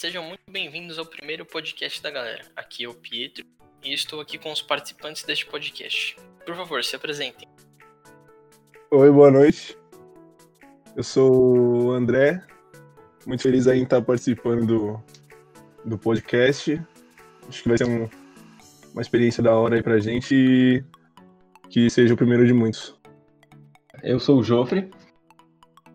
Sejam 0.00 0.22
muito 0.22 0.38
bem-vindos 0.48 0.96
ao 0.96 1.04
primeiro 1.04 1.44
podcast 1.44 2.00
da 2.00 2.08
galera. 2.08 2.42
Aqui 2.54 2.84
é 2.84 2.88
o 2.88 2.94
Pietro 2.94 3.44
e 3.82 3.92
estou 3.92 4.20
aqui 4.20 4.38
com 4.38 4.52
os 4.52 4.62
participantes 4.62 5.24
deste 5.24 5.44
podcast. 5.44 6.14
Por 6.46 6.54
favor, 6.54 6.84
se 6.84 6.94
apresentem. 6.94 7.48
Oi, 8.92 9.10
boa 9.10 9.28
noite. 9.28 9.76
Eu 10.94 11.02
sou 11.02 11.86
o 11.86 11.90
André. 11.90 12.40
Muito 13.26 13.42
feliz 13.42 13.66
aí 13.66 13.80
em 13.80 13.82
estar 13.82 14.00
participando 14.00 14.66
do, 14.66 15.02
do 15.84 15.98
podcast. 15.98 16.80
Acho 17.48 17.62
que 17.64 17.68
vai 17.68 17.76
ser 17.76 17.88
um, 17.88 18.08
uma 18.92 19.02
experiência 19.02 19.42
da 19.42 19.52
hora 19.52 19.74
aí 19.74 19.82
pra 19.82 19.98
gente 19.98 20.32
e 20.32 20.84
que 21.70 21.90
seja 21.90 22.14
o 22.14 22.16
primeiro 22.16 22.46
de 22.46 22.52
muitos. 22.52 22.96
Eu 24.04 24.20
sou 24.20 24.38
o 24.38 24.44
Jofre. 24.44 24.92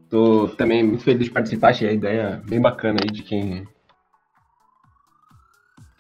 Tô 0.10 0.50
também 0.50 0.84
muito 0.84 1.06
feliz 1.06 1.24
de 1.24 1.32
participar, 1.32 1.70
achei 1.70 1.88
a 1.88 1.94
ideia 1.94 2.44
bem 2.46 2.60
bacana 2.60 3.00
aí 3.02 3.10
de 3.10 3.24
quem. 3.24 3.66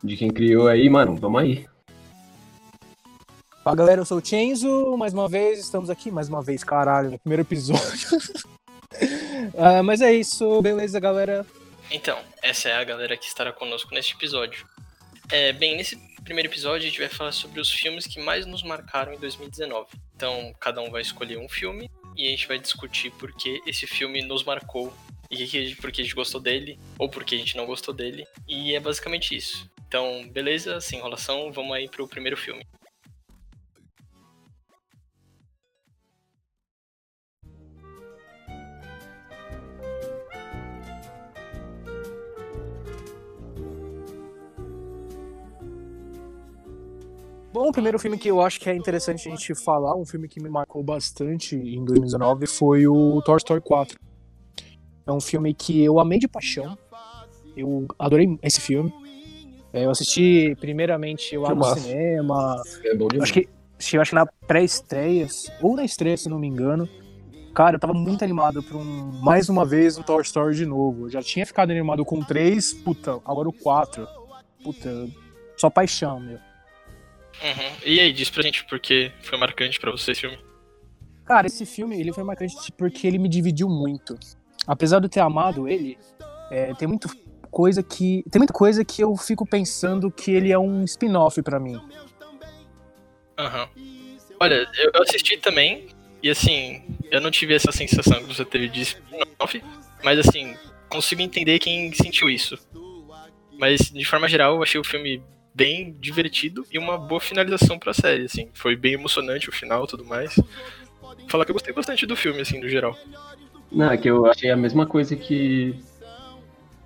De 0.03 0.17
quem 0.17 0.30
criou 0.30 0.67
aí, 0.67 0.89
mano. 0.89 1.16
Vamos 1.16 1.41
aí. 1.41 1.66
Fala 3.63 3.77
galera, 3.77 4.02
eu 4.02 4.05
sou 4.05 4.17
o 4.17 4.26
Chenzo, 4.26 4.98
mais 4.98 5.13
uma 5.13 5.29
vez, 5.29 5.57
estamos 5.57 5.89
aqui, 5.89 6.12
mais 6.12 6.27
uma 6.27 6.43
vez, 6.43 6.66
caralho, 6.66 7.12
no 7.12 7.20
primeiro 7.20 7.43
episódio. 7.43 8.17
uh, 9.53 9.81
mas 9.85 10.02
é 10.02 10.13
isso, 10.13 10.62
beleza 10.62 10.99
galera? 10.99 11.45
Então, 11.89 12.20
essa 12.41 12.67
é 12.67 12.73
a 12.73 12.84
galera 12.84 13.16
que 13.16 13.26
estará 13.26 13.53
conosco 13.53 13.93
neste 13.93 14.16
episódio. 14.16 14.67
É, 15.31 15.53
bem, 15.53 15.77
nesse 15.77 15.95
primeiro 16.26 16.49
episódio 16.49 16.85
a 16.85 16.90
gente 16.90 16.99
vai 16.99 17.07
falar 17.07 17.31
sobre 17.31 17.62
os 17.62 17.71
filmes 17.71 18.05
que 18.05 18.20
mais 18.20 18.45
nos 18.45 18.63
marcaram 18.63 19.13
em 19.13 19.17
2019. 19.17 19.88
Então, 20.13 20.54
cada 20.59 20.81
um 20.81 20.91
vai 20.91 21.01
escolher 21.01 21.37
um 21.37 21.48
filme 21.48 21.90
e 22.18 22.27
a 22.27 22.29
gente 22.31 22.49
vai 22.49 22.59
discutir 22.59 23.12
por 23.12 23.31
que 23.31 23.62
esse 23.65 23.87
filme 23.87 24.21
nos 24.21 24.43
marcou 24.43 24.93
e 25.31 25.76
por 25.76 25.90
que 25.90 26.01
a 26.01 26.04
gente 26.04 26.15
gostou 26.15 26.41
dele 26.41 26.77
ou 26.99 27.07
por 27.07 27.24
que 27.24 27.35
a 27.35 27.37
gente 27.37 27.55
não 27.55 27.65
gostou 27.65 27.93
dele. 27.93 28.26
E 28.46 28.76
é 28.76 28.79
basicamente 28.81 29.34
isso. 29.34 29.71
Então, 29.94 30.27
beleza, 30.27 30.82
sem 30.82 30.98
enrolação, 30.98 31.52
vamos 31.52 31.72
aí 31.72 31.88
pro 31.88 32.08
primeiro 32.08 32.36
filme. 32.36 32.66
Bom, 47.54 47.70
o 47.70 47.71
primeiro 47.71 47.99
filme 47.99 48.18
que 48.18 48.27
eu 48.27 48.41
acho 48.41 48.60
que 48.60 48.68
é 48.68 48.76
interessante 48.76 49.27
a 49.27 49.32
gente 49.32 49.54
falar, 49.54 49.96
um 49.96 50.04
filme 50.04 50.27
que 50.27 50.41
me 50.41 50.49
marcou 50.49 50.82
bastante 50.82 51.55
em 51.55 51.86
2019, 51.86 52.48
foi 52.48 52.88
o 52.88 53.21
Toy 53.21 53.38
Story 53.38 53.62
4. 53.62 53.96
É 55.05 55.12
um 55.12 55.21
filme 55.21 55.54
que 55.54 55.84
eu 55.84 55.99
amei 55.99 56.18
de 56.18 56.27
paixão. 56.27 56.76
Eu 57.55 57.86
adorei 57.99 58.40
esse 58.41 58.60
filme. 58.60 59.02
É, 59.74 59.85
eu 59.85 59.90
assisti 59.90 60.55
primeiramente 60.60 61.35
lá 61.35 61.54
no 61.54 61.63
cinema. 61.63 62.62
É 62.85 62.96
bom 62.96 63.07
acho 63.20 63.34
que, 63.34 63.49
eu 63.91 64.02
acho 64.02 64.12
que 64.12 64.16
na 64.16 64.25
pré-estreia, 64.25 65.28
ou 65.59 65.75
na 65.75 65.84
estreia, 65.84 66.16
se 66.16 66.30
não 66.30 66.38
me 66.38 66.47
engano. 66.47 66.88
Cara, 67.56 67.75
eu 67.75 67.80
tava 67.80 67.94
muito 67.94 68.24
animado 68.24 68.62
pra 68.63 68.78
um, 68.78 69.12
mais 69.22 69.50
uma 69.50 69.66
vez 69.66 69.97
um 69.97 70.03
Toy 70.03 70.22
Story 70.22 70.56
de 70.56 70.66
novo. 70.66 71.06
Eu 71.06 71.09
já 71.09 71.22
tinha 71.22 71.46
ficado 71.46 71.72
animado 71.72 72.06
com 72.06 72.19
o 72.19 72.25
3, 72.25 72.74
puta, 72.75 73.19
agora 73.25 73.50
o 73.50 73.53
4. 73.53 74.07
Puta, 74.63 75.07
só 75.57 75.69
paixão, 75.69 76.19
meu. 76.19 76.38
Uhum. 76.38 77.78
E 77.85 78.00
aí, 78.00 78.13
diz 78.13 78.30
pra 78.30 78.44
gente 78.44 78.63
por 78.66 78.80
que 78.80 79.12
foi 79.22 79.38
marcante 79.38 79.80
para 79.80 79.91
você 79.91 80.12
esse 80.12 80.22
filme. 80.22 80.38
Cara, 81.25 81.47
esse 81.47 81.66
filme 81.66 82.00
ele 82.00 82.13
foi 82.13 82.24
marcante 82.24 82.56
porque 82.78 83.08
ele 83.08 83.18
me 83.18 83.30
dividiu 83.30 83.68
muito. 83.68 84.18
Apesar 84.68 85.00
de 85.00 85.06
eu 85.06 85.09
ter 85.09 85.20
amado 85.20 85.68
ele, 85.68 85.97
é, 86.52 86.74
tem 86.76 86.88
muita 86.88 87.09
coisa 87.53 87.84
que 87.84 88.25
tem 88.31 88.40
muita 88.40 88.53
coisa 88.53 88.84
que 88.84 89.02
eu 89.02 89.16
fico 89.16 89.46
pensando 89.46 90.09
que 90.09 90.31
ele 90.31 90.52
é 90.52 90.58
um 90.58 90.84
spin-off 90.84 91.41
para 91.44 91.59
mim. 91.59 91.80
Aham. 93.38 93.69
Uhum. 93.75 93.94
Olha, 94.40 94.68
eu 94.75 95.02
assisti 95.03 95.38
também 95.38 95.88
e 96.22 96.30
assim, 96.30 96.84
eu 97.12 97.22
não 97.22 97.30
tive 97.31 97.53
essa 97.53 97.72
sensação 97.72 98.19
que 98.19 98.34
você 98.34 98.44
teve 98.44 98.68
de 98.68 98.81
spin-off, 98.81 99.64
mas 100.03 100.19
assim, 100.19 100.56
consigo 100.90 101.22
entender 101.22 101.59
quem 101.59 101.94
sentiu 101.94 102.30
isso. 102.30 102.58
Mas 103.58 103.91
de 103.91 104.03
forma 104.03 104.28
geral, 104.28 104.56
eu 104.56 104.64
achei 104.64 104.81
o 104.81 104.84
filme 104.84 105.22
bem 105.53 105.96
divertido 106.00 106.66
e 106.72 106.80
uma 106.80 106.97
boa 106.97 107.22
finalização 107.22 107.78
pra 107.78 107.94
série, 107.94 108.25
assim. 108.25 108.50
Foi 108.53 108.75
bem 108.75 108.94
emocionante 108.94 109.50
o 109.50 109.52
final 109.52 109.84
e 109.84 109.88
tudo 109.88 110.03
mais. 110.03 110.35
Falar 111.28 111.46
que 111.46 111.52
eu 111.52 111.56
gostei 111.56 111.74
bastante 111.74 112.06
do 112.06 112.16
filme, 112.16 112.41
assim, 112.41 112.59
no 112.59 112.68
geral. 112.68 112.97
Não, 113.72 113.91
é 113.91 113.97
que 113.97 114.09
eu 114.09 114.25
achei 114.25 114.50
a 114.52 114.58
mesma 114.58 114.85
coisa 114.85 115.16
que. 115.16 115.75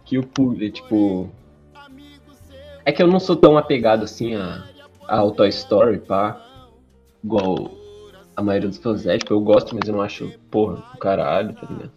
Que 0.07 0.18
o 0.18 0.25
Pulha, 0.25 0.72
tipo. 0.72 1.29
É 2.85 2.91
que 2.91 3.03
eu 3.03 3.07
não 3.07 3.19
sou 3.19 3.35
tão 3.35 3.57
apegado 3.57 4.03
assim 4.03 4.35
a, 4.35 4.63
ao 5.07 5.31
Toy 5.31 5.50
Story, 5.50 6.00
pá. 6.00 6.41
Igual 7.23 7.72
a 8.35 8.41
maioria 8.41 8.69
dos 8.69 8.78
fãs 8.78 9.06
é, 9.06 9.17
tipo, 9.17 9.34
eu 9.34 9.41
gosto, 9.41 9.75
mas 9.75 9.88
eu 9.88 9.96
não 9.96 10.01
acho, 10.01 10.31
porra, 10.50 10.75
do 10.94 10.97
caralho, 10.97 11.53
tá 11.53 11.67
ligado? 11.69 11.91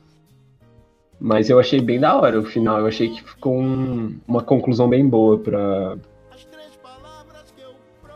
Mas 1.21 1.51
eu 1.51 1.61
achei 1.61 1.81
bem 1.81 2.01
da 2.01 2.17
hora 2.17 2.41
o 2.41 2.45
final, 2.45 2.81
eu 2.81 2.87
achei 2.87 3.11
que 3.11 3.23
ficou 3.23 3.55
um, 3.55 4.19
uma 4.27 4.43
conclusão 4.43 4.89
bem 4.89 5.07
boa 5.07 5.39
pra, 5.39 5.99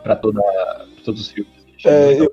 para 0.03 0.17
toda 0.17 0.41
todos 1.05 1.21
os 1.21 1.31
filmes. 1.31 1.53
É, 1.85 2.19
eu, 2.19 2.33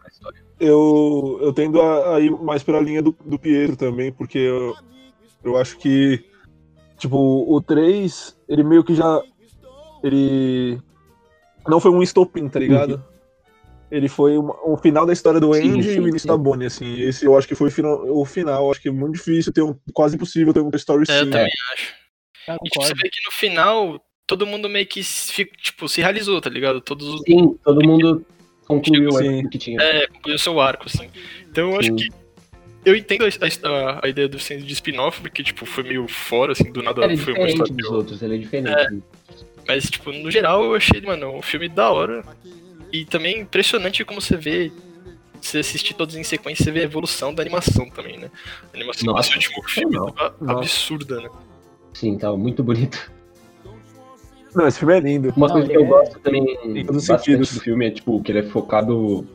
eu, 0.59 1.39
eu, 1.41 1.53
tendo 1.53 1.81
a, 1.81 2.15
a, 2.15 2.19
ir 2.21 2.31
mais 2.31 2.63
pela 2.63 2.79
linha 2.79 3.01
do, 3.01 3.13
do 3.25 3.37
Pietro 3.37 3.75
também, 3.75 4.13
porque 4.13 4.37
eu, 4.37 4.73
eu 5.43 5.57
acho 5.57 5.77
que 5.77 6.30
tipo, 7.01 7.17
o 7.17 7.59
3, 7.61 8.37
ele 8.47 8.63
meio 8.63 8.83
que 8.83 8.93
já 8.93 9.21
ele 10.03 10.79
não 11.67 11.79
foi 11.79 11.91
um 11.91 12.01
estopim, 12.01 12.47
tá 12.47 12.59
ligado? 12.59 12.95
Uhum. 12.95 13.11
Ele 13.91 14.07
foi 14.07 14.37
uma, 14.37 14.55
o 14.63 14.77
final 14.77 15.05
da 15.05 15.11
história 15.11 15.39
do 15.39 15.53
Andy 15.53 15.83
sim, 15.83 15.95
e 15.95 15.99
o 15.99 16.07
início 16.07 16.27
da 16.27 16.37
Bonnie, 16.37 16.67
assim. 16.67 17.01
Esse 17.01 17.25
eu 17.25 17.37
acho 17.37 17.47
que 17.47 17.55
foi 17.55 17.67
o 17.67 17.71
final. 17.71 18.07
O 18.09 18.23
final. 18.23 18.71
Acho 18.71 18.81
que 18.81 18.87
é 18.87 18.91
muito 18.91 19.15
difícil 19.15 19.51
ter 19.51 19.61
um. 19.61 19.75
Quase 19.93 20.15
impossível 20.15 20.53
ter 20.53 20.61
um 20.61 20.69
Story 20.75 21.03
é, 21.09 21.21
Eu 21.21 21.29
também 21.29 21.51
acho. 21.73 21.93
e 22.47 22.69
tipo, 22.69 22.85
você 22.85 22.93
vê 22.93 23.09
que 23.09 23.25
no 23.25 23.31
final 23.33 24.01
todo 24.25 24.47
mundo 24.47 24.69
meio 24.69 24.87
que 24.87 25.01
tipo, 25.03 25.89
se 25.89 25.99
realizou, 25.99 26.39
tá 26.39 26.49
ligado? 26.49 26.79
Todos 26.79 27.05
os... 27.05 27.21
Sim, 27.21 27.57
todo 27.65 27.85
mundo 27.85 28.25
concluiu 28.65 29.09
o 29.09 29.49
que 29.49 29.57
tinha. 29.57 29.81
É, 29.81 30.07
concluiu 30.07 30.37
seu 30.37 30.61
arco, 30.61 30.85
assim. 30.85 31.09
Então 31.49 31.71
eu 31.71 31.79
acho 31.79 31.93
que. 31.93 32.07
Eu 32.83 32.95
entendo 32.95 33.25
a, 33.25 33.27
a, 33.69 34.05
a 34.05 34.09
ideia 34.09 34.27
do 34.27 34.39
sendo 34.39 34.63
de 34.63 34.73
spin-off, 34.73 35.21
porque, 35.21 35.43
tipo, 35.43 35.65
foi 35.65 35.83
meio 35.83 36.07
fora, 36.07 36.53
assim, 36.53 36.71
do 36.71 36.81
nada 36.81 37.03
ele 37.03 37.13
é 37.13 37.17
foi 37.17 37.33
uma 37.33 37.47
história. 37.47 37.73
dos 37.73 37.89
outros, 37.89 38.21
ele 38.21 38.35
é 38.35 38.37
diferente. 38.39 38.71
É, 38.71 38.89
mas, 39.67 39.89
tipo, 39.89 40.11
no 40.11 40.31
geral 40.31 40.63
eu 40.63 40.75
achei, 40.75 40.99
mano, 41.01 41.37
um 41.37 41.41
filme 41.41 41.69
da 41.69 41.91
hora. 41.91 42.23
E 42.91 43.05
também 43.05 43.39
impressionante 43.39 44.03
como 44.03 44.19
você 44.19 44.35
vê 44.35 44.71
você 45.41 45.59
assistir 45.59 45.95
todos 45.95 46.15
em 46.15 46.23
sequência, 46.23 46.63
você 46.63 46.71
vê 46.71 46.81
a 46.81 46.83
evolução 46.83 47.33
da 47.33 47.41
animação 47.41 47.89
também, 47.89 48.17
né? 48.17 48.29
A 48.71 48.77
animação 48.77 49.13
Nossa, 49.13 49.33
desse 49.33 49.47
último 49.47 49.69
filme 49.69 49.95
tava 49.95 50.35
absurda, 50.47 51.21
né? 51.21 51.29
Sim, 51.93 52.17
tava 52.17 52.37
muito 52.37 52.63
bonito. 52.63 53.11
Não, 54.53 54.67
esse 54.67 54.79
filme 54.79 54.97
é 54.97 54.99
lindo. 54.99 55.33
Uma 55.35 55.49
coisa 55.49 55.67
que 55.67 55.75
eu 55.75 55.83
é... 55.83 55.87
gosto 55.87 56.19
também 56.19 56.57
em 56.63 56.85
todos 56.85 57.07
bastante 57.07 57.37
do 57.37 57.59
filme 57.59 57.87
é, 57.87 57.91
tipo, 57.91 58.21
que 58.21 58.31
ele 58.31 58.39
é 58.39 58.43
focado 58.43 59.27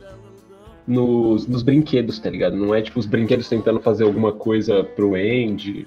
nos, 0.87 1.45
nos 1.45 1.61
brinquedos, 1.63 2.17
tá 2.17 2.29
ligado? 2.29 2.55
Não 2.55 2.73
é, 2.73 2.81
tipo, 2.81 2.99
os 2.99 3.05
brinquedos 3.05 3.49
tentando 3.49 3.79
fazer 3.81 4.05
alguma 4.05 4.31
coisa 4.31 4.83
pro 4.83 5.15
Andy. 5.15 5.85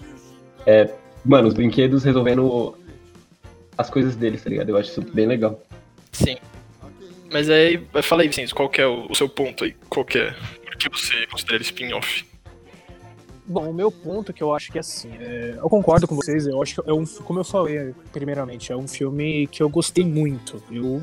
É, 0.66 0.91
mano, 1.25 1.49
os 1.49 1.55
brinquedos 1.55 2.05
resolvendo 2.05 2.77
as 3.78 3.88
coisas 3.88 4.15
deles, 4.15 4.43
tá 4.44 4.50
ligado? 4.50 4.69
Eu 4.69 4.77
acho 4.77 4.91
isso 4.91 5.03
bem 5.12 5.27
legal. 5.27 5.61
Sim. 6.12 6.37
Mas 7.33 7.49
aí, 7.49 7.81
fala 8.02 8.23
aí, 8.23 8.29
Vicente, 8.29 8.55
qual 8.55 8.69
que 8.69 8.81
é 8.81 8.87
o, 8.87 9.06
o 9.08 9.14
seu 9.14 9.29
ponto 9.29 9.64
aí? 9.64 9.75
Qual 9.88 10.05
que 10.05 10.19
é? 10.19 10.35
Por 10.64 10.76
que 10.76 10.88
você 10.91 11.26
considera 11.29 11.62
spin-off? 11.62 12.25
Bom, 13.47 13.70
o 13.70 13.75
meu 13.75 13.91
ponto 13.91 14.31
é 14.31 14.35
que 14.35 14.43
eu 14.43 14.55
acho 14.55 14.70
que 14.70 14.79
é 14.79 14.81
assim, 14.81 15.11
é, 15.19 15.56
eu 15.58 15.69
concordo 15.69 16.06
com 16.06 16.14
vocês, 16.14 16.47
eu 16.47 16.62
acho 16.62 16.81
que 16.81 16.88
é 16.88 16.93
um, 16.93 17.05
como 17.05 17.41
eu 17.41 17.44
falei 17.44 17.93
primeiramente, 18.12 18.70
é 18.70 18.76
um 18.76 18.87
filme 18.87 19.49
que 19.49 19.62
eu 19.62 19.69
gostei 19.69 20.05
muito. 20.05 20.62
Eu 20.70 21.02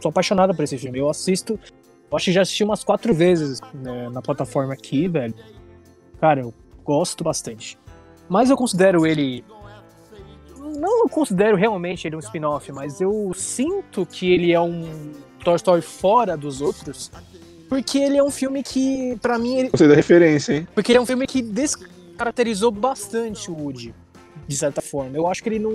sou 0.00 0.10
apaixonado 0.10 0.54
por 0.54 0.62
esse 0.62 0.78
filme. 0.78 0.98
Eu 0.98 1.08
assisto, 1.08 1.58
eu 2.10 2.16
acho 2.16 2.24
que 2.26 2.32
já 2.32 2.42
assisti 2.42 2.64
umas 2.64 2.82
quatro 2.82 3.14
vezes 3.14 3.60
né, 3.74 4.08
na 4.08 4.20
plataforma 4.20 4.72
aqui, 4.72 5.08
velho. 5.08 5.34
Cara, 6.20 6.40
eu 6.40 6.54
gosto 6.84 7.22
bastante. 7.22 7.78
Mas 8.28 8.50
eu 8.50 8.56
considero 8.56 9.06
ele. 9.06 9.44
Não 10.56 11.02
eu 11.02 11.08
considero 11.08 11.56
realmente 11.56 12.06
ele 12.06 12.16
um 12.16 12.20
spin-off, 12.20 12.70
mas 12.72 13.00
eu 13.00 13.32
sinto 13.34 14.06
que 14.06 14.32
ele 14.32 14.52
é 14.52 14.60
um 14.60 15.12
Toy 15.44 15.56
Story 15.56 15.82
fora 15.82 16.36
dos 16.36 16.60
outros 16.60 17.10
porque 17.70 17.98
ele 17.98 18.18
é 18.18 18.22
um 18.22 18.32
filme 18.32 18.64
que, 18.64 19.16
para 19.22 19.38
mim. 19.38 19.58
Ele... 19.60 19.68
Você 19.70 19.86
dá 19.86 19.94
referência, 19.94 20.54
hein? 20.54 20.68
Porque 20.74 20.90
ele 20.90 20.98
é 20.98 21.00
um 21.00 21.06
filme 21.06 21.24
que 21.24 21.40
descaracterizou 21.40 22.72
bastante 22.72 23.48
o 23.48 23.54
Woody, 23.54 23.94
de 24.48 24.56
certa 24.56 24.82
forma. 24.82 25.16
Eu 25.16 25.28
acho 25.28 25.40
que 25.40 25.48
ele 25.48 25.60
não. 25.60 25.70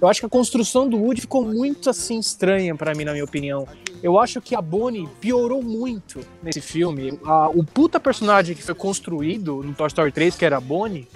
Eu 0.00 0.08
acho 0.08 0.20
que 0.20 0.26
a 0.26 0.30
construção 0.30 0.88
do 0.88 0.96
Woody 0.96 1.20
ficou 1.20 1.44
muito 1.44 1.90
assim 1.90 2.18
estranha 2.18 2.74
para 2.74 2.94
mim, 2.94 3.04
na 3.04 3.12
minha 3.12 3.24
opinião. 3.24 3.68
Eu 4.02 4.18
acho 4.18 4.40
que 4.40 4.54
a 4.54 4.62
Bonnie 4.62 5.08
piorou 5.20 5.62
muito 5.62 6.20
nesse 6.42 6.60
filme. 6.60 7.18
A, 7.24 7.48
o 7.50 7.62
puta 7.62 8.00
personagem 8.00 8.56
que 8.56 8.62
foi 8.62 8.74
construído 8.74 9.62
no 9.62 9.74
Toy 9.74 9.88
Story 9.88 10.10
3, 10.10 10.36
que 10.36 10.44
era 10.44 10.56
a 10.56 10.60
Bonnie, 10.60 11.06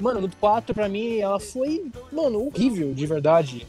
Mano, 0.00 0.22
no 0.22 0.30
4, 0.36 0.74
pra 0.74 0.88
mim, 0.88 1.18
ela 1.18 1.38
foi, 1.38 1.84
mano, 2.10 2.46
horrível, 2.46 2.94
de 2.94 3.06
verdade. 3.06 3.66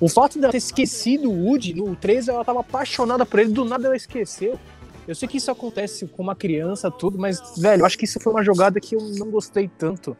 O 0.00 0.08
fato 0.08 0.38
dela 0.40 0.50
ter 0.50 0.58
esquecido 0.58 1.30
o 1.30 1.44
Woody, 1.44 1.74
no 1.74 1.94
3 1.94 2.28
ela 2.28 2.44
tava 2.44 2.60
apaixonada 2.60 3.26
por 3.26 3.38
ele, 3.38 3.52
do 3.52 3.64
nada 3.64 3.86
ela 3.86 3.96
esqueceu. 3.96 4.58
Eu 5.06 5.14
sei 5.14 5.28
que 5.28 5.36
isso 5.36 5.50
acontece 5.50 6.06
com 6.06 6.22
uma 6.22 6.34
criança, 6.34 6.90
tudo, 6.90 7.18
mas, 7.18 7.38
velho, 7.58 7.82
eu 7.82 7.86
acho 7.86 7.98
que 7.98 8.06
isso 8.06 8.18
foi 8.18 8.32
uma 8.32 8.42
jogada 8.42 8.80
que 8.80 8.96
eu 8.96 9.00
não 9.18 9.30
gostei 9.30 9.68
tanto. 9.68 10.16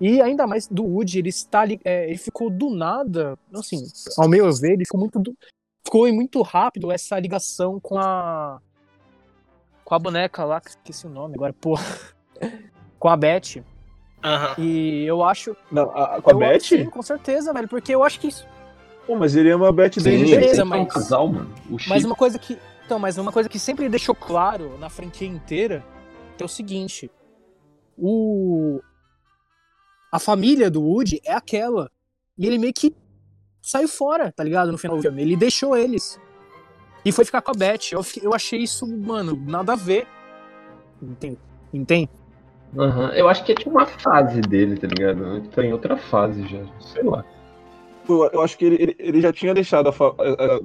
E 0.00 0.20
ainda 0.20 0.46
mais 0.46 0.66
do 0.66 0.84
Woody, 0.84 1.18
ele 1.20 1.28
está 1.28 1.60
ali, 1.60 1.80
é, 1.84 2.08
ele 2.08 2.18
ficou 2.18 2.50
do 2.50 2.70
nada, 2.70 3.38
assim, 3.54 3.86
ao 4.18 4.28
meu 4.28 4.52
ver, 4.52 4.72
ele 4.72 4.84
ficou 4.84 4.98
muito 4.98 5.18
do, 5.18 5.36
ficou 5.84 6.12
muito 6.12 6.42
rápido 6.42 6.90
essa 6.90 7.18
ligação 7.20 7.78
com 7.78 7.98
a 7.98 8.60
com 9.84 9.94
a 9.94 9.98
boneca 9.98 10.44
lá, 10.44 10.60
que 10.60 10.70
esqueci 10.70 11.06
o 11.06 11.10
nome 11.10 11.34
agora, 11.34 11.52
pô. 11.52 11.78
com 12.98 13.08
a 13.08 13.16
Beth. 13.16 13.62
Uhum. 14.24 14.64
E 14.64 15.04
eu 15.04 15.22
acho. 15.22 15.56
Não, 15.70 15.90
a, 15.90 16.20
com 16.22 16.30
a 16.30 16.34
Beth? 16.34 16.60
Sim, 16.60 16.84
com 16.86 17.02
certeza, 17.02 17.52
velho. 17.52 17.68
Porque 17.68 17.94
eu 17.94 18.04
acho 18.04 18.20
que 18.20 18.28
isso. 18.28 18.46
Pô, 19.06 19.16
mas 19.16 19.34
ele 19.34 19.50
ama 19.50 19.68
a 19.68 19.72
Beth 19.72 19.90
desde 20.00 20.36
beleza, 20.36 20.64
mas... 20.64 20.80
um 20.80 20.86
casal, 20.86 21.28
mano. 21.28 21.50
mas 21.88 22.04
uma 22.04 22.14
coisa 22.14 22.38
que. 22.38 22.58
Então, 22.86 22.98
mas 22.98 23.18
uma 23.18 23.32
coisa 23.32 23.48
que 23.48 23.58
sempre 23.58 23.88
deixou 23.88 24.14
claro 24.14 24.78
na 24.78 24.88
franquia 24.88 25.26
inteira 25.26 25.84
que 26.36 26.42
é 26.42 26.46
o 26.46 26.48
seguinte. 26.48 27.10
O. 27.98 28.80
A 30.12 30.18
família 30.18 30.70
do 30.70 30.82
Woody 30.82 31.22
é 31.24 31.32
aquela. 31.32 31.90
E 32.38 32.46
ele 32.46 32.58
meio 32.58 32.74
que 32.74 32.94
saiu 33.62 33.88
fora, 33.88 34.30
tá 34.30 34.44
ligado? 34.44 34.70
No 34.70 34.76
final 34.76 34.98
do 34.98 35.02
filme. 35.02 35.22
Ele 35.22 35.36
deixou 35.36 35.74
eles. 35.74 36.20
E 37.04 37.10
foi 37.10 37.24
ficar 37.24 37.40
com 37.40 37.50
a 37.50 37.54
Beth. 37.54 37.92
Eu, 37.92 38.04
eu 38.22 38.34
achei 38.34 38.60
isso, 38.60 38.86
mano, 38.86 39.34
nada 39.34 39.72
a 39.72 39.76
ver. 39.76 40.06
Entende? 41.00 41.38
Entende? 41.72 42.10
Uhum. 42.74 43.08
Eu 43.08 43.28
acho 43.28 43.44
que 43.44 43.52
é 43.52 43.54
tipo 43.54 43.70
uma 43.70 43.86
fase 43.86 44.40
dele, 44.42 44.76
tá 44.76 44.86
ligado? 44.86 45.36
Ele 45.36 45.48
tá 45.48 45.64
em 45.64 45.72
outra 45.72 45.96
fase 45.96 46.46
já, 46.46 46.64
sei 46.78 47.02
lá. 47.02 47.24
Eu, 48.08 48.42
acho 48.42 48.58
que 48.58 48.64
ele, 48.64 48.96
ele, 48.98 49.20
já 49.20 49.32
tinha 49.32 49.54
deixado 49.54 49.88
a, 49.88 49.92
a, 49.92 50.56
a 50.56 50.60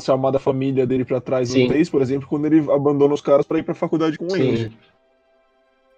chamada 0.00 0.38
família 0.38 0.86
dele 0.86 1.04
pra 1.04 1.20
trás 1.20 1.52
no 1.54 1.66
3, 1.66 1.90
por 1.90 2.00
exemplo, 2.02 2.28
quando 2.28 2.46
ele 2.46 2.60
abandona 2.70 3.14
os 3.14 3.20
caras 3.20 3.46
pra 3.46 3.58
ir 3.58 3.62
pra 3.62 3.74
faculdade 3.74 4.16
com 4.18 4.26
o 4.26 4.34
Andy. 4.34 4.76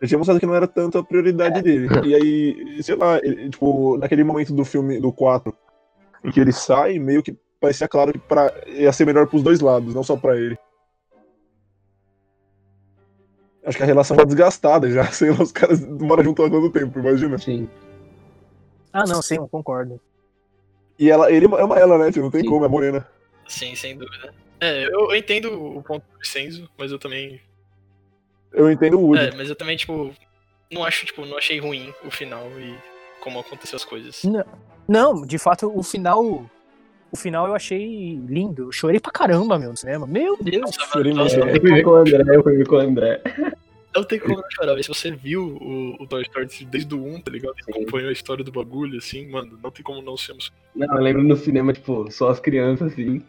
Ele 0.01 0.09
tinha 0.09 0.19
mostrado 0.19 0.39
que 0.39 0.47
não 0.47 0.55
era 0.55 0.67
tanto 0.67 0.99
a 0.99 1.05
prioridade 1.05 1.59
é. 1.59 1.63
dele. 1.63 1.89
E 2.05 2.15
aí, 2.15 2.83
sei 2.83 2.95
lá, 2.95 3.19
ele, 3.19 3.51
tipo, 3.51 3.97
naquele 3.97 4.23
momento 4.23 4.55
do 4.55 4.65
filme, 4.65 5.01
do 5.01 5.13
4, 5.13 5.55
em 6.25 6.31
que 6.31 6.41
ele 6.41 6.53
sai, 6.53 6.99
meio 6.99 7.23
que 7.23 7.37
parecia 7.61 7.89
claro 7.89 8.13
que 8.13 8.19
pra, 8.19 8.53
ia 8.67 8.93
ser 8.93 9.05
melhor 9.05 9.27
pros 9.27 9.43
dois 9.43 9.61
lados, 9.61 9.95
não 9.95 10.05
só 10.05 10.17
pra 10.17 10.37
ele. 10.37 10.57
Acho 13.65 13.77
que 13.77 13.83
a 13.83 13.87
relação 13.87 14.17
tá 14.17 14.25
desgastada 14.25 14.91
já, 14.91 15.05
sei 15.13 15.31
lá, 15.31 15.43
os 15.43 15.53
caras 15.53 15.85
moram 15.87 16.25
junto 16.25 16.43
há 16.43 16.49
quanto 16.49 16.71
tempo, 16.71 16.99
imagina. 16.99 17.37
Sim. 17.39 17.69
Ah, 18.93 19.05
não, 19.07 19.21
sim, 19.21 19.37
eu 19.37 19.49
concordo. 19.49 20.01
E 20.99 21.11
ela, 21.11 21.31
ele 21.31 21.47
ama 21.47 21.79
ela, 21.79 21.99
né, 21.99 22.11
Não 22.17 22.31
tem 22.31 22.43
sim. 22.43 22.49
como, 22.49 22.65
é 22.65 22.69
morena. 22.69 23.07
Sim, 23.47 23.75
sem 23.75 23.97
dúvida. 23.97 24.35
É, 24.61 24.87
eu, 24.87 25.11
eu 25.11 25.15
entendo 25.15 25.53
o 25.53 25.83
ponto 25.83 26.03
do 26.03 26.27
Senzo, 26.27 26.69
mas 26.77 26.91
eu 26.91 26.99
também. 26.99 27.41
Eu 28.53 28.71
entendo 28.71 28.99
o 28.99 29.07
Woody. 29.07 29.29
É, 29.29 29.37
mas 29.37 29.49
eu 29.49 29.57
também, 29.57 29.77
tipo, 29.77 30.13
não 30.71 30.85
acho, 30.85 31.07
tipo, 31.07 31.25
não 31.25 31.39
achei 31.39 31.59
ruim 31.59 31.93
o 32.05 32.11
final 32.11 32.47
e 32.59 32.75
como 33.21 33.39
aconteceu 33.39 33.77
as 33.77 33.85
coisas. 33.85 34.23
Não, 34.25 34.45
não 34.87 35.27
de 35.27 35.39
fato, 35.39 35.71
o 35.75 35.83
final 35.83 36.49
o 37.11 37.17
final 37.17 37.47
eu 37.47 37.55
achei 37.55 38.17
lindo. 38.27 38.65
Eu 38.65 38.73
chorei 38.73 39.01
pra 39.01 39.11
caramba, 39.11 39.59
meu, 39.59 39.71
no 39.71 39.77
cinema. 39.77 40.07
Meu 40.07 40.37
Deus. 40.41 40.77
Chorei 40.93 41.15
mesmo. 41.15 41.43
Eu 41.43 41.61
fui 41.61 41.73
ver 41.73 41.83
com 41.83 41.91
o 41.91 41.95
André, 41.95 42.37
eu 42.37 42.43
fui 42.43 42.57
ver 42.57 42.67
com 42.67 42.77
o 42.77 42.79
André. 42.79 43.23
Não 43.95 44.05
tem 44.05 44.19
como 44.19 44.37
não 44.37 44.51
chorar, 44.51 44.81
se 44.83 44.89
você 44.89 45.11
viu 45.11 45.57
o, 45.61 46.03
o 46.03 46.07
Toy 46.07 46.23
Story 46.23 46.47
desde 46.67 46.95
o 46.95 47.03
1, 47.03 47.21
tá 47.23 47.31
ligado? 47.33 47.55
E 47.57 47.71
acompanhou 47.71 48.11
a 48.11 48.13
história 48.13 48.45
do 48.45 48.53
bagulho, 48.53 48.99
assim, 48.99 49.29
mano, 49.29 49.59
não 49.63 49.71
tem 49.71 49.83
como 49.83 50.03
não 50.03 50.17
ser 50.17 50.33
emocionado. 50.33 50.63
Não, 50.77 50.95
eu 50.95 51.03
lembro 51.03 51.23
no 51.25 51.35
cinema, 51.35 51.73
tipo, 51.73 52.09
só 52.11 52.29
as 52.29 52.39
crianças, 52.39 52.93
assim, 52.93 53.23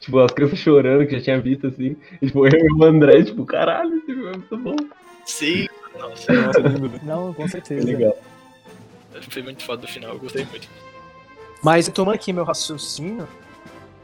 tipo, 0.00 0.18
as 0.18 0.32
crianças 0.32 0.58
chorando, 0.58 1.06
que 1.06 1.16
já 1.18 1.22
tinha 1.22 1.40
visto, 1.40 1.66
assim, 1.66 1.96
e, 2.20 2.26
tipo, 2.26 2.46
eu 2.46 2.52
e 2.52 2.72
o 2.72 2.84
André, 2.84 3.22
tipo, 3.22 3.44
caralho, 3.44 3.96
esse 3.96 4.06
filme 4.06 4.26
é 4.26 4.32
muito 4.32 4.56
bom. 4.56 4.76
Sim, 5.26 5.66
nossa, 5.98 6.32
nossa 6.32 6.60
Não, 7.02 7.32
com 7.32 7.48
certeza. 7.48 7.88
É 7.88 7.92
legal. 7.92 8.16
Foi 9.30 9.42
muito 9.42 9.62
foda 9.62 9.82
do 9.82 9.88
final, 9.88 10.12
eu 10.12 10.18
gostei 10.18 10.44
muito. 10.44 10.68
Mas 11.62 11.88
tomando 11.88 12.14
aqui 12.14 12.32
meu 12.32 12.44
raciocínio, 12.44 13.26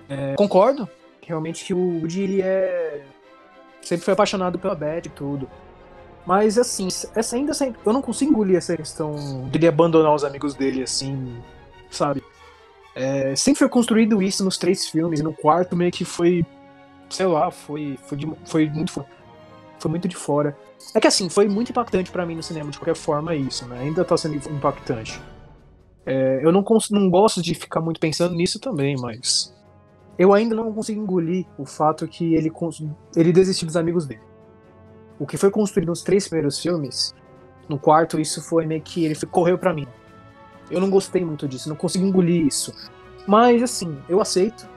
é, 0.08 0.34
concordo 0.34 0.88
realmente 1.26 1.64
que 1.64 1.74
o 1.74 2.00
Woody 2.00 2.22
ele 2.22 2.42
é 2.42 3.04
sempre 3.82 4.04
foi 4.04 4.14
apaixonado 4.14 4.58
pela 4.58 4.74
Beth 4.74 5.02
e 5.06 5.10
tudo. 5.10 5.48
Mas 6.26 6.58
assim, 6.58 6.88
essa 7.14 7.36
ainda 7.36 7.52
eu 7.84 7.92
não 7.92 8.02
consigo 8.02 8.30
engolir 8.30 8.56
essa 8.56 8.76
questão 8.76 9.48
dele 9.48 9.66
abandonar 9.66 10.14
os 10.14 10.24
amigos 10.24 10.54
dele 10.54 10.82
assim, 10.82 11.42
sabe? 11.90 12.22
É, 13.00 13.34
sempre 13.34 13.60
foi 13.60 13.68
construído 13.70 14.22
isso 14.22 14.44
nos 14.44 14.58
três 14.58 14.86
filmes, 14.86 15.20
e 15.20 15.22
no 15.22 15.32
quarto 15.32 15.74
meio 15.74 15.90
que 15.90 16.04
foi, 16.04 16.44
sei 17.08 17.24
lá, 17.24 17.50
foi 17.50 17.98
foi, 18.04 18.18
de, 18.18 18.30
foi 18.44 18.68
muito 18.68 19.06
foi 19.78 19.90
muito 19.90 20.06
de 20.06 20.16
fora. 20.16 20.54
É 20.94 21.00
que 21.00 21.06
assim, 21.06 21.30
foi 21.30 21.48
muito 21.48 21.70
impactante 21.70 22.10
para 22.10 22.26
mim 22.26 22.34
no 22.34 22.42
cinema 22.42 22.70
de 22.70 22.78
qualquer 22.78 22.94
forma 22.94 23.34
isso, 23.34 23.66
né? 23.66 23.80
Ainda 23.80 24.04
tá 24.04 24.18
sendo 24.18 24.36
impactante. 24.36 25.18
É, 26.04 26.40
eu 26.44 26.52
não, 26.52 26.62
não 26.90 27.08
gosto 27.08 27.40
de 27.40 27.54
ficar 27.54 27.80
muito 27.80 27.98
pensando 27.98 28.34
nisso 28.34 28.60
também, 28.60 28.94
mas 29.00 29.54
eu 30.18 30.34
ainda 30.34 30.54
não 30.54 30.70
consigo 30.70 31.00
engolir 31.00 31.46
o 31.56 31.64
fato 31.64 32.06
que 32.06 32.34
ele, 32.34 32.52
ele 33.16 33.32
desistiu 33.32 33.64
dos 33.64 33.76
amigos 33.76 34.04
dele. 34.04 34.20
O 35.18 35.26
que 35.26 35.38
foi 35.38 35.50
construído 35.50 35.88
nos 35.88 36.02
três 36.02 36.28
primeiros 36.28 36.58
filmes, 36.58 37.14
no 37.66 37.78
quarto, 37.78 38.20
isso 38.20 38.42
foi 38.42 38.66
meio 38.66 38.82
que 38.82 39.06
ele 39.06 39.14
correu 39.30 39.56
para 39.56 39.72
mim. 39.72 39.86
Eu 40.70 40.80
não 40.80 40.90
gostei 40.90 41.24
muito 41.24 41.48
disso, 41.48 41.68
não 41.68 41.76
consigo 41.76 42.04
engolir 42.04 42.46
isso. 42.46 42.72
Mas 43.26 43.62
assim, 43.62 43.98
eu 44.08 44.20
aceito. 44.20 44.68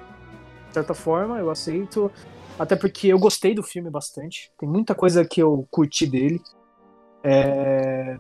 De 0.68 0.74
certa 0.74 0.94
forma, 0.94 1.40
eu 1.40 1.50
aceito. 1.50 2.12
Até 2.58 2.76
porque 2.76 3.08
eu 3.08 3.20
gostei 3.20 3.54
do 3.54 3.64
filme 3.64 3.90
bastante. 3.90 4.52
Tem 4.58 4.68
muita 4.68 4.96
coisa 4.96 5.26
que 5.26 5.42
eu 5.42 5.68
curti 5.72 6.06
dele. 6.08 6.42
É 7.24 8.18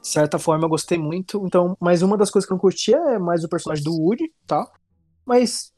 de 0.00 0.08
certa 0.08 0.38
forma 0.38 0.64
eu 0.64 0.68
gostei 0.68 0.98
muito. 0.98 1.44
Então, 1.44 1.76
mas 1.80 2.02
uma 2.02 2.16
das 2.16 2.30
coisas 2.30 2.46
que 2.46 2.52
eu 2.52 2.56
não 2.56 2.60
curti 2.60 2.94
é 2.94 3.18
mais 3.18 3.44
o 3.44 3.48
personagem 3.48 3.84
do 3.84 3.92
Woody, 3.92 4.32
tá? 4.46 4.66
Mas 5.24 5.72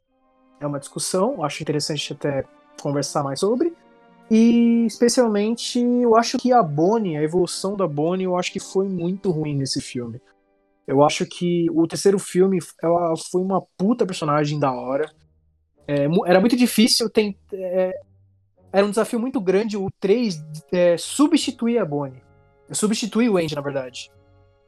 é 0.60 0.66
uma 0.66 0.78
discussão, 0.78 1.42
acho 1.44 1.62
interessante 1.62 2.12
até 2.12 2.44
conversar 2.80 3.22
mais 3.22 3.40
sobre. 3.40 3.74
E 4.30 4.86
especialmente 4.86 5.80
eu 5.80 6.14
acho 6.14 6.38
que 6.38 6.52
a 6.52 6.62
Bonnie, 6.62 7.16
a 7.16 7.22
evolução 7.22 7.76
da 7.76 7.86
Bonnie, 7.86 8.24
eu 8.24 8.36
acho 8.36 8.52
que 8.52 8.60
foi 8.60 8.88
muito 8.88 9.30
ruim 9.30 9.56
nesse 9.56 9.80
filme. 9.80 10.20
Eu 10.90 11.04
acho 11.04 11.24
que 11.24 11.70
o 11.70 11.86
terceiro 11.86 12.18
filme 12.18 12.58
ela 12.82 13.14
foi 13.30 13.40
uma 13.40 13.62
puta 13.78 14.04
personagem 14.04 14.58
da 14.58 14.72
hora. 14.72 15.08
É, 15.86 16.06
era 16.26 16.40
muito 16.40 16.56
difícil, 16.56 17.08
tem, 17.08 17.38
é, 17.52 17.92
era 18.72 18.84
um 18.84 18.90
desafio 18.90 19.20
muito 19.20 19.40
grande 19.40 19.76
o 19.76 19.88
3 20.00 20.42
é, 20.72 20.96
substituir 20.98 21.78
a 21.78 21.84
Bonnie. 21.84 22.20
Substituir 22.72 23.28
o 23.28 23.36
Andy, 23.36 23.54
na 23.54 23.60
verdade. 23.60 24.10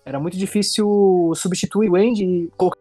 Era 0.04 0.20
muito 0.20 0.38
difícil 0.38 1.32
substituir 1.34 1.90
o 1.90 1.96
Andy 1.96 2.24
e 2.24 2.50
colocar 2.56 2.78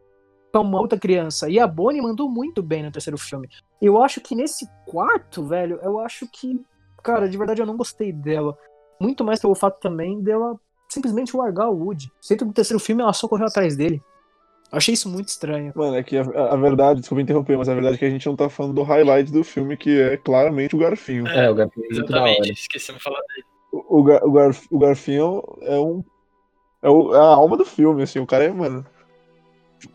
uma 0.56 0.80
outra 0.80 1.00
criança. 1.00 1.50
E 1.50 1.60
a 1.60 1.66
Bonnie 1.66 2.02
mandou 2.02 2.30
muito 2.30 2.62
bem 2.62 2.84
no 2.84 2.92
terceiro 2.92 3.18
filme. 3.18 3.50
Eu 3.82 4.04
acho 4.04 4.22
que 4.22 4.36
nesse 4.36 4.68
quarto, 4.86 5.48
velho, 5.48 5.80
eu 5.82 5.98
acho 5.98 6.28
que, 6.32 6.64
cara, 7.02 7.28
de 7.28 7.38
verdade 7.40 7.60
eu 7.60 7.66
não 7.66 7.78
gostei 7.78 8.14
dela. 8.14 8.56
Muito 9.00 9.24
mais 9.24 9.40
pelo 9.40 9.56
fato 9.56 9.80
também 9.80 10.22
dela 10.22 10.60
simplesmente 10.92 11.36
largar 11.36 11.70
o 11.70 11.86
Woody. 11.86 12.12
Sempre 12.20 12.46
no 12.46 12.54
terceiro 12.54 12.80
filme 12.80 13.02
ela 13.02 13.14
só 13.14 13.28
correu 13.28 13.48
atrás 13.48 13.78
dele. 13.78 14.04
Eu 14.70 14.78
achei 14.78 14.94
isso 14.94 15.10
muito 15.10 15.30
estranho. 15.30 15.72
Mano, 15.76 15.96
é 15.96 16.04
que 16.04 16.18
a, 16.18 16.22
a, 16.22 16.56
verdade, 16.56 17.00
desculpa 17.00 17.22
interromper, 17.22 17.58
mas 17.58 17.70
a 17.70 17.74
verdade 17.74 17.96
é 17.96 17.98
que 17.98 18.06
a 18.06 18.10
gente 18.10 18.26
não 18.26 18.36
tá 18.36 18.50
falando 18.50 18.74
do 18.74 18.84
highlight 18.84 19.32
do 19.32 19.44
filme, 19.44 19.78
que 19.78 20.00
é 20.00 20.18
claramente 20.18 20.76
o 20.76 20.80
Garfinho. 20.80 21.28
É, 21.28 21.50
o 21.50 21.56
Garfinho 21.56 21.86
é 21.86 21.90
Exatamente, 21.92 22.52
esquecemos 22.52 23.00
de 23.00 23.04
falar 23.04 23.20
dele. 23.22 23.46
O, 23.72 24.00
o, 24.00 24.30
o, 24.30 24.32
Garf, 24.32 24.68
o 24.70 24.80
Garfinho 24.80 25.42
é 25.62 25.80
um 25.80 26.04
é, 26.82 26.90
o, 26.90 27.14
é, 27.14 27.18
a 27.18 27.22
alma 27.22 27.56
do 27.56 27.64
filme, 27.64 28.04
assim, 28.04 28.20
o 28.20 28.26
cara 28.26 28.44
é, 28.44 28.52
mano. 28.52 28.86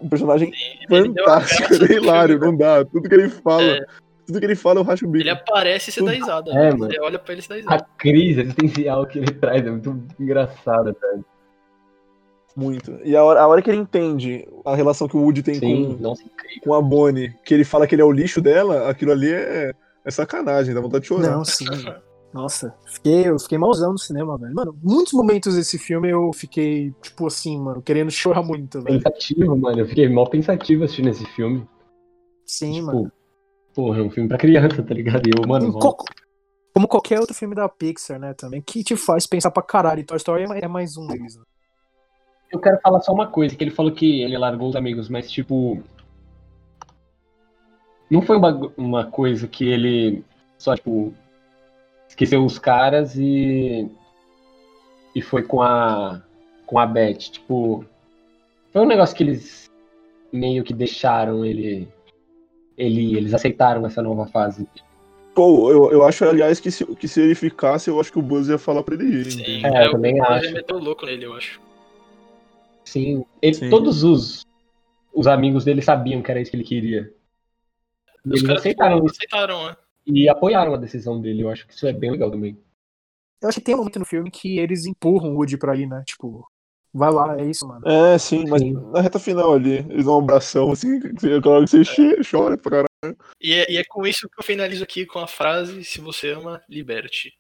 Um 0.01 0.09
personagem 0.09 0.53
Sim, 0.53 0.89
fantástico, 0.89 1.85
é 1.85 1.93
hilário, 1.93 2.39
não 2.39 2.57
dá. 2.57 2.85
Tudo 2.85 3.09
que 3.09 3.15
ele 3.15 3.29
fala. 3.29 3.63
É. 3.63 3.87
Tudo 4.27 4.41
que 4.41 4.45
ele 4.45 4.57
fala, 4.57 4.81
eu 4.81 4.85
racho 4.85 5.07
o 5.07 5.09
bico. 5.09 5.23
Ele 5.23 5.31
aparece 5.31 5.91
e 5.91 5.93
você 5.93 6.05
dá 6.05 6.11
risada. 6.11 6.51
É, 6.51 6.73
mano. 6.73 6.93
Você 6.93 7.01
olha 7.01 7.19
pra 7.19 7.33
ele 7.33 7.41
e 7.41 7.45
você 7.45 7.49
dá 7.49 7.55
risada. 7.55 7.77
A 7.77 7.81
crise 7.99 8.41
existencial 8.41 9.07
que 9.07 9.19
ele 9.19 9.31
traz 9.33 9.65
é 9.65 9.71
muito 9.71 10.03
engraçada, 10.19 10.95
velho. 11.01 11.25
Muito. 12.57 12.99
E 13.05 13.15
a 13.15 13.23
hora, 13.23 13.41
a 13.41 13.47
hora 13.47 13.61
que 13.61 13.71
ele 13.71 13.79
entende 13.79 14.49
a 14.65 14.75
relação 14.75 15.07
que 15.07 15.17
o 15.17 15.21
Woody 15.21 15.43
tem 15.43 15.55
Sim, 15.57 15.97
com, 15.97 16.03
nossa, 16.03 16.25
com 16.65 16.75
a 16.75 16.81
Bonnie, 16.81 17.35
que 17.45 17.53
ele 17.53 17.65
fala 17.65 17.87
que 17.87 17.95
ele 17.95 18.03
é 18.03 18.05
o 18.05 18.11
lixo 18.11 18.41
dela, 18.41 18.89
aquilo 18.89 19.13
ali 19.13 19.31
é, 19.31 19.73
é 20.03 20.11
sacanagem, 20.11 20.75
dá 20.75 20.81
vontade 20.81 21.03
de 21.03 21.09
chorar. 21.09 21.33
Não, 21.33 21.45
sim. 21.45 21.67
Nossa, 22.33 22.75
fiquei, 22.87 23.29
eu 23.29 23.39
fiquei 23.39 23.59
malzão 23.59 23.93
no 23.93 23.99
cinema, 23.99 24.39
velho. 24.39 24.55
Mano, 24.55 24.79
muitos 24.83 25.13
momentos 25.13 25.55
desse 25.55 25.79
filme 25.79 26.11
eu 26.11 26.31
fiquei, 26.33 26.93
tipo 27.03 27.27
assim, 27.27 27.59
mano, 27.61 27.83
querendo 27.83 28.11
chorar 28.11 28.43
muito, 28.43 28.83
velho. 28.83 28.97
Pensativo, 29.03 29.57
mano. 29.57 29.81
Eu 29.81 29.87
fiquei 29.87 30.09
mal 30.09 30.29
pensativo 30.29 30.85
assistindo 30.85 31.11
esse 31.11 31.25
filme. 31.27 31.67
Sim, 32.45 32.73
tipo, 32.75 32.87
mano. 32.87 33.13
Porra, 33.77 34.01
é 34.01 34.03
um 34.03 34.11
filme 34.11 34.29
pra 34.29 34.39
criança, 34.39 34.83
tá 34.83 34.95
ligado? 34.95 35.29
E 35.29 35.33
eu, 35.37 35.47
mano. 35.47 35.73
Co 35.79 35.97
como 36.75 36.89
qualquer 36.89 37.21
outro 37.21 37.35
filme 37.35 37.55
da 37.55 37.69
Pixar, 37.69 38.19
né, 38.19 38.35
também, 38.35 38.61
que 38.61 38.85
te 38.85 38.97
faz 38.97 39.27
pensar 39.27 39.51
pra 39.51 39.63
caralho. 39.63 40.01
E 40.01 40.05
Toy 40.05 40.19
Story 40.19 40.45
é 40.61 40.69
mais 40.69 40.97
um 40.99 41.07
deles, 41.07 41.37
né? 41.37 41.43
eu 42.51 42.61
quero 42.61 42.79
falar 42.81 43.01
só 43.01 43.13
uma 43.13 43.27
coisa, 43.27 43.55
que 43.55 43.65
ele 43.65 43.71
falou 43.71 43.93
que 43.93 44.23
ele 44.23 44.37
largou 44.37 44.69
os 44.69 44.77
amigos, 44.77 45.09
mas 45.09 45.31
tipo. 45.31 45.83
Não 48.11 48.23
foi 48.23 48.37
uma, 48.37 48.73
uma 48.77 49.07
coisa 49.07 49.49
que 49.49 49.65
ele 49.69 50.25
só, 50.57 50.75
tipo, 50.75 51.13
esqueceu 52.09 52.45
os 52.45 52.59
caras 52.59 53.17
e. 53.17 53.91
E 55.15 55.23
foi 55.23 55.43
com 55.43 55.63
a. 55.63 56.23
com 56.67 56.79
a 56.79 56.87
Beth. 56.87 57.31
Tipo. 57.31 57.85
Foi 58.73 58.83
um 58.83 58.87
negócio 58.87 59.17
que 59.17 59.23
eles 59.23 59.71
meio 60.33 60.65
que 60.65 60.73
deixaram 60.73 61.45
ele. 61.45 61.89
Ele 62.77 63.17
eles 63.17 63.33
aceitaram 63.35 63.85
essa 63.87 64.03
nova 64.03 64.27
fase. 64.27 64.67
Pô, 65.35 65.71
eu, 65.71 65.93
eu 65.93 66.05
acho, 66.05 66.25
aliás, 66.25 66.59
que 66.61 66.71
se, 66.71 66.85
que 66.97 67.07
se 67.07 67.21
ele 67.21 67.35
ficasse, 67.35 67.91
eu 67.91 68.01
acho 68.01 68.11
que 68.11 68.19
o 68.19 68.23
Buzz 68.23 68.49
ia 68.49 68.57
falar 68.59 68.83
pra 68.83 68.95
ele 68.95 69.05
ir. 69.05 69.31
Sim, 69.33 69.65
É, 69.67 69.83
é, 69.83 69.87
eu 69.87 69.91
também 69.93 70.15
o 70.15 70.25
Buzz 70.25 70.31
acho. 70.31 70.45
ia 70.47 70.53
meter 70.53 70.75
o 70.75 70.79
louco 70.79 71.05
nele, 71.05 71.27
eu 71.27 71.35
acho. 71.35 71.61
Sim. 72.85 73.25
Ele, 73.43 73.55
Sim. 73.55 73.69
Todos 73.69 74.03
os, 74.03 74.47
os 75.13 75.27
amigos 75.27 75.65
dele 75.65 75.83
sabiam 75.83 76.23
que 76.23 76.31
era 76.31 76.41
isso 76.41 76.51
que 76.51 76.57
ele 76.57 76.65
queria. 76.65 77.13
E 78.25 78.33
Os 78.33 78.43
eles 78.43 78.57
aceitaram 78.57 78.97
isso 79.05 79.17
aceitaram, 79.17 79.67
né? 79.67 79.77
e 80.07 80.29
apoiaram 80.29 80.73
a 80.73 80.79
decisão 80.79 81.21
dele. 81.21 81.43
Eu 81.43 81.51
acho 81.51 81.67
que 81.67 81.75
isso 81.75 81.87
é 81.87 81.93
bem 81.93 82.11
legal 82.13 82.31
também. 82.31 82.57
Eu 83.43 83.49
acho 83.51 83.59
que 83.59 83.65
tem 83.65 83.75
um 83.75 83.79
momento 83.79 83.99
no 83.99 84.05
filme 84.07 84.31
que 84.31 84.59
eles 84.59 84.87
empurram 84.87 85.33
o 85.33 85.37
Woody 85.37 85.59
pra 85.59 85.77
ir, 85.77 85.87
né? 85.87 86.03
Tipo, 86.07 86.49
vai 86.97 87.13
lá, 87.13 87.37
é 87.39 87.45
isso, 87.45 87.67
mano. 87.67 87.87
É, 87.87 88.19
sim, 88.19 88.45
mas 88.49 88.63
Sim. 88.63 88.73
na 88.93 89.01
reta 89.01 89.19
final 89.19 89.53
ali, 89.53 89.85
eles 89.91 90.05
dão 90.05 90.17
um 90.17 90.19
abração 90.21 90.73
assim, 90.73 90.99
hora 91.45 91.65
que 91.65 91.85
você 91.85 92.17
chora 92.29 92.57
pra 92.57 92.71
caralho. 92.71 93.19
E 93.41 93.53
é, 93.53 93.71
e 93.71 93.77
é 93.77 93.85
com 93.89 94.07
isso 94.07 94.29
que 94.29 94.41
eu 94.41 94.45
finalizo 94.45 94.83
aqui 94.83 95.07
com 95.07 95.19
a 95.19 95.27
frase: 95.27 95.85
se 95.85 96.01
você 96.01 96.31
ama, 96.31 96.61
liberte. 96.69 97.33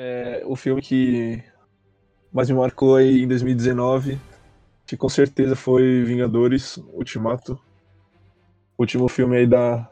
É, 0.00 0.42
o 0.46 0.54
filme 0.54 0.80
que 0.80 1.42
mais 2.32 2.48
me 2.48 2.54
marcou 2.56 2.94
aí 2.94 3.24
em 3.24 3.26
2019, 3.26 4.16
que 4.86 4.96
com 4.96 5.08
certeza 5.08 5.56
foi 5.56 6.04
Vingadores 6.04 6.76
Ultimato. 6.92 7.58
Último 8.78 9.08
filme 9.08 9.38
aí 9.38 9.46
da. 9.46 9.90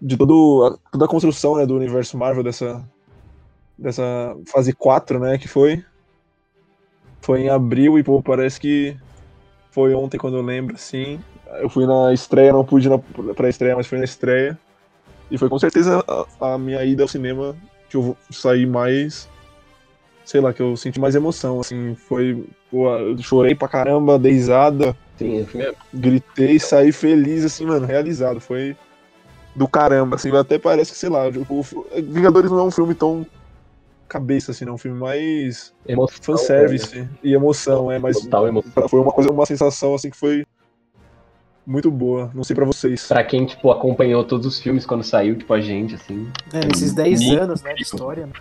De 0.00 0.16
todo, 0.16 0.64
a- 0.66 0.90
toda 0.92 1.04
a 1.04 1.08
construção 1.08 1.56
né, 1.56 1.66
do 1.66 1.74
universo 1.74 2.16
Marvel 2.16 2.44
dessa, 2.44 2.88
dessa 3.76 4.36
fase 4.46 4.72
4, 4.72 5.18
né? 5.18 5.36
Que 5.36 5.48
foi. 5.48 5.84
Foi 7.20 7.40
em 7.40 7.48
abril 7.48 7.98
e, 7.98 8.04
pô, 8.04 8.22
parece 8.22 8.60
que 8.60 8.96
foi 9.72 9.94
ontem 9.94 10.16
quando 10.16 10.36
eu 10.36 10.42
lembro, 10.42 10.76
assim. 10.76 11.18
Eu 11.60 11.68
fui 11.68 11.86
na 11.86 12.12
estreia, 12.14 12.52
não 12.52 12.64
pude 12.64 12.88
ir 12.88 13.34
pra 13.34 13.48
estreia, 13.48 13.74
mas 13.74 13.88
fui 13.88 13.98
na 13.98 14.04
estreia. 14.04 14.56
E 15.28 15.36
foi 15.36 15.48
com 15.48 15.58
certeza 15.58 16.04
a, 16.40 16.54
a 16.54 16.56
minha 16.58 16.84
ida 16.84 17.02
ao 17.02 17.08
cinema 17.08 17.56
que 17.88 17.96
eu 17.96 18.16
sair 18.30 18.66
mais. 18.66 19.28
Sei 20.24 20.40
lá, 20.40 20.52
que 20.52 20.60
eu 20.60 20.76
senti 20.76 20.98
mais 20.98 21.14
emoção, 21.14 21.60
assim. 21.60 21.94
Foi. 21.94 22.44
Pô, 22.70 22.88
eu 22.96 23.18
chorei 23.18 23.54
pra 23.54 23.68
caramba, 23.68 24.18
dei 24.18 24.32
risada, 24.32 24.96
Sim, 25.16 25.46
é 25.54 25.74
gritei, 25.94 26.58
saí 26.58 26.92
feliz, 26.92 27.44
assim, 27.44 27.64
mano, 27.64 27.86
realizado. 27.86 28.40
Foi 28.40 28.76
do 29.54 29.66
caramba, 29.66 30.16
assim. 30.16 30.34
Até 30.36 30.58
parece 30.58 30.92
que, 30.92 30.98
sei 30.98 31.08
lá, 31.08 31.28
o, 31.28 31.62
Vingadores 32.02 32.50
não 32.50 32.58
é 32.58 32.62
um 32.64 32.70
filme 32.70 32.94
tão 32.94 33.26
cabeça, 34.08 34.50
assim, 34.50 34.64
não. 34.64 34.72
É 34.72 34.74
um 34.74 34.78
filme 34.78 34.98
mais 34.98 35.72
emoção. 35.86 36.18
fanservice 36.22 37.08
e 37.22 37.32
emoção, 37.32 37.90
é, 37.90 37.98
mas 37.98 38.20
Total 38.20 38.48
emoção. 38.48 38.88
foi 38.88 39.00
uma 39.00 39.12
coisa, 39.12 39.30
uma 39.30 39.46
sensação, 39.46 39.94
assim, 39.94 40.10
que 40.10 40.16
foi 40.16 40.46
muito 41.66 41.90
boa. 41.90 42.30
Não 42.34 42.44
sei 42.44 42.54
pra 42.54 42.64
vocês. 42.64 43.06
Pra 43.08 43.24
quem, 43.24 43.44
tipo, 43.44 43.70
acompanhou 43.70 44.24
todos 44.24 44.46
os 44.46 44.60
filmes 44.60 44.86
quando 44.86 45.02
saiu, 45.02 45.36
tipo, 45.36 45.52
a 45.52 45.60
gente, 45.60 45.94
assim. 45.94 46.30
É, 46.52 46.64
nesses 46.64 46.94
10 46.94 47.20
Muito 47.20 47.42
anos, 47.42 47.62
né, 47.62 47.74
de 47.74 47.82
história, 47.82 48.26
né? 48.26 48.32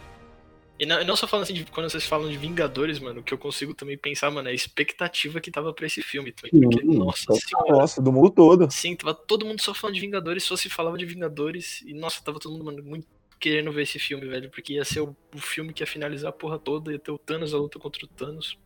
E 0.78 0.86
não, 0.86 1.02
não 1.06 1.16
só 1.16 1.26
falando 1.26 1.44
assim, 1.44 1.54
de, 1.54 1.64
quando 1.66 1.90
vocês 1.90 2.06
falam 2.06 2.30
de 2.30 2.38
Vingadores, 2.38 3.00
mano, 3.00 3.22
o 3.22 3.24
que 3.24 3.34
eu 3.34 3.38
consigo 3.38 3.74
também 3.74 3.98
pensar, 3.98 4.30
mano, 4.30 4.50
é 4.50 4.52
a 4.52 4.56
expectativa 4.56 5.40
que 5.40 5.50
tava 5.50 5.74
pra 5.74 5.86
esse 5.86 6.02
filme. 6.02 6.34
também, 6.34 6.62
Porque, 6.62 6.82
Sim, 6.82 6.98
nossa. 6.98 7.34
Nossa, 7.70 8.02
do 8.02 8.12
mundo 8.12 8.30
todo. 8.30 8.70
Sim, 8.70 8.96
tava 8.96 9.14
todo 9.14 9.46
mundo 9.46 9.62
só 9.62 9.74
falando 9.74 9.96
de 9.96 10.02
Vingadores, 10.02 10.44
só 10.44 10.56
se 10.56 10.70
falava 10.70 10.98
de 10.98 11.06
Vingadores. 11.06 11.82
E, 11.86 11.94
nossa, 11.94 12.22
tava 12.22 12.40
todo 12.40 12.52
mundo, 12.52 12.66
mano, 12.66 12.84
muito 12.84 13.08
querendo 13.40 13.72
ver 13.72 13.84
esse 13.84 14.00
filme, 14.00 14.28
velho. 14.28 14.50
Porque 14.50 14.74
ia 14.74 14.84
ser 14.84 15.00
o, 15.00 15.16
o 15.34 15.40
filme 15.40 15.74
que 15.74 15.82
ia 15.82 15.88
finalizar 15.88 16.30
a 16.30 16.34
porra 16.34 16.60
toda, 16.60 16.92
ia 16.92 17.00
ter 17.00 17.12
o 17.12 17.18
Thanos, 17.18 17.54
a 17.54 17.58
luta 17.58 17.80
contra 17.80 18.04
o 18.04 18.08
Thanos. 18.08 18.58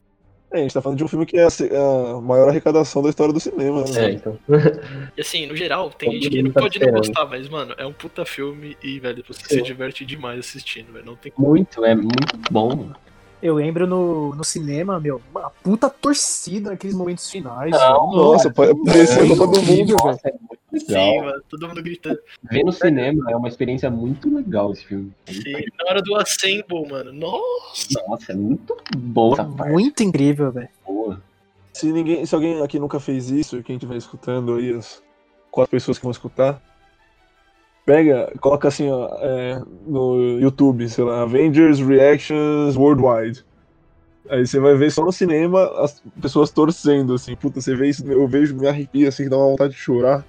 É, 0.52 0.58
a 0.58 0.62
gente 0.62 0.74
tá 0.74 0.82
falando 0.82 0.98
de 0.98 1.04
um 1.04 1.08
filme 1.08 1.26
que 1.26 1.38
é 1.38 1.44
a, 1.44 1.50
se- 1.50 1.70
a 1.72 2.20
maior 2.22 2.50
arrecadação 2.50 3.04
da 3.04 3.10
história 3.10 3.32
do 3.32 3.40
cinema, 3.40 3.84
né? 3.84 4.06
É, 4.06 4.12
então. 4.12 4.40
E 5.16 5.22
assim, 5.22 5.46
no 5.46 5.56
geral, 5.56 5.92
tem 5.92 6.10
Todo 6.10 6.22
gente 6.24 6.30
que 6.30 6.42
não 6.44 6.52
tá 6.52 6.62
pode 6.62 6.80
não 6.80 6.92
gostar, 6.92 7.26
mas, 7.26 7.48
mano, 7.50 7.76
é 7.78 7.86
um 7.86 7.94
puta 7.94 8.26
filme 8.26 8.76
e, 8.82 9.00
velho, 9.00 9.24
você 9.28 9.42
Sim. 9.42 9.56
se 9.58 9.62
diverte 9.62 10.06
demais 10.06 10.40
assistindo, 10.40 10.92
velho. 10.92 11.06
Não 11.06 11.16
tem 11.16 11.32
como. 11.32 11.50
Muito, 11.50 11.86
é 11.86 11.94
muito 11.94 12.38
bom. 12.50 12.90
Eu 13.42 13.56
lembro 13.56 13.88
no, 13.88 14.36
no 14.36 14.44
cinema, 14.44 15.00
meu, 15.00 15.22
uma 15.32 15.50
puta 15.64 15.90
torcida 15.90 16.72
naqueles 16.72 16.96
momentos 16.96 17.30
finais. 17.32 17.72
Não. 17.72 18.12
Nossa, 18.12 18.52
pa- 18.52 18.64
parecia 18.86 19.24
a 19.24 19.28
Copa 19.28 19.48
do 19.48 19.62
Mundo, 19.62 19.86
velho. 19.88 19.98
Nossa, 20.04 20.28
é. 20.28 20.34
Sim, 20.78 21.22
mano, 21.22 21.42
todo 21.50 21.68
mundo 21.68 21.82
gritando. 21.82 22.20
Ver 22.44 22.64
no 22.64 22.72
cinema 22.72 23.32
é 23.32 23.36
uma 23.36 23.48
experiência 23.48 23.90
muito 23.90 24.34
legal 24.34 24.72
esse 24.74 24.86
filme. 24.86 25.12
Sim, 25.28 25.54
na 25.80 25.90
hora 25.90 26.02
do 26.02 26.16
Assemble, 26.16 26.88
mano. 26.90 27.12
Nossa! 27.14 28.04
Nossa, 28.08 28.32
é 28.34 28.36
muito 28.36 28.76
boa 28.98 29.34
essa 29.34 29.46
parte. 29.46 29.72
Muito 29.72 30.04
incrível, 30.04 30.52
velho. 30.52 30.70
Boa. 30.86 31.22
Se 31.74 31.92
ninguém, 31.92 32.26
se 32.26 32.36
alguém 32.36 32.62
aqui 32.62 32.78
nunca 32.78 33.00
fez 33.00 33.30
isso, 33.32 33.64
quem 33.64 33.78
estiver 33.78 33.96
escutando 33.96 34.56
aí, 34.56 34.74
as 34.74 35.02
quatro 35.50 35.72
pessoas 35.72 35.98
que 35.98 36.04
vão 36.04 36.12
escutar, 36.12 36.62
pega, 37.90 38.32
coloca 38.40 38.68
assim, 38.68 38.88
ó, 38.92 39.10
é, 39.20 39.60
no 39.88 40.38
YouTube, 40.40 40.88
sei 40.88 41.04
lá, 41.04 41.24
Avengers 41.24 41.80
Reactions 41.80 42.76
Worldwide. 42.76 43.44
Aí 44.30 44.46
você 44.46 44.60
vai 44.60 44.76
ver 44.76 44.92
só 44.92 45.04
no 45.04 45.12
cinema 45.12 45.64
as 45.84 46.00
pessoas 46.22 46.52
torcendo, 46.52 47.16
assim, 47.16 47.36
puta, 47.36 47.60
você 47.60 47.76
vê 47.76 47.90
isso, 47.90 48.06
eu 48.06 48.28
vejo, 48.28 48.56
me 48.56 48.68
arrepia, 48.68 49.10
assim, 49.10 49.28
dá 49.28 49.36
uma 49.36 49.48
vontade 49.48 49.74
de 49.74 49.80
chorar. 49.80 50.24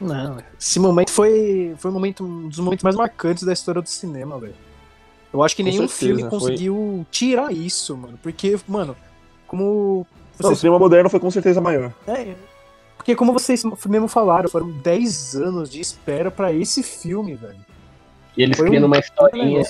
Não, 0.00 0.38
esse 0.58 0.80
momento 0.80 1.10
foi, 1.10 1.74
foi 1.76 1.90
um, 1.90 1.94
momento, 1.94 2.24
um 2.24 2.48
dos 2.48 2.58
momentos 2.58 2.82
mais 2.82 2.96
marcantes 2.96 3.42
da 3.44 3.52
história 3.52 3.82
do 3.82 3.88
cinema, 3.88 4.38
velho. 4.38 4.54
Eu 5.30 5.42
acho 5.42 5.54
que 5.54 5.62
Com 5.62 5.68
nenhum 5.68 5.86
certeza, 5.86 6.06
filme 6.06 6.22
foi- 6.22 6.30
conseguiu 6.30 7.06
tirar 7.10 7.52
isso, 7.52 7.94
mano. 7.96 8.18
Porque, 8.22 8.58
mano, 8.66 8.96
como. 9.46 10.06
Não, 10.40 10.48
o 10.48 10.48
Vocês, 10.48 10.58
cinema 10.60 10.78
moderno 10.78 11.10
foi 11.10 11.20
com 11.20 11.30
certeza 11.30 11.60
maior. 11.60 11.92
é, 12.06 12.34
porque, 13.02 13.16
como 13.16 13.32
vocês 13.32 13.64
mesmo 13.88 14.06
falaram, 14.06 14.48
foram 14.48 14.70
10 14.70 15.34
anos 15.34 15.68
de 15.68 15.80
espera 15.80 16.30
pra 16.30 16.52
esse 16.52 16.84
filme, 16.84 17.34
velho. 17.34 17.58
E 18.36 18.44
eles 18.44 18.56
Foi 18.56 18.68
criam 18.68 18.84
um 18.84 18.86
uma 18.86 18.96
historinha, 19.00 19.60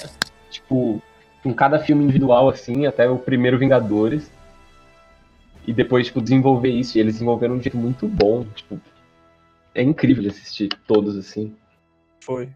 tipo, 0.50 1.00
com 1.42 1.54
cada 1.54 1.78
filme 1.78 2.04
individual, 2.04 2.50
assim, 2.50 2.84
até 2.84 3.08
o 3.08 3.16
primeiro 3.16 3.58
Vingadores. 3.58 4.30
E 5.66 5.72
depois, 5.72 6.08
tipo, 6.08 6.20
desenvolver 6.20 6.68
isso. 6.68 6.98
E 6.98 7.00
eles 7.00 7.14
desenvolveram 7.14 7.54
de 7.54 7.60
um 7.60 7.62
jeito 7.62 7.78
muito 7.78 8.06
bom. 8.06 8.44
Tipo, 8.54 8.78
é 9.74 9.82
incrível 9.82 10.22
de 10.24 10.28
assistir 10.28 10.68
todos, 10.86 11.16
assim. 11.16 11.54
Foi. 12.20 12.50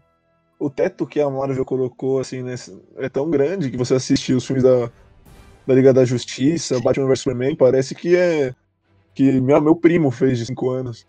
O 0.59 0.69
teto 0.69 1.07
que 1.07 1.19
a 1.19 1.27
Marvel 1.27 1.65
colocou, 1.65 2.19
assim, 2.19 2.43
nesse, 2.43 2.79
é 2.97 3.09
tão 3.09 3.31
grande 3.31 3.71
que 3.71 3.77
você 3.77 3.95
assiste 3.95 4.31
os 4.31 4.45
filmes 4.45 4.63
da, 4.63 4.91
da 5.65 5.73
Liga 5.73 5.91
da 5.91 6.05
Justiça, 6.05 6.79
Batman 6.79 7.07
vs 7.07 7.19
Superman, 7.21 7.55
parece 7.55 7.95
que 7.95 8.15
é. 8.15 8.53
Que 9.17 9.41
meu, 9.41 9.59
meu 9.59 9.75
primo 9.75 10.11
fez 10.11 10.37
de 10.37 10.45
5 10.45 10.69
anos. 10.69 11.07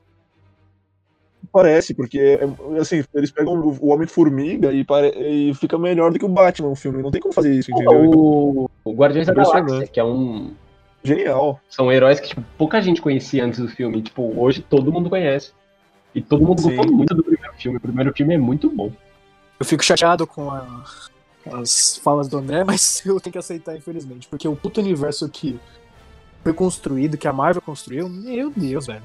Parece, 1.53 1.95
porque, 1.95 2.39
assim, 2.81 3.05
eles 3.15 3.31
pegam 3.31 3.55
o 3.55 3.89
Homem-Formiga 3.93 4.73
e, 4.73 4.85
pare- 4.85 5.15
e 5.17 5.55
fica 5.55 5.79
melhor 5.79 6.11
do 6.13 6.19
que 6.19 6.25
o 6.25 6.29
Batman 6.29 6.69
o 6.69 6.75
filme. 6.77 7.03
Não 7.03 7.11
tem 7.11 7.21
como 7.21 7.33
fazer 7.33 7.55
isso, 7.55 7.71
entendeu? 7.71 8.11
O, 8.11 8.71
o 8.85 8.93
Guardiões 8.93 9.27
da. 9.27 9.35
Galáxia, 9.35 9.87
que 9.87 10.01
é 10.01 10.05
um. 10.05 10.53
Genial. 11.05 11.61
São 11.71 11.93
heróis 11.93 12.19
que 12.19 12.29
tipo, 12.29 12.43
pouca 12.59 12.81
gente 12.83 13.01
conhecia 13.01 13.45
antes 13.45 13.61
do 13.61 13.69
filme. 13.69 14.03
Tipo, 14.03 14.33
hoje 14.39 14.61
todo 14.63 14.91
mundo 14.93 15.09
conhece. 15.09 15.53
E 16.15 16.21
todo 16.21 16.45
mundo 16.45 16.61
Sim. 16.61 16.75
gostou 16.75 16.93
muito 16.97 17.15
do 17.15 17.23
primeiro 17.23 17.55
filme. 17.57 17.77
O 17.79 17.81
primeiro 17.81 18.13
filme 18.15 18.35
é 18.35 18.39
muito 18.39 18.69
bom. 18.69 18.91
Eu 19.61 19.65
fico 19.65 19.85
chateado 19.85 20.27
com 20.27 20.51
a- 20.51 20.85
as 21.53 21.99
falas 21.99 22.27
do 22.29 22.39
André, 22.39 22.65
mas 22.67 23.05
eu 23.07 23.21
tenho 23.21 23.33
que 23.33 23.39
aceitar, 23.39 23.77
infelizmente. 23.77 24.27
Porque 24.29 24.49
o 24.49 24.57
puto 24.57 24.81
universo 24.81 25.29
que 25.29 25.59
foi 26.49 26.55
construído, 26.55 27.19
que 27.19 27.29
a 27.29 27.33
Marvel 27.33 27.61
construiu, 27.61 28.09
meu 28.09 28.51
Deus, 28.51 28.87
velho. 28.87 29.03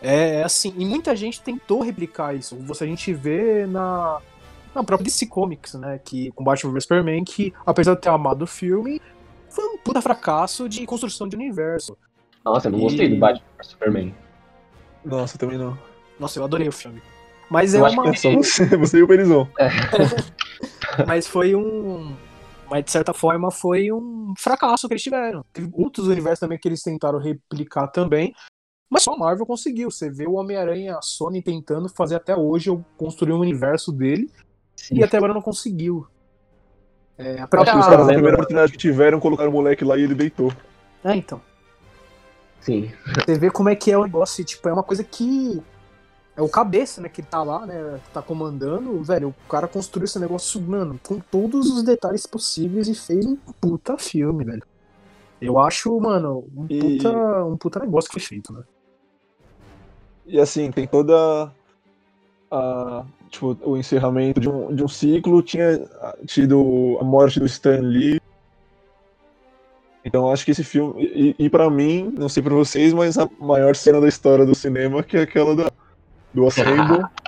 É, 0.00 0.36
é 0.36 0.42
assim, 0.44 0.72
e 0.78 0.84
muita 0.86 1.16
gente 1.16 1.40
tentou 1.40 1.82
replicar 1.82 2.34
isso. 2.34 2.54
Você 2.56 2.84
a 2.84 2.86
gente 2.86 3.12
vê 3.12 3.66
na, 3.66 4.20
na 4.72 4.84
própria 4.84 5.04
DC 5.04 5.26
Comics, 5.26 5.74
né? 5.74 6.00
Que, 6.04 6.30
com 6.32 6.44
Batman 6.44 6.72
vs 6.72 6.84
Superman, 6.84 7.24
que 7.24 7.52
apesar 7.66 7.94
de 7.94 8.00
ter 8.00 8.10
amado 8.10 8.42
o 8.42 8.46
filme, 8.46 9.02
foi 9.50 9.64
um 9.64 9.76
puta 9.78 10.00
fracasso 10.00 10.68
de 10.68 10.86
construção 10.86 11.28
de 11.28 11.34
universo. 11.34 11.98
Nossa, 12.44 12.68
eu 12.68 12.72
não 12.72 12.78
E- 12.78 12.82
gostei 12.82 13.08
do 13.08 13.16
Batman 13.16 13.44
vs 13.58 13.66
Superman. 13.70 14.14
Nossa, 15.04 15.36
também 15.36 15.58
não. 15.58 15.76
Nossa, 16.20 16.38
eu 16.38 16.44
adorei 16.44 16.68
o 16.68 16.72
filme. 16.72 17.02
Mas 17.50 17.74
é 17.74 17.80
Eu 17.80 17.86
acho 17.86 17.94
uma. 18.00 18.08
É 18.10 18.14
só 18.14 18.30
você, 18.30 18.76
você 18.76 18.98
e 18.98 19.02
o 19.02 19.08
Perizão. 19.08 19.48
Mas 21.08 21.26
foi 21.26 21.56
um. 21.56 22.14
Mas 22.70 22.84
de 22.84 22.90
certa 22.90 23.14
forma 23.14 23.50
foi 23.50 23.90
um 23.90 24.34
fracasso 24.36 24.86
que 24.86 24.94
eles 24.94 25.02
tiveram. 25.02 25.44
Teve 25.52 25.70
outros 25.72 26.06
universos 26.06 26.40
também 26.40 26.58
que 26.58 26.68
eles 26.68 26.82
tentaram 26.82 27.18
replicar 27.18 27.88
também. 27.88 28.34
Mas 28.90 29.02
só 29.02 29.14
a 29.14 29.18
Marvel 29.18 29.46
conseguiu. 29.46 29.90
Você 29.90 30.10
vê 30.10 30.26
o 30.26 30.34
Homem-Aranha, 30.34 30.96
a 30.96 31.02
Sony 31.02 31.42
tentando 31.42 31.88
fazer 31.88 32.16
até 32.16 32.36
hoje, 32.36 32.70
eu 32.70 32.84
construir 32.96 33.32
um 33.32 33.40
universo 33.40 33.92
dele, 33.92 34.30
Sim. 34.76 34.96
e 34.96 35.04
até 35.04 35.16
agora 35.16 35.34
não 35.34 35.42
conseguiu. 35.42 36.06
É, 37.16 37.32
a 37.32 37.34
Acho 37.34 37.48
própria. 37.48 37.72
que 37.72 37.78
os 37.80 37.86
caras, 37.86 38.06
na 38.06 38.12
primeira 38.12 38.36
oportunidade 38.36 38.72
que 38.72 38.78
tiveram, 38.78 39.20
colocaram 39.20 39.50
o 39.50 39.52
moleque 39.52 39.84
lá 39.84 39.96
e 39.96 40.02
ele 40.02 40.14
deitou. 40.14 40.52
É, 41.04 41.14
então. 41.14 41.40
Sim. 42.60 42.90
Você 43.26 43.38
vê 43.38 43.50
como 43.50 43.68
é 43.68 43.74
que 43.76 43.90
é 43.90 43.98
o 43.98 44.04
negócio, 44.04 44.44
tipo, 44.44 44.68
é 44.68 44.72
uma 44.72 44.82
coisa 44.82 45.02
que. 45.02 45.62
É 46.38 46.40
o 46.40 46.48
cabeça, 46.48 47.00
né, 47.00 47.08
que 47.08 47.20
tá 47.20 47.42
lá, 47.42 47.66
né, 47.66 47.98
que 48.04 48.10
tá 48.12 48.22
comandando, 48.22 49.02
velho, 49.02 49.30
o 49.30 49.50
cara 49.50 49.66
construiu 49.66 50.04
esse 50.04 50.20
negócio, 50.20 50.60
mano, 50.62 50.96
com 51.02 51.18
todos 51.18 51.68
os 51.68 51.82
detalhes 51.82 52.26
possíveis 52.26 52.86
e 52.86 52.94
fez 52.94 53.26
um 53.26 53.36
puta 53.60 53.98
filme, 53.98 54.44
velho. 54.44 54.62
Eu 55.42 55.58
acho, 55.58 55.98
mano, 55.98 56.44
um 56.56 56.66
E- 56.70 56.78
puta, 56.78 57.44
um 57.44 57.56
puta 57.56 57.80
negócio 57.80 58.08
que 58.08 58.20
foi 58.20 58.22
feito, 58.22 58.52
né? 58.52 58.62
E 60.24 60.38
assim, 60.38 60.70
tem 60.70 60.86
toda 60.86 61.50
a. 62.52 63.04
Tipo, 63.30 63.58
o 63.64 63.76
encerramento 63.76 64.40
de 64.40 64.48
um, 64.48 64.72
de 64.72 64.84
um 64.84 64.88
ciclo, 64.88 65.42
tinha 65.42 65.90
tido 66.24 66.98
a 67.00 67.04
morte 67.04 67.40
do 67.40 67.46
Stan 67.46 67.80
Lee. 67.80 68.20
Então 70.04 70.30
acho 70.30 70.44
que 70.44 70.52
esse 70.52 70.62
filme. 70.62 71.02
E, 71.02 71.34
e 71.36 71.50
para 71.50 71.68
mim, 71.68 72.14
não 72.16 72.28
sei 72.28 72.44
pra 72.44 72.54
vocês, 72.54 72.94
mas 72.94 73.18
a 73.18 73.28
maior 73.40 73.74
cena 73.74 74.00
da 74.00 74.06
história 74.06 74.46
do 74.46 74.54
cinema 74.54 75.02
que 75.02 75.16
é 75.16 75.22
aquela 75.22 75.56
da, 75.56 75.70
do 76.32 76.46
Assemble. 76.46 77.02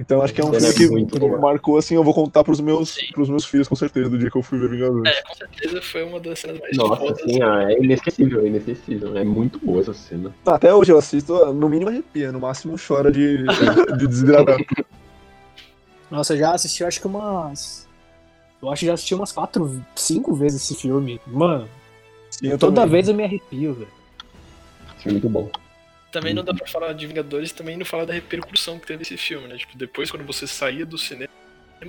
Então 0.00 0.22
acho 0.22 0.32
que 0.32 0.40
é 0.40 0.44
um 0.44 0.50
Cena 0.54 0.72
filme 0.72 1.04
que 1.04 1.18
marcou 1.36 1.76
assim, 1.76 1.94
eu 1.94 2.02
vou 2.02 2.14
contar 2.14 2.42
pros 2.42 2.58
meus, 2.58 2.88
Sim. 2.90 3.06
pros 3.12 3.28
meus 3.28 3.44
filhos, 3.44 3.68
com 3.68 3.76
certeza, 3.76 4.08
do 4.08 4.16
dia 4.16 4.30
que 4.30 4.38
eu 4.38 4.42
fui 4.42 4.58
ver 4.58 4.70
Vingadores. 4.70 5.12
É, 5.14 5.22
com 5.22 5.34
certeza 5.34 5.82
foi 5.82 6.02
uma 6.04 6.18
das 6.18 6.38
cenas 6.38 6.58
mais 6.58 6.74
Nossa, 6.74 6.96
fodas. 6.96 7.20
assim, 7.20 7.42
é 7.42 7.78
inesquecível, 7.82 8.40
é 8.40 8.46
inesquecível. 8.46 9.14
É 9.18 9.24
muito 9.24 9.58
boa 9.58 9.82
essa 9.82 9.92
cena. 9.92 10.34
Até 10.46 10.72
hoje 10.72 10.90
eu 10.90 10.96
assisto, 10.96 11.52
no 11.52 11.68
mínimo 11.68 11.90
arrepia, 11.90 12.32
no 12.32 12.40
máximo 12.40 12.76
chora 12.78 13.12
de, 13.12 13.44
de 13.98 14.06
desidratar. 14.06 14.58
Nossa, 16.10 16.32
eu 16.32 16.38
já 16.38 16.54
assisti, 16.54 16.82
acho 16.82 16.98
que 16.98 17.06
umas. 17.06 17.86
Eu 18.62 18.70
acho 18.70 18.80
que 18.80 18.86
já 18.86 18.94
assisti 18.94 19.14
umas 19.14 19.32
quatro, 19.32 19.84
cinco 19.94 20.32
vezes 20.34 20.62
esse 20.62 20.80
filme. 20.80 21.20
Mano, 21.26 21.68
Sim, 22.30 22.46
eu 22.48 22.58
toda 22.58 22.76
também. 22.76 22.92
vez 22.92 23.08
eu 23.08 23.14
me 23.14 23.24
arrepio, 23.24 23.74
velho. 23.74 23.88
É 25.04 25.10
muito 25.10 25.28
bom. 25.28 25.50
Também 26.10 26.34
não 26.34 26.42
dá 26.42 26.52
pra 26.52 26.66
falar 26.66 26.92
de 26.92 27.06
Vingadores 27.06 27.52
também 27.52 27.76
não 27.76 27.84
falar 27.84 28.04
da 28.04 28.12
repercussão 28.12 28.78
que 28.78 28.86
teve 28.86 29.02
esse 29.02 29.16
filme, 29.16 29.46
né? 29.46 29.56
Tipo, 29.56 29.76
depois 29.78 30.10
quando 30.10 30.24
você 30.24 30.46
saía 30.46 30.84
do 30.84 30.98
cinema, 30.98 31.30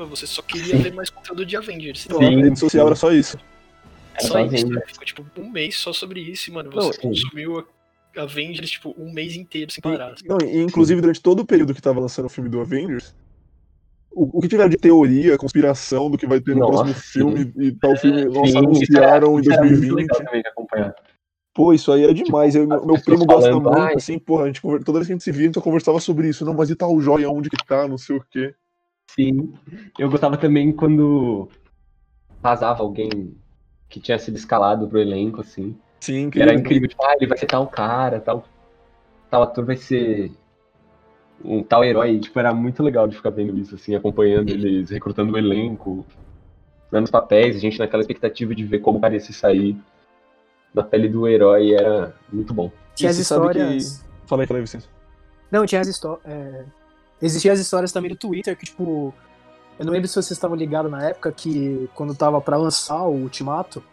você 0.07 0.27
só 0.27 0.41
queria 0.41 0.77
ver 0.77 0.93
mais 0.93 1.09
conteúdo 1.09 1.45
de 1.45 1.57
Avengers. 1.57 2.07
Não, 2.07 2.19
Sim. 2.19 2.39
a 2.39 2.43
rede 2.43 2.59
social 2.59 2.85
era 2.85 2.95
só 2.95 3.11
isso. 3.11 3.37
Era 4.13 4.27
só 4.27 4.33
só 4.33 4.45
isso, 4.45 4.67
né? 4.67 4.81
Ficou 4.85 5.05
tipo 5.05 5.25
um 5.37 5.49
mês 5.49 5.77
só 5.77 5.91
sobre 5.91 6.19
isso, 6.21 6.49
e, 6.49 6.53
mano. 6.53 6.69
Não, 6.69 6.81
Você 6.83 6.93
sim. 6.93 7.09
consumiu 7.09 7.59
a 8.15 8.21
Avengers, 8.21 8.69
tipo, 8.69 8.93
um 8.97 9.11
mês 9.11 9.35
inteiro 9.35 9.71
sem 9.71 9.81
parar. 9.81 10.13
E, 10.23 10.27
não, 10.27 10.37
e, 10.39 10.61
inclusive, 10.61 11.01
durante 11.01 11.21
todo 11.21 11.39
o 11.39 11.45
período 11.45 11.73
que 11.73 11.81
tava 11.81 11.99
lançando 11.99 12.25
o 12.25 12.29
filme 12.29 12.49
do 12.49 12.61
Avengers, 12.61 13.15
o, 14.11 14.37
o 14.37 14.41
que 14.41 14.47
tiver 14.47 14.69
de 14.69 14.77
teoria, 14.77 15.37
conspiração 15.37 16.11
do 16.11 16.17
que 16.17 16.27
vai 16.27 16.39
ter 16.39 16.53
no 16.53 16.59
Nossa, 16.59 16.83
próximo 16.83 16.93
filme 16.93 17.53
e 17.57 17.71
tal 17.71 17.95
filme, 17.95 18.25
nossa, 18.25 18.51
Sim, 18.51 18.57
anunciaram 18.57 19.39
em 19.39 19.41
Isso 19.41 19.53
era 19.53 19.61
muito 19.61 19.79
2020. 19.79 19.95
legal 19.95 20.25
também 20.25 20.41
de 20.41 20.47
acompanhar. 20.47 20.95
Pô, 21.53 21.74
isso 21.74 21.91
aí 21.91 22.03
era 22.03 22.13
demais. 22.13 22.55
Eu, 22.55 22.65
meu, 22.65 22.86
meu 22.86 23.01
primo 23.01 23.25
gosta 23.25 23.51
muito, 23.53 23.74
"Ai". 23.74 23.96
assim, 23.96 24.17
porra, 24.17 24.43
a 24.43 24.48
gente, 24.48 24.62
toda 24.62 24.94
vez 25.00 25.07
que 25.07 25.14
a 25.14 25.16
gente 25.16 25.24
se 25.24 25.31
via, 25.31 25.42
a 25.42 25.46
gente 25.48 25.59
conversava 25.59 26.00
sobre 26.00 26.29
isso. 26.29 26.46
Não, 26.46 26.53
mas 26.53 26.70
e 26.70 26.75
tal 26.75 27.00
joia, 27.01 27.29
onde 27.29 27.50
que 27.50 27.66
tá, 27.66 27.87
não 27.87 27.98
sei 27.98 28.18
o 28.18 28.25
quê. 28.29 28.55
Sim. 29.09 29.53
Eu 30.00 30.09
gostava 30.09 30.37
também 30.37 30.72
quando 30.72 31.50
vazava 32.42 32.81
alguém 32.81 33.35
que 33.90 34.00
tinha 34.00 34.18
sido 34.18 34.37
escalado 34.37 34.87
pro 34.87 35.00
elenco, 35.00 35.42
assim. 35.42 35.75
Sim, 36.00 36.29
Que 36.29 36.42
era 36.42 36.53
incrível, 36.53 36.87
tipo, 36.87 37.03
ah, 37.03 37.14
ele 37.18 37.27
vai 37.27 37.37
ser 37.37 37.46
tal 37.46 37.68
cara, 37.68 38.20
tal, 38.22 38.48
tal 39.29 39.44
ator 39.44 39.66
vai 39.66 39.75
ser 39.75 40.31
um 41.44 41.61
tal 41.61 41.83
herói. 41.83 42.18
Tipo, 42.20 42.40
era 42.40 42.53
muito 42.53 42.81
legal 42.81 43.07
de 43.07 43.18
ficar 43.18 43.29
vendo 43.29 43.59
isso, 43.59 43.75
assim, 43.75 43.94
acompanhando 43.94 44.50
eles, 44.50 44.90
recrutando 44.90 45.33
o 45.33 45.37
elenco, 45.37 46.05
dando 46.90 47.05
os 47.05 47.11
papéis, 47.11 47.57
a 47.57 47.59
gente 47.59 47.77
naquela 47.77 48.01
expectativa 48.01 48.55
de 48.55 48.64
ver 48.64 48.79
como 48.79 49.01
parecia 49.01 49.33
sair 49.35 49.75
da 50.74 50.84
pele 50.84 51.10
do 51.10 51.27
herói, 51.27 51.74
era 51.74 52.14
muito 52.31 52.53
bom. 52.53 52.72
Tinha 52.96 53.10
E 53.10 53.12
as 53.12 53.18
histórias. 53.18 54.03
Fala 54.25 54.44
aí, 54.44 54.48
fala 54.48 54.60
aí, 54.60 54.62
Vicente. 54.62 54.90
Não, 55.50 55.66
tinha 55.66 55.81
as 55.81 55.88
histórias. 55.88 56.22
É... 56.25 56.64
Existiam 57.22 57.53
as 57.53 57.60
histórias 57.60 57.92
também 57.92 58.10
do 58.10 58.18
Twitter 58.18 58.55
que, 58.57 58.66
tipo. 58.66 59.14
Eu 59.77 59.86
não 59.86 59.94
lembro 59.94 60.07
se 60.07 60.14
vocês 60.14 60.31
estavam 60.31 60.55
ligados 60.55 60.92
na 60.92 61.10
época 61.10 61.31
que, 61.31 61.90
quando 61.96 62.14
tava 62.14 62.40
pra 62.40 62.55
lançar 62.55 63.03
o 63.03 63.14
Ultimato, 63.14 63.84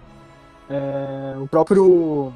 é, 0.68 1.34
o 1.38 1.46
próprio. 1.46 2.32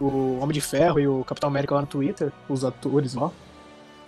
O 0.00 0.38
Homem 0.40 0.52
de 0.52 0.60
Ferro 0.60 0.98
e 0.98 1.06
o 1.06 1.22
Capitão 1.24 1.48
América 1.48 1.76
lá 1.76 1.82
no 1.82 1.86
Twitter, 1.86 2.32
os 2.48 2.64
atores 2.64 3.14
lá, 3.14 3.30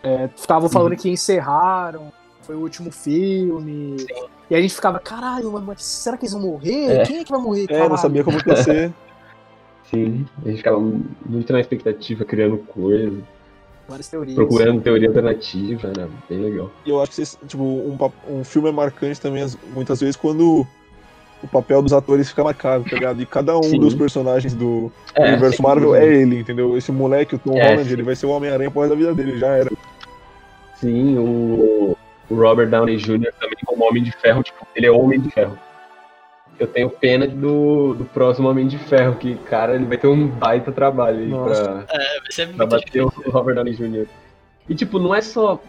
é, 0.03 0.29
estavam 0.35 0.69
falando 0.69 0.97
que 0.97 1.09
encerraram, 1.09 2.13
foi 2.43 2.57
o 2.57 2.61
último 2.61 2.91
filme. 2.91 3.97
E 4.51 4.55
a 4.55 4.61
gente 4.61 4.75
ficava, 4.75 4.99
caralho, 4.99 5.53
mano, 5.53 5.67
mas 5.67 5.83
será 5.85 6.17
que 6.17 6.25
eles 6.25 6.33
vão 6.33 6.43
morrer? 6.43 6.99
É. 6.99 7.03
Quem 7.05 7.19
é 7.19 7.25
que 7.25 7.31
vai 7.31 7.41
morrer? 7.41 7.65
É, 7.65 7.67
Caralho. 7.69 7.91
não 7.91 7.97
sabia 7.97 8.25
como 8.25 8.43
que 8.43 8.51
ia 8.51 8.57
ser. 8.63 8.93
Sim, 9.95 10.27
a 10.45 10.49
gente 10.49 10.57
ficava 10.59 10.79
muito 11.25 11.53
na 11.53 11.61
expectativa, 11.61 12.25
criando 12.25 12.59
coisa, 12.59 13.13
Várias 13.89 14.09
teorias. 14.09 14.35
procurando 14.35 14.81
teoria 14.81 15.09
alternativa, 15.09 15.89
era 15.89 16.09
bem 16.29 16.39
legal. 16.41 16.71
E 16.87 16.91
eu 16.91 17.01
acho 17.01 17.11
que 17.11 17.17
vocês- 17.17 17.39
tipo, 17.47 17.63
um, 17.63 17.97
um 18.29 18.45
filme 18.45 18.69
é 18.69 18.73
marcante 18.73 19.21
também, 19.21 19.43
as- 19.43 19.59
muitas 19.75 20.01
vezes, 20.01 20.17
quando 20.17 20.67
o 21.43 21.47
papel 21.49 21.83
dos 21.83 21.93
atores 21.93 22.29
fica 22.31 22.43
marcado, 22.43 22.85
tá 22.85 22.97
ligado? 22.97 23.21
E 23.21 23.27
cada 23.27 23.57
um 23.59 23.63
Sim. 23.63 23.79
dos 23.79 23.95
personagens 23.95 24.55
do 24.55 24.91
É, 25.15 25.29
universo 25.33 25.63
Marvel 25.63 25.91
dúvida. 25.91 26.07
é 26.07 26.15
ele, 26.23 26.39
entendeu? 26.41 26.77
Esse 26.79 26.91
moleque, 26.91 27.35
o 27.35 27.39
Tom 27.39 27.59
É, 27.59 27.69
Holland, 27.69 27.85
sim. 27.87 27.93
ele 27.93 28.03
vai 28.03 28.17
ser 28.17 28.25
o 28.27 28.31
Homem-Aranha 28.31 28.71
por 28.71 28.89
da 28.89 28.95
vida 28.95 29.15
dele, 29.15 29.39
já 29.39 29.49
era. 29.49 29.71
Sim, 30.81 31.19
o, 31.19 31.97
o 32.31 32.35
Robert 32.35 32.69
Downey 32.71 32.97
Jr. 32.97 33.33
também 33.39 33.57
como 33.67 33.85
Homem 33.87 34.03
de 34.03 34.13
Ferro, 34.13 34.43
tipo, 34.43 34.67
ele 34.75 34.87
é 34.87 34.91
Homem 34.91 35.21
de 35.21 35.31
Ferro. 35.31 35.59
Eu 36.59 36.67
tenho 36.67 36.89
pena 36.89 37.27
do, 37.27 37.95
do 37.95 38.05
próximo 38.05 38.49
Homem 38.49 38.67
de 38.67 38.79
Ferro, 38.79 39.17
que, 39.17 39.35
cara, 39.35 39.75
ele 39.75 39.87
vai 39.87 39.99
ter 39.99 40.07
um 40.07 40.29
baita 40.29 40.71
trabalho 40.71 41.19
aí 41.19 41.29
Nossa. 41.29 41.63
pra, 41.63 41.85
É, 41.91 42.21
vai 42.21 42.31
ser 42.33 42.49
pra 42.55 42.67
bater 42.67 43.03
o. 43.03 43.09
Robert 43.27 43.55
Downey 43.55 43.75
Jr. 43.75 44.07
E, 44.69 44.75
tipo, 44.75 44.99
não 44.99 45.15
é 45.15 45.21
só 45.21 45.61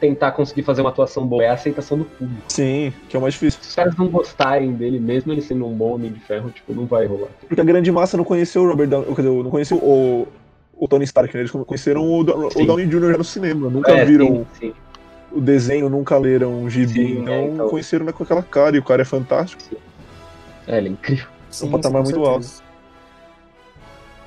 tentar 0.00 0.32
conseguir 0.32 0.64
fazer 0.64 0.80
uma 0.80 0.90
atuação 0.90 1.24
boa, 1.24 1.44
é 1.44 1.48
a 1.48 1.52
aceitação 1.52 1.96
do 1.96 2.04
público. 2.04 2.42
Sim, 2.48 2.92
que 3.08 3.16
é 3.16 3.18
o 3.18 3.22
mais 3.22 3.34
difícil. 3.34 3.62
Se 3.62 3.68
os 3.68 3.74
caras 3.76 3.96
não 3.96 4.08
gostarem 4.08 4.72
dele, 4.72 4.98
mesmo 4.98 5.32
ele 5.32 5.40
sendo 5.40 5.64
um 5.64 5.72
bom 5.72 5.94
Homem 5.94 6.10
de 6.10 6.18
Ferro, 6.18 6.50
tipo, 6.50 6.74
não 6.74 6.86
vai 6.86 7.06
rolar. 7.06 7.28
Porque 7.46 7.60
a 7.60 7.64
grande 7.64 7.92
massa 7.92 8.16
não 8.16 8.24
conheceu 8.24 8.62
o 8.64 8.68
Robert 8.68 8.88
Downey, 8.88 9.14
quer 9.14 9.22
dizer, 9.22 9.42
não 9.44 9.50
conheceu 9.50 9.76
o, 9.76 10.26
o 10.76 10.88
Tony 10.88 11.04
Stark, 11.04 11.32
né? 11.32 11.42
Eles 11.42 11.52
conheceram 11.52 12.02
o, 12.02 12.18
o. 12.18 12.66
Downey 12.66 12.86
Jr. 12.86 13.12
já 13.12 13.18
no 13.18 13.24
cinema, 13.24 13.70
nunca 13.70 13.92
É, 13.92 14.04
viram 14.04 14.26
sim, 14.26 14.46
sim. 14.58 14.74
O 15.34 15.40
desenho, 15.40 15.88
nunca 15.88 16.16
leram 16.18 16.62
o 16.62 16.70
gibi, 16.70 16.92
Sim, 16.92 17.20
então, 17.22 17.34
é, 17.34 17.44
então. 17.46 17.68
conheceram 17.68 18.04
né, 18.04 18.12
com 18.12 18.22
aquela 18.22 18.42
cara, 18.42 18.76
e 18.76 18.78
o 18.78 18.84
cara 18.84 19.02
é 19.02 19.04
fantástico. 19.04 19.62
É, 20.66 20.78
ele 20.78 20.88
é 20.88 20.92
incrível. 20.92 21.26
Sim, 21.50 21.68
um 21.68 21.70
patamar 21.72 22.02
muito 22.02 22.22
certeza. 22.24 22.62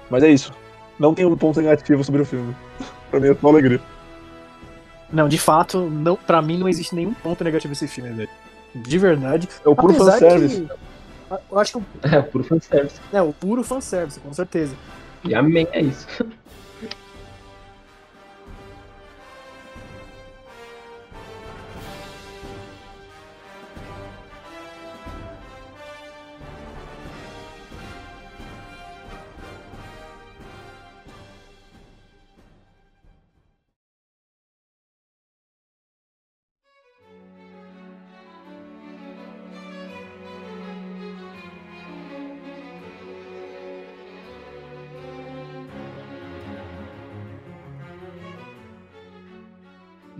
Mas 0.09 0.23
é 0.23 0.29
isso. 0.29 0.51
Não 0.99 1.13
tem 1.13 1.25
um 1.25 1.35
ponto 1.35 1.59
negativo 1.59 2.03
sobre 2.03 2.21
o 2.21 2.25
filme. 2.25 2.55
pra 3.11 3.19
mim 3.19 3.29
é 3.29 3.35
só 3.35 3.47
alegria. 3.47 3.81
Não, 5.11 5.27
de 5.27 5.37
fato, 5.37 5.79
não, 5.81 6.15
pra 6.15 6.41
mim 6.41 6.57
não 6.57 6.67
existe 6.67 6.93
nenhum 6.95 7.13
ponto 7.13 7.43
negativo 7.43 7.69
nesse 7.71 7.87
filme, 7.87 8.11
velho. 8.11 8.29
De 8.75 8.97
verdade. 8.97 9.47
É 9.65 9.69
o 9.69 9.75
puro 9.75 9.93
Apesar 9.93 10.13
fanservice. 10.19 10.61
que- 10.61 10.71
Eu 11.51 11.59
acho 11.59 11.71
que 11.71 11.77
o- 11.77 11.85
É, 12.15 12.21
puro 12.21 12.43
fanservice. 12.43 12.99
é 13.13 13.21
o 13.21 13.33
puro 13.33 13.63
fanservice, 13.63 14.19
com 14.19 14.33
certeza. 14.33 14.75
E 15.23 15.33
amém, 15.33 15.67
é 15.71 15.81
isso. 15.81 16.07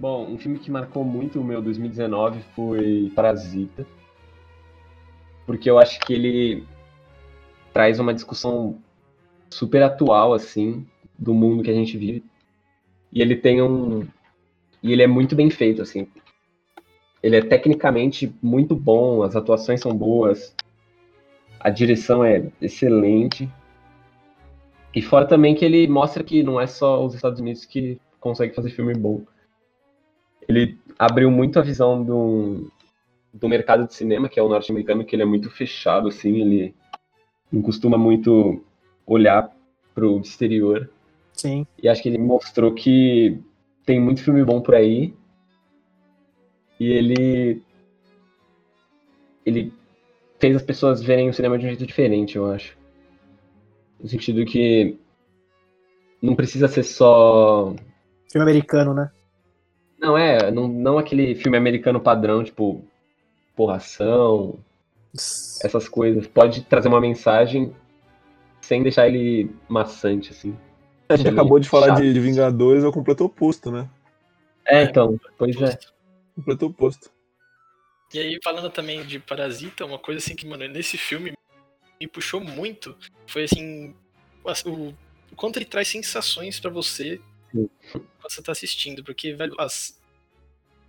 Bom, 0.08 0.28
um 0.30 0.38
filme 0.38 0.60
que 0.60 0.70
marcou 0.70 1.04
muito 1.04 1.42
o 1.42 1.44
meu 1.44 1.64
2019 1.64 2.40
foi 2.56 3.12
Parasita. 3.16 3.88
Porque 5.48 5.68
eu 5.68 5.80
acho 5.80 6.00
que 6.02 6.14
ele 6.14 6.64
traz 7.74 8.00
uma 8.00 8.14
discussão 8.14 8.78
super 9.50 9.82
atual, 9.82 10.32
assim, 10.32 10.86
do 11.18 11.34
mundo 11.34 11.64
que 11.64 11.72
a 11.72 11.74
gente 11.74 11.98
vive. 11.98 12.24
E 13.12 13.20
ele 13.20 13.36
tem 13.36 13.64
um, 13.64 14.06
E 14.84 14.94
ele 14.94 15.02
é 15.02 15.08
muito 15.08 15.36
bem 15.36 15.50
feito, 15.50 15.82
assim. 15.82 16.08
Ele 17.24 17.38
é 17.38 17.42
tecnicamente 17.42 18.32
muito 18.44 18.76
bom, 18.76 19.24
as 19.24 19.36
atuações 19.36 19.82
são 19.82 19.92
boas, 19.98 20.56
a 21.60 21.72
direção 21.72 22.24
é 22.24 22.52
excelente. 22.62 23.50
E 24.94 25.02
fora 25.02 25.26
também 25.26 25.56
que 25.56 25.66
ele 25.66 25.88
mostra 25.88 26.24
que 26.24 26.44
não 26.44 26.62
é 26.62 26.68
só 26.68 27.04
os 27.04 27.16
Estados 27.16 27.40
Unidos 27.40 27.66
que 27.66 28.00
consegue 28.20 28.54
fazer 28.54 28.70
filme 28.70 28.94
bom. 28.94 29.26
Ele 30.48 30.78
abriu 30.98 31.30
muito 31.30 31.60
a 31.60 31.62
visão 31.62 32.04
do, 32.04 32.72
do 33.34 33.50
mercado 33.50 33.88
de 33.88 33.94
cinema, 33.94 34.30
que 34.30 34.40
é 34.40 34.44
o 34.44 34.50
norte-americano, 34.50 35.04
que 35.04 35.16
ele 35.16 35.24
é 35.24 35.26
muito 35.26 35.50
fechado, 35.50 36.08
assim, 36.08 36.42
ele 36.42 36.76
não 37.52 37.62
costuma 37.62 37.98
muito 37.98 38.64
olhar 39.06 39.50
pro 39.94 40.20
exterior. 40.20 40.90
Sim. 41.34 41.66
E 41.82 41.88
acho 41.88 42.02
que 42.02 42.10
ele 42.10 42.18
mostrou 42.18 42.74
que 42.74 43.40
tem 43.86 44.00
muito 44.00 44.24
filme 44.24 44.44
bom 44.44 44.62
por 44.62 44.76
aí. 44.76 45.14
E 46.80 46.92
ele. 46.92 47.62
Ele 49.46 49.72
fez 50.40 50.56
as 50.56 50.64
pessoas 50.64 51.04
verem 51.04 51.30
o 51.30 51.34
cinema 51.34 51.58
de 51.58 51.66
um 51.66 51.70
jeito 51.70 51.86
diferente, 51.86 52.36
eu 52.36 52.52
acho. 52.52 52.78
No 54.00 54.08
sentido 54.08 54.46
que. 54.46 54.98
Não 56.22 56.36
precisa 56.36 56.68
ser 56.68 56.84
só. 56.84 57.74
Filme 58.32 58.50
americano, 58.50 58.94
né? 58.94 59.12
Não, 60.06 60.16
é. 60.18 60.52
Não, 60.52 60.68
não 60.68 60.98
aquele 61.00 61.34
filme 61.36 61.58
americano 61.58 62.00
padrão, 62.00 62.44
tipo. 62.44 62.86
Porração. 63.56 64.60
Essas 65.14 65.90
coisas. 65.90 66.28
Pode 66.28 66.62
trazer 66.62 66.88
uma 66.88 67.02
mensagem 67.02 67.74
sem 68.62 68.84
deixar 68.84 69.08
ele 69.08 69.50
maçante, 69.68 70.32
assim. 70.32 70.56
A 71.10 71.16
gente 71.16 71.30
acabou 71.30 71.60
de 71.60 71.70
falar 71.70 71.96
de, 71.96 72.14
de, 72.14 72.20
Vingadores, 72.20 72.84
é 72.84 72.88
o 72.88 72.92
completo 72.92 73.26
oposto, 73.26 73.72
né? 73.72 73.88
É, 74.66 74.84
então, 74.84 75.20
pois 75.38 75.56
é. 75.62 75.78
Completo 76.36 76.66
oposto. 76.66 77.12
E 78.14 78.20
aí, 78.20 78.40
falando 78.44 78.70
também 78.70 79.04
de 79.04 79.20
Parasita, 79.20 79.86
uma 79.86 80.00
coisa 80.00 80.20
assim 80.20 80.36
que, 80.36 80.48
mano, 80.48 80.68
nesse 80.68 80.98
filme 80.98 81.34
me 82.00 82.08
puxou 82.08 82.42
muito 82.42 82.96
foi 83.28 83.44
assim. 83.44 83.94
O, 84.44 84.70
o 85.32 85.36
quanto 85.36 85.58
ele 85.58 85.66
traz 85.66 85.88
sensações 85.88 86.60
para 86.60 86.72
você 86.72 87.22
você 88.22 88.42
tá 88.42 88.52
assistindo. 88.52 89.04
Porque, 89.04 89.34
velho, 89.34 89.56
as, 89.60 90.00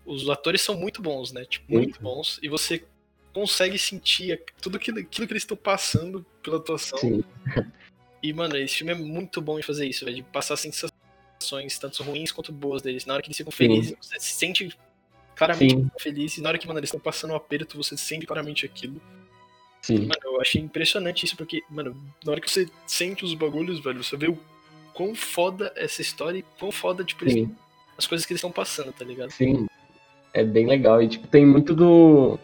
os 0.05 0.29
atores 0.29 0.61
são 0.61 0.77
muito 0.77 1.03
bons, 1.03 1.33
né? 1.33 1.45
Tipo, 1.45 1.73
muito 1.73 2.01
bons. 2.01 2.39
E 2.43 2.49
você 2.49 2.85
consegue 3.33 3.79
sentir 3.79 4.43
tudo 4.63 4.77
aquilo, 4.77 4.99
aquilo 4.99 5.27
que 5.27 5.33
eles 5.33 5.43
estão 5.43 5.57
passando 5.57 6.25
pela 6.43 6.57
atuação. 6.57 6.99
Sim. 6.99 7.25
E, 8.23 8.33
mano, 8.33 8.57
esse 8.57 8.77
filme 8.77 8.93
é 8.93 8.95
muito 8.95 9.41
bom 9.41 9.59
em 9.59 9.63
fazer 9.63 9.87
isso, 9.87 10.05
velho, 10.05 10.17
de 10.17 10.23
passar 10.23 10.57
sensações, 10.57 11.79
tanto 11.79 12.03
ruins 12.03 12.33
quanto 12.33 12.51
boas 12.51 12.83
deles. 12.83 13.05
Na 13.05 13.15
hora 13.15 13.23
que 13.23 13.29
eles 13.29 13.37
ficam 13.37 13.53
felizes, 13.53 13.91
Sim. 13.91 13.97
você 14.01 14.21
se 14.21 14.33
sente 14.33 14.79
claramente 15.37 15.77
feliz. 15.99 16.37
E 16.37 16.41
na 16.41 16.49
hora 16.49 16.59
que, 16.59 16.67
mano, 16.67 16.81
eles 16.81 16.89
estão 16.89 16.99
passando 16.99 17.33
um 17.33 17.37
aperto, 17.37 17.77
você 17.77 17.97
sente 17.97 18.27
claramente 18.27 18.65
aquilo. 18.65 19.01
Sim. 19.83 19.99
Mano, 19.99 20.21
eu 20.25 20.41
achei 20.41 20.61
impressionante 20.61 21.25
isso, 21.25 21.37
porque, 21.37 21.63
mano, 21.71 21.95
na 22.25 22.33
hora 22.33 22.41
que 22.41 22.51
você 22.51 22.69
sente 22.87 23.25
os 23.25 23.35
bagulhos, 23.35 23.79
velho, 23.81 24.03
você 24.03 24.17
vê 24.17 24.29
o 24.29 24.39
quão 24.97 25.15
foda 25.15 25.73
essa 25.77 26.01
história 26.01 26.39
e 26.39 26.45
quão 26.59 26.73
foda, 26.73 27.05
tipo, 27.05 27.25
eles, 27.25 27.49
as 27.97 28.07
coisas 28.07 28.27
que 28.27 28.33
eles 28.33 28.39
estão 28.39 28.51
passando, 28.51 28.93
tá 28.93 29.05
ligado? 29.05 29.31
Sim. 29.31 29.67
É 30.33 30.43
bem 30.43 30.67
legal. 30.67 31.03
E, 31.03 31.09
tipo, 31.09 31.29
tem 31.29 31.47
muito 31.47 31.75
do, 31.75 32.39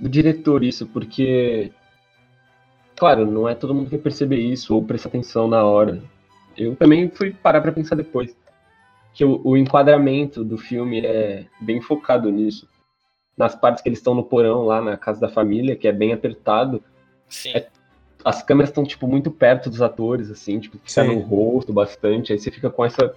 do 0.00 0.08
diretor 0.08 0.64
isso, 0.64 0.86
porque 0.86 1.72
Claro, 2.98 3.24
não 3.24 3.48
é 3.48 3.54
todo 3.54 3.72
mundo 3.72 3.84
que 3.84 3.92
vai 3.92 4.00
perceber 4.00 4.38
isso 4.38 4.74
ou 4.74 4.82
prestar 4.82 5.08
atenção 5.08 5.46
na 5.46 5.62
hora. 5.62 6.02
Eu 6.56 6.74
também 6.74 7.08
fui 7.08 7.32
parar 7.32 7.60
para 7.60 7.70
pensar 7.70 7.94
depois. 7.94 8.36
Que 9.14 9.24
o, 9.24 9.40
o, 9.44 9.56
enquadramento 9.56 10.44
do 10.44 10.58
filme 10.58 11.06
é 11.06 11.46
bem 11.60 11.80
focado 11.80 12.28
nisso. 12.28 12.68
Nas 13.36 13.54
partes 13.54 13.84
que 13.84 13.88
eles 13.88 14.00
estão 14.00 14.16
no 14.16 14.24
porão, 14.24 14.64
lá 14.64 14.82
na 14.82 14.96
casa 14.96 15.20
da 15.20 15.28
família, 15.28 15.76
que 15.76 15.86
é 15.86 15.92
bem 15.92 16.12
apertado. 16.12 16.82
Sim. 17.28 17.50
É, 17.50 17.68
as 18.24 18.42
câmeras 18.42 18.70
estão, 18.70 18.84
tipo, 18.84 19.06
muito 19.06 19.30
perto 19.30 19.70
dos 19.70 19.80
atores, 19.80 20.30
assim, 20.30 20.58
tipo, 20.58 20.78
fica 20.82 21.04
no 21.04 21.20
rosto 21.20 21.72
bastante. 21.72 22.32
Aí 22.32 22.38
você 22.38 22.50
fica 22.50 22.70
com 22.70 22.84
essa. 22.84 23.14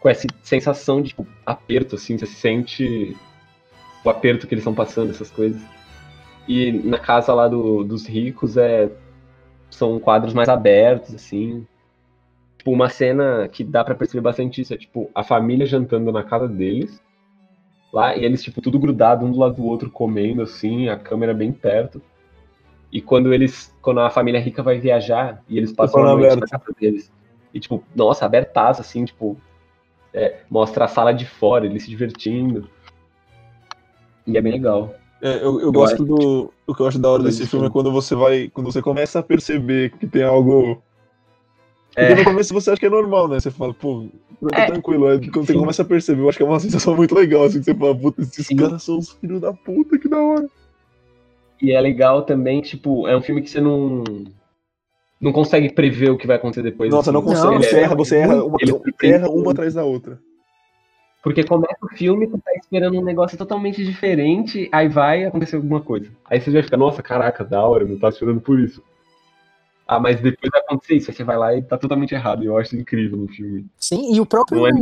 com 0.00 0.08
essa 0.08 0.26
sensação 0.42 1.02
de 1.02 1.08
tipo, 1.08 1.26
aperto, 1.44 1.96
assim, 1.96 2.16
você 2.16 2.26
sente 2.26 3.16
o 4.04 4.10
aperto 4.10 4.46
que 4.46 4.54
eles 4.54 4.62
estão 4.62 4.74
passando, 4.74 5.10
essas 5.10 5.30
coisas. 5.30 5.60
E 6.46 6.72
na 6.72 6.98
casa 6.98 7.32
lá 7.32 7.48
do, 7.48 7.82
dos 7.84 8.06
ricos 8.06 8.56
é 8.56 8.90
são 9.70 9.98
quadros 9.98 10.32
mais 10.32 10.48
abertos, 10.48 11.14
assim. 11.14 11.66
Tipo, 12.58 12.70
uma 12.70 12.88
cena 12.88 13.48
que 13.48 13.64
dá 13.64 13.82
para 13.82 13.94
perceber 13.94 14.20
bastante 14.20 14.60
isso 14.60 14.72
é, 14.72 14.76
tipo, 14.76 15.10
a 15.14 15.24
família 15.24 15.66
jantando 15.66 16.12
na 16.12 16.22
casa 16.22 16.46
deles. 16.46 17.02
Lá, 17.92 18.16
e 18.16 18.24
eles, 18.24 18.42
tipo, 18.42 18.60
tudo 18.60 18.78
grudado 18.78 19.24
um 19.24 19.30
do 19.30 19.38
lado 19.38 19.56
do 19.56 19.64
outro, 19.64 19.90
comendo, 19.90 20.42
assim, 20.42 20.88
a 20.88 20.96
câmera 20.96 21.34
bem 21.34 21.52
perto. 21.52 22.00
E 22.94 23.00
quando 23.00 23.34
eles. 23.34 23.74
Quando 23.82 23.98
a 23.98 24.08
família 24.08 24.40
rica 24.40 24.62
vai 24.62 24.78
viajar 24.78 25.42
e 25.48 25.58
eles 25.58 25.72
passam 25.72 26.06
a 26.06 26.14
noite 26.14 26.36
na 26.36 26.46
casa 26.46 26.72
deles. 26.80 27.12
E, 27.52 27.58
tipo, 27.58 27.82
nossa, 27.94 28.24
abertaço, 28.24 28.80
assim, 28.80 29.04
tipo. 29.04 29.36
É, 30.12 30.42
mostra 30.48 30.84
a 30.84 30.88
sala 30.88 31.12
de 31.12 31.26
fora, 31.26 31.66
eles 31.66 31.82
se 31.82 31.90
divertindo. 31.90 32.70
E 34.24 34.38
é 34.38 34.40
bem 34.40 34.52
legal. 34.52 34.94
É, 35.20 35.42
eu, 35.42 35.60
eu 35.60 35.72
gosto 35.72 36.04
do. 36.04 36.52
O 36.68 36.72
que 36.72 36.82
eu 36.82 36.86
acho 36.86 37.00
da 37.00 37.10
hora 37.10 37.24
desse 37.24 37.48
filme 37.48 37.66
é 37.66 37.70
quando 37.70 37.90
você 37.90 38.14
vai. 38.14 38.48
Quando 38.48 38.70
você 38.70 38.80
começa 38.80 39.18
a 39.18 39.24
perceber 39.24 39.90
que 39.98 40.06
tem 40.06 40.22
algo. 40.22 40.80
Porque 41.88 42.12
é. 42.12 42.14
no 42.14 42.24
começo 42.24 42.54
você 42.54 42.70
acha 42.70 42.78
que 42.78 42.86
é 42.86 42.90
normal, 42.90 43.26
né? 43.26 43.40
Você 43.40 43.50
fala, 43.50 43.74
pô, 43.74 44.06
é. 44.52 44.66
tranquilo. 44.66 45.08
Aí 45.08 45.30
quando 45.30 45.46
você 45.46 45.54
começa 45.54 45.82
a 45.82 45.84
perceber, 45.84 46.22
eu 46.22 46.28
acho 46.28 46.38
que 46.38 46.44
é 46.44 46.46
uma 46.46 46.60
sensação 46.60 46.94
muito 46.94 47.14
legal, 47.14 47.44
assim, 47.44 47.58
que 47.58 47.64
você 47.64 47.74
fala, 47.74 47.96
puta, 47.96 48.22
esses 48.22 48.46
Sim. 48.46 48.56
caras 48.56 48.82
são 48.84 48.98
os 48.98 49.10
filhos 49.12 49.40
da 49.40 49.52
puta, 49.52 49.98
que 49.98 50.08
da 50.08 50.20
hora. 50.20 50.48
E 51.64 51.72
é 51.72 51.80
legal 51.80 52.22
também, 52.22 52.60
tipo, 52.60 53.08
é 53.08 53.16
um 53.16 53.22
filme 53.22 53.40
que 53.40 53.48
você 53.48 53.58
não. 53.58 54.04
Não 55.18 55.32
consegue 55.32 55.72
prever 55.72 56.10
o 56.10 56.18
que 56.18 56.26
vai 56.26 56.36
acontecer 56.36 56.62
depois. 56.62 56.90
Nossa, 56.90 57.08
assim. 57.08 57.14
não 57.14 57.22
consegue. 57.22 57.54
Não, 57.54 57.62
você, 57.62 57.80
erra, 57.80 57.94
você 57.94 58.16
erra, 58.18 58.44
uma, 58.44 58.58
erra 59.02 59.30
uma 59.30 59.52
atrás 59.52 59.72
da 59.72 59.82
outra. 59.82 60.20
Porque 61.22 61.42
começa 61.42 61.78
o 61.82 61.96
filme, 61.96 62.26
tu 62.26 62.36
tá 62.36 62.52
esperando 62.54 62.98
um 62.98 63.02
negócio 63.02 63.38
totalmente 63.38 63.82
diferente, 63.82 64.68
aí 64.70 64.90
vai 64.90 65.24
acontecer 65.24 65.56
alguma 65.56 65.80
coisa. 65.80 66.10
Aí 66.28 66.38
você 66.38 66.50
já 66.50 66.62
fica, 66.62 66.76
nossa, 66.76 67.02
caraca, 67.02 67.42
da 67.42 67.64
hora, 67.64 67.86
não 67.86 67.98
tá 67.98 68.10
esperando 68.10 68.42
por 68.42 68.60
isso. 68.60 68.82
Ah, 69.88 69.98
mas 69.98 70.20
depois 70.20 70.50
vai 70.50 70.60
acontecer 70.60 70.96
isso, 70.96 71.10
aí 71.10 71.16
você 71.16 71.24
vai 71.24 71.38
lá 71.38 71.56
e 71.56 71.62
tá 71.62 71.78
totalmente 71.78 72.14
errado. 72.14 72.44
Eu 72.44 72.58
acho 72.58 72.76
incrível 72.76 73.16
no 73.16 73.28
filme. 73.28 73.64
Sim, 73.78 74.14
e 74.14 74.20
o 74.20 74.26
próprio. 74.26 74.66
É 74.66 74.72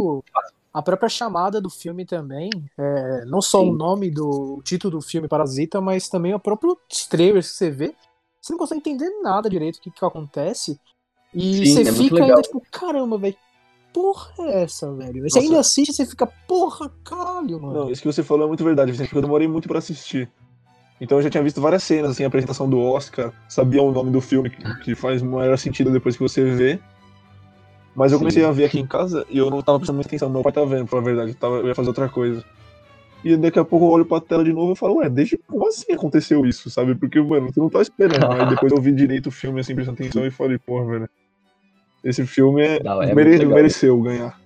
a 0.72 0.82
própria 0.82 1.08
chamada 1.08 1.60
do 1.60 1.68
filme 1.68 2.06
também, 2.06 2.50
é, 2.78 3.24
não 3.26 3.42
só 3.42 3.60
Sim. 3.60 3.70
o 3.70 3.72
nome 3.74 4.10
do 4.10 4.56
o 4.58 4.62
título 4.62 4.98
do 4.98 5.02
filme 5.02 5.28
Parasita, 5.28 5.80
mas 5.80 6.08
também 6.08 6.34
o 6.34 6.40
próprio 6.40 6.76
trailers 7.10 7.50
que 7.50 7.56
você 7.56 7.70
vê. 7.70 7.94
Você 8.40 8.52
não 8.52 8.58
consegue 8.58 8.80
entender 8.80 9.08
nada 9.22 9.48
direito 9.48 9.76
o 9.76 9.80
que, 9.80 9.90
que 9.90 10.04
acontece. 10.04 10.80
E 11.34 11.66
Sim, 11.66 11.84
você 11.84 11.88
é 11.88 11.92
fica 11.92 12.24
ainda 12.24 12.42
tipo, 12.42 12.62
caramba, 12.70 13.18
velho, 13.18 13.36
porra 13.92 14.32
é 14.40 14.62
essa, 14.62 14.92
velho? 14.94 15.22
Você 15.22 15.38
ainda 15.38 15.60
assiste 15.60 15.90
e 15.90 15.92
você 15.94 16.06
fica, 16.06 16.26
porra, 16.26 16.90
caralho, 17.04 17.60
mano. 17.60 17.80
Não, 17.84 17.90
isso 17.90 18.02
que 18.02 18.10
você 18.10 18.22
falou 18.22 18.44
é 18.44 18.48
muito 18.48 18.64
verdade, 18.64 18.90
Vicente, 18.90 19.08
porque 19.08 19.18
eu 19.18 19.22
demorei 19.22 19.46
muito 19.46 19.68
pra 19.68 19.78
assistir. 19.78 20.30
Então 21.00 21.18
eu 21.18 21.22
já 21.22 21.30
tinha 21.30 21.42
visto 21.42 21.60
várias 21.60 21.82
cenas, 21.82 22.12
assim, 22.12 22.24
a 22.24 22.28
apresentação 22.28 22.68
do 22.68 22.78
Oscar, 22.78 23.32
sabia 23.48 23.82
o 23.82 23.92
nome 23.92 24.10
do 24.10 24.20
filme, 24.20 24.50
que 24.84 24.94
faz 24.94 25.20
maior 25.20 25.58
sentido 25.58 25.90
depois 25.90 26.16
que 26.16 26.22
você 26.22 26.44
vê. 26.44 26.80
Mas 27.94 28.12
eu 28.12 28.18
comecei 28.18 28.42
Sim. 28.42 28.48
a 28.48 28.52
ver 28.52 28.64
aqui 28.64 28.78
em 28.78 28.86
casa 28.86 29.26
e 29.28 29.36
eu 29.36 29.50
não 29.50 29.60
tava 29.62 29.78
prestando 29.78 29.96
muita 29.96 30.08
atenção. 30.08 30.30
Meu 30.30 30.42
pai 30.42 30.52
tava 30.52 30.66
vendo, 30.66 30.86
pra 30.86 31.00
verdade, 31.00 31.32
eu, 31.32 31.34
tava, 31.34 31.56
eu 31.56 31.68
ia 31.68 31.74
fazer 31.74 31.88
outra 31.88 32.08
coisa. 32.08 32.42
E 33.24 33.36
daqui 33.36 33.58
a 33.58 33.64
pouco 33.64 33.86
eu 33.86 33.90
olho 33.90 34.04
pra 34.04 34.20
tela 34.20 34.42
de 34.42 34.52
novo 34.52 34.72
e 34.72 34.76
falo, 34.76 34.96
ué, 34.96 35.08
desde 35.08 35.36
como 35.38 35.68
assim 35.68 35.92
aconteceu 35.92 36.44
isso, 36.44 36.70
sabe? 36.70 36.94
Porque, 36.94 37.20
mano, 37.20 37.52
você 37.52 37.60
não 37.60 37.68
tá 37.68 37.80
esperando. 37.80 38.32
Aí 38.32 38.48
depois 38.48 38.72
eu 38.72 38.80
vi 38.80 38.92
direito 38.92 39.28
o 39.28 39.30
filme, 39.30 39.60
assim, 39.60 39.74
prestando 39.74 40.00
atenção 40.00 40.26
e 40.26 40.30
falei, 40.30 40.58
porra, 40.58 40.86
velho, 40.86 41.10
esse 42.02 42.26
filme 42.26 42.62
é, 42.62 42.82
não, 42.82 43.00
é 43.00 43.14
mere 43.14 43.44
mereceu 43.46 44.00
ganhar. 44.00 44.40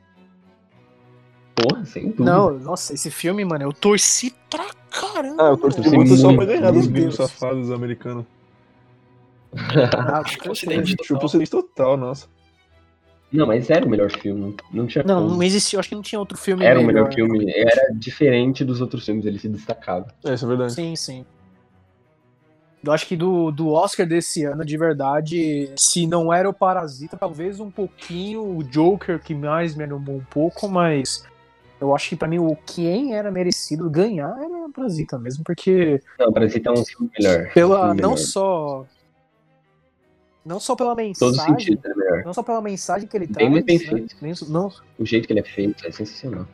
Porra, 1.54 1.84
sem 1.86 2.10
dúvida. 2.10 2.24
Não, 2.24 2.58
nossa, 2.58 2.92
esse 2.92 3.10
filme, 3.10 3.44
mano, 3.44 3.64
eu 3.64 3.72
torci 3.72 4.34
pra 4.50 4.66
caramba. 4.90 5.42
Ah, 5.42 5.50
eu 5.50 5.56
torci 5.56 5.80
muito, 5.80 5.96
muito 5.96 6.16
só 6.16 6.34
pra 6.34 6.44
ganhar 6.44 6.70
dos 6.70 6.86
gringos 6.86 7.14
safados 7.14 7.70
americanos. 7.70 8.26
Ah, 9.54 10.22
Chupa 10.26 10.50
o 10.50 11.26
acidente 11.26 11.50
total, 11.50 11.96
nossa. 11.96 12.28
Não, 13.36 13.46
mas 13.46 13.68
era 13.70 13.84
o 13.84 13.88
melhor 13.88 14.10
filme. 14.10 14.56
Não 14.72 14.86
tinha 14.86 15.04
Não, 15.04 15.22
como. 15.22 15.34
não 15.36 15.42
existia, 15.42 15.78
acho 15.78 15.88
que 15.88 15.94
não 15.94 16.02
tinha 16.02 16.18
outro 16.18 16.36
filme 16.38 16.64
Era 16.64 16.80
melhor. 16.80 16.84
o 16.84 16.86
melhor 17.08 17.12
filme, 17.14 17.52
era 17.54 17.90
diferente 17.94 18.64
dos 18.64 18.80
outros 18.80 19.04
filmes, 19.04 19.24
ele 19.26 19.38
se 19.38 19.48
destacava. 19.48 20.06
É, 20.24 20.34
isso 20.34 20.44
é 20.44 20.48
verdade. 20.48 20.72
Sim, 20.74 20.96
sim. 20.96 21.24
Eu 22.84 22.92
acho 22.92 23.06
que 23.06 23.16
do, 23.16 23.50
do 23.50 23.72
Oscar 23.72 24.06
desse 24.06 24.44
ano, 24.44 24.64
de 24.64 24.76
verdade, 24.76 25.70
se 25.76 26.06
não 26.06 26.32
era 26.32 26.48
o 26.48 26.52
Parasita, 26.52 27.16
talvez 27.16 27.58
um 27.58 27.70
pouquinho 27.70 28.56
o 28.56 28.62
Joker, 28.62 29.18
que 29.20 29.34
mais 29.34 29.74
me 29.74 29.82
animou 29.82 30.16
um 30.16 30.24
pouco, 30.30 30.68
mas 30.68 31.24
eu 31.80 31.94
acho 31.94 32.08
que 32.10 32.16
para 32.16 32.28
mim 32.28 32.38
o 32.38 32.56
quem 32.64 33.14
era 33.14 33.30
merecido 33.30 33.90
ganhar 33.90 34.36
era 34.38 34.66
o 34.66 34.72
Parasita 34.72 35.18
mesmo, 35.18 35.42
porque. 35.42 36.00
Não, 36.18 36.28
o 36.28 36.32
Parasita 36.32 36.68
é 36.68 36.72
um 36.72 36.84
filme 36.84 37.10
melhor. 37.18 37.50
Pela, 37.52 37.86
um 37.86 37.88
não 37.88 37.94
melhor. 37.94 38.16
só. 38.18 38.86
Não 40.46 40.60
só 40.60 40.76
pela 40.76 40.94
mensagem. 40.94 41.36
Todo 41.36 41.44
sentido 41.44 41.80
é 41.84 41.94
melhor. 41.94 42.24
Não 42.24 42.32
só 42.32 42.40
pela 42.40 42.62
mensagem 42.62 43.08
que 43.08 43.16
ele 43.16 43.26
bem 43.26 43.34
traz. 43.34 43.64
Bem 43.64 43.78
né? 43.78 44.06
feito. 44.06 44.48
Não... 44.48 44.72
O 44.96 45.04
jeito 45.04 45.26
que 45.26 45.32
ele 45.32 45.40
é 45.40 45.42
feito 45.42 45.84
é 45.84 45.90
sensacional. 45.90 46.46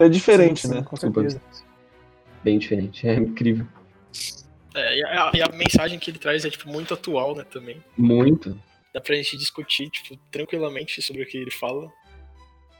É 0.00 0.08
diferente, 0.08 0.62
Sim, 0.62 0.68
sim, 0.68 0.74
né? 0.74 0.82
Com 0.82 0.96
certeza. 0.96 1.40
Bem 2.42 2.58
diferente. 2.58 3.06
É 3.08 3.14
incrível. 3.14 3.64
É, 4.74 4.98
e, 4.98 5.04
a, 5.04 5.30
e 5.34 5.42
a 5.42 5.48
mensagem 5.52 5.98
que 5.98 6.10
ele 6.10 6.18
traz 6.18 6.44
é, 6.44 6.50
tipo, 6.50 6.68
muito 6.68 6.92
atual, 6.92 7.36
né, 7.36 7.44
também. 7.44 7.82
Muito. 7.96 8.60
Dá 8.92 9.00
pra 9.00 9.14
gente 9.14 9.36
discutir, 9.36 9.88
tipo, 9.90 10.16
tranquilamente 10.30 11.00
sobre 11.00 11.22
o 11.22 11.26
que 11.26 11.38
ele 11.38 11.52
fala. 11.52 11.88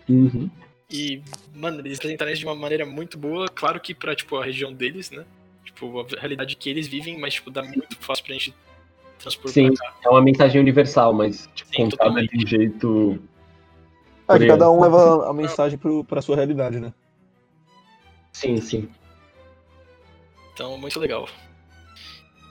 Uhum. 0.09 0.51
E, 0.91 1.23
mano, 1.55 1.81
eles 1.81 1.99
apresentaram 1.99 2.33
isso 2.33 2.41
de 2.41 2.47
uma 2.47 2.57
maneira 2.57 2.85
muito 2.85 3.17
boa. 3.17 3.49
Claro 3.49 3.79
que 3.79 3.95
pra, 3.95 4.17
tipo, 4.17 4.37
a 4.37 4.45
região 4.45 4.73
deles, 4.73 5.13
né? 5.13 5.25
Tipo, 5.65 6.01
a 6.01 6.07
realidade 6.19 6.57
que 6.57 6.69
eles 6.69 6.89
vivem, 6.89 7.19
mas, 7.19 7.35
tipo, 7.35 7.53
dá 7.53 7.63
muito 7.63 7.97
fácil 8.01 8.25
pra 8.25 8.35
gente 8.35 8.53
transpor 9.21 9.51
Sim. 9.51 9.71
É 10.05 10.09
uma 10.09 10.23
mensagem 10.23 10.61
universal, 10.61 11.13
mas 11.13 11.49
tipo, 11.55 11.71
Sim, 11.71 11.91
contada 11.91 12.27
de 12.27 12.37
um 12.37 12.47
jeito. 12.47 13.23
É 14.29 14.39
que 14.39 14.47
cada 14.47 14.71
um 14.71 14.81
leva 14.81 15.29
a 15.29 15.33
mensagem 15.33 15.79
pro, 15.79 16.05
pra 16.05 16.23
sua 16.23 16.37
realidade, 16.37 16.79
né? 16.81 16.93
Sim, 18.33 18.61
sim. 18.61 18.89
Então, 20.55 20.79
muito 20.79 20.99
legal. 20.99 21.29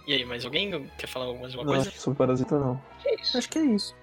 E 0.08 0.13
aí, 0.13 0.25
mais 0.25 0.43
alguém 0.43 0.89
quer 0.97 1.08
falar 1.08 1.32
mais 1.39 1.53
uma 1.53 1.63
Não, 1.63 1.73
coisa? 1.73 1.82
acho 1.88 1.91
que 1.91 2.01
sobre 2.01 2.17
Parasita 2.17 2.60
não. 2.60 2.82
É 3.05 3.21
isso. 3.21 3.38
Acho 3.38 3.49
que 3.49 3.60
é 3.60 3.63
isso. 3.63 3.95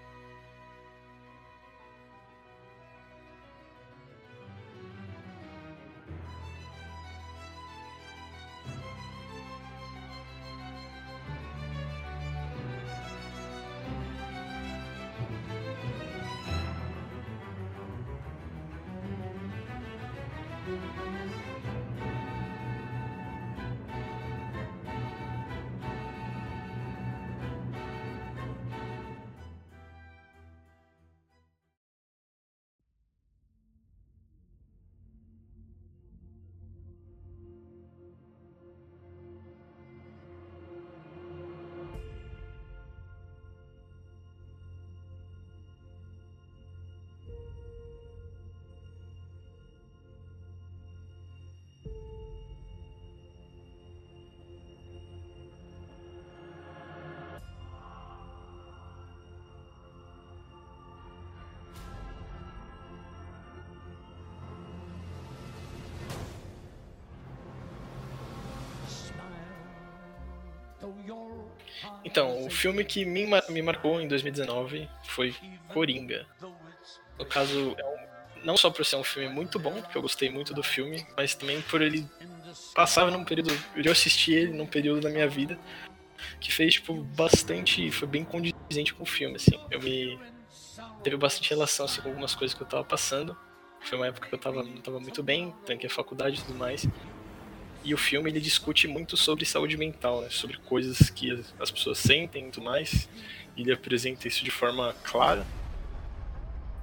Então, 72.04 72.46
o 72.46 72.50
filme 72.50 72.84
que 72.84 73.04
me, 73.04 73.26
me 73.48 73.62
marcou 73.62 74.00
em 74.00 74.08
2019 74.08 74.88
foi 75.04 75.34
Coringa. 75.68 76.26
No 77.18 77.24
caso, 77.26 77.74
é 77.78 77.84
um- 77.84 78.44
não 78.44 78.56
só 78.56 78.70
por 78.70 78.84
ser 78.84 78.96
um 78.96 79.04
filme 79.04 79.28
muito 79.28 79.58
bom, 79.58 79.80
porque 79.80 79.96
eu 79.98 80.02
gostei 80.02 80.30
muito 80.30 80.54
do 80.54 80.62
filme, 80.62 81.04
mas 81.16 81.34
também 81.34 81.60
por 81.62 81.82
ele 81.82 82.06
passava 82.74 83.10
num 83.10 83.24
período. 83.24 83.50
Eu 83.74 83.90
assisti 83.92 84.32
ele 84.32 84.52
num 84.52 84.66
período 84.66 85.00
da 85.00 85.10
minha 85.10 85.28
vida 85.28 85.58
que 86.40 86.52
fez, 86.52 86.74
tipo, 86.74 86.94
bastante. 86.94 87.90
Foi 87.90 88.06
bem 88.06 88.24
condizente 88.24 88.94
com 88.94 89.02
o 89.02 89.06
filme, 89.06 89.36
assim. 89.36 89.58
Eu 89.70 89.80
me. 89.80 90.18
Teve 91.02 91.16
bastante 91.16 91.50
relação 91.50 91.86
assim, 91.86 92.00
com 92.00 92.08
algumas 92.08 92.34
coisas 92.34 92.56
que 92.56 92.62
eu 92.62 92.66
tava 92.66 92.84
passando. 92.84 93.36
Foi 93.80 93.96
uma 93.98 94.06
época 94.06 94.28
que 94.28 94.34
eu 94.34 94.38
tava, 94.38 94.64
tava 94.82 94.98
muito 94.98 95.22
bem, 95.22 95.54
tranquei 95.64 95.88
a 95.88 95.92
faculdade 95.92 96.40
e 96.40 96.44
tudo 96.44 96.58
mais. 96.58 96.84
E 97.86 97.94
o 97.94 97.96
filme 97.96 98.28
ele 98.28 98.40
discute 98.40 98.88
muito 98.88 99.16
sobre 99.16 99.44
saúde 99.44 99.76
mental, 99.76 100.20
né? 100.20 100.28
Sobre 100.28 100.56
coisas 100.58 101.08
que 101.08 101.30
as- 101.30 101.54
as 101.60 101.70
pessoas 101.70 101.98
sentem 101.98 102.48
e 102.48 102.50
tudo 102.50 102.64
mais. 102.64 103.08
Ele 103.56 103.72
apresenta 103.72 104.26
isso 104.26 104.44
de 104.44 104.50
forma 104.50 104.92
clara. 105.04 105.46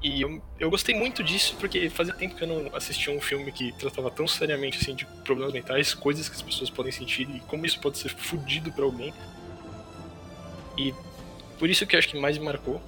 E 0.01 0.21
eu, 0.21 0.41
eu 0.57 0.69
gostei 0.69 0.95
muito 0.95 1.21
disso 1.21 1.57
porque 1.59 1.89
fazia 1.89 2.13
tempo 2.13 2.35
que 2.35 2.43
eu 2.43 2.47
não 2.47 2.73
assistia 2.73 3.13
um 3.13 3.19
filme 3.19 3.51
que 3.51 3.73
tratava 3.73 4.09
tão 4.09 4.25
seriamente 4.27 4.77
assim 4.77 4.95
de 4.95 5.05
problemas 5.25 5.53
mentais, 5.53 5.93
coisas 5.93 6.29
que 6.29 6.35
as 6.35 6.41
pessoas 6.41 6.69
podem 6.69 6.91
sentir 6.91 7.29
e 7.29 7.39
como 7.41 7.65
isso 7.65 7.79
pode 7.81 7.97
ser 7.97 8.09
fudido 8.09 8.71
pra 8.71 8.85
alguém. 8.85 9.13
E 10.77 10.93
por 11.59 11.69
isso 11.69 11.85
que 11.85 11.95
eu 11.95 11.99
acho 11.99 12.07
que 12.09 12.17
mais 12.19 12.37
me 12.37 12.45
marcou 12.45 12.81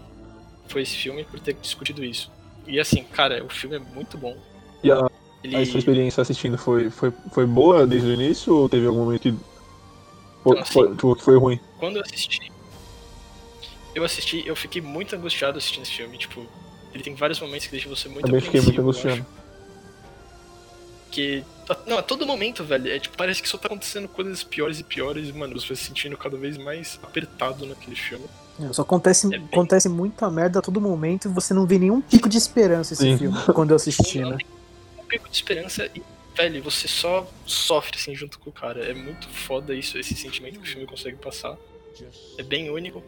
foi 0.67 0.81
esse 0.83 0.95
filme 0.95 1.25
por 1.25 1.39
ter 1.39 1.53
discutido 1.53 2.03
isso. 2.03 2.31
E 2.65 2.79
assim, 2.79 3.03
cara, 3.03 3.43
o 3.43 3.49
filme 3.49 3.75
é 3.75 3.79
muito 3.79 4.17
bom. 4.17 4.37
E 4.83 4.89
a, 4.91 5.09
Ele... 5.45 5.55
a 5.57 5.65
sua 5.65 5.79
experiência 5.79 6.21
assistindo 6.21 6.57
foi, 6.57 6.89
foi, 6.89 7.11
foi 7.31 7.45
boa 7.45 7.85
desde 7.85 8.07
o 8.09 8.13
início 8.13 8.53
ou 8.55 8.67
teve 8.69 8.85
algum 8.87 9.05
momento 9.05 9.21
que 9.21 9.31
foi, 10.43 10.51
Então, 10.53 10.61
assim, 10.63 10.73
foi, 10.73 10.91
tipo, 10.91 11.15
foi 11.21 11.37
ruim? 11.37 11.59
quando 11.77 11.97
eu 11.97 12.01
assisti, 12.01 12.51
eu 13.93 14.03
assisti, 14.03 14.43
eu 14.45 14.55
fiquei 14.55 14.81
muito 14.81 15.15
angustiado 15.15 15.57
assistindo 15.57 15.83
esse 15.83 15.91
filme, 15.93 16.17
tipo, 16.17 16.45
ele 16.93 17.03
tem 17.03 17.13
vários 17.15 17.39
momentos 17.39 17.65
que 17.65 17.71
deixam 17.71 17.89
você 17.93 18.07
muito 18.09 18.25
Também 18.25 18.41
fiquei 18.41 18.61
muito 18.61 18.79
angustiado. 18.81 19.25
Que, 21.11 21.43
a- 21.69 21.77
não, 21.87 21.97
a 21.97 22.01
todo 22.01 22.25
momento, 22.25 22.63
velho, 22.63 22.91
é 22.91 22.99
tipo, 22.99 23.15
parece 23.17 23.41
que 23.41 23.47
só 23.47 23.57
tá 23.57 23.67
acontecendo 23.67 24.07
coisas 24.09 24.43
piores 24.43 24.79
e 24.79 24.83
piores, 24.83 25.31
mano, 25.31 25.59
você 25.59 25.67
vai 25.69 25.77
se 25.77 25.83
sentindo 25.85 26.17
cada 26.17 26.35
vez 26.35 26.57
mais 26.57 26.99
apertado 27.01 27.65
naquele 27.65 27.95
filme. 27.95 28.25
É, 28.59 28.71
Só 28.73 28.81
acontece, 28.81 29.27
É 29.27 29.37
bem- 29.37 29.47
acontece 29.51 29.87
muita 29.89 30.29
merda 30.29 30.59
a 30.59 30.61
todo 30.61 30.79
momento 30.81 31.25
e 31.27 31.31
você 31.31 31.53
não 31.53 31.65
vê 31.65 31.77
nenhum 31.77 32.01
pico 32.01 32.27
de 32.27 32.37
esperança 32.37 32.93
esse 32.93 33.03
Sim. 33.03 33.17
filme 33.17 33.37
quando 33.53 33.69
eu 33.71 33.75
assisti, 33.75 34.19
Não 34.19 34.31
né? 34.31 34.37
Pico 35.17 35.29
de 35.29 35.35
esperança 35.35 35.89
e, 35.95 36.01
velho, 36.35 36.61
você 36.63 36.87
só 36.87 37.29
sofre, 37.45 37.97
assim, 37.97 38.13
junto 38.15 38.37
com 38.39 38.49
o 38.49 38.53
cara. 38.53 38.83
É 38.85 38.93
muito 38.93 39.27
foda 39.29 39.73
isso, 39.73 39.97
esse 39.97 40.15
sentimento 40.15 40.59
que 40.59 40.67
o 40.67 40.71
filme 40.71 40.85
consegue 40.85 41.17
passar. 41.17 41.57
É 42.37 42.43
bem 42.43 42.69
único. 42.69 43.01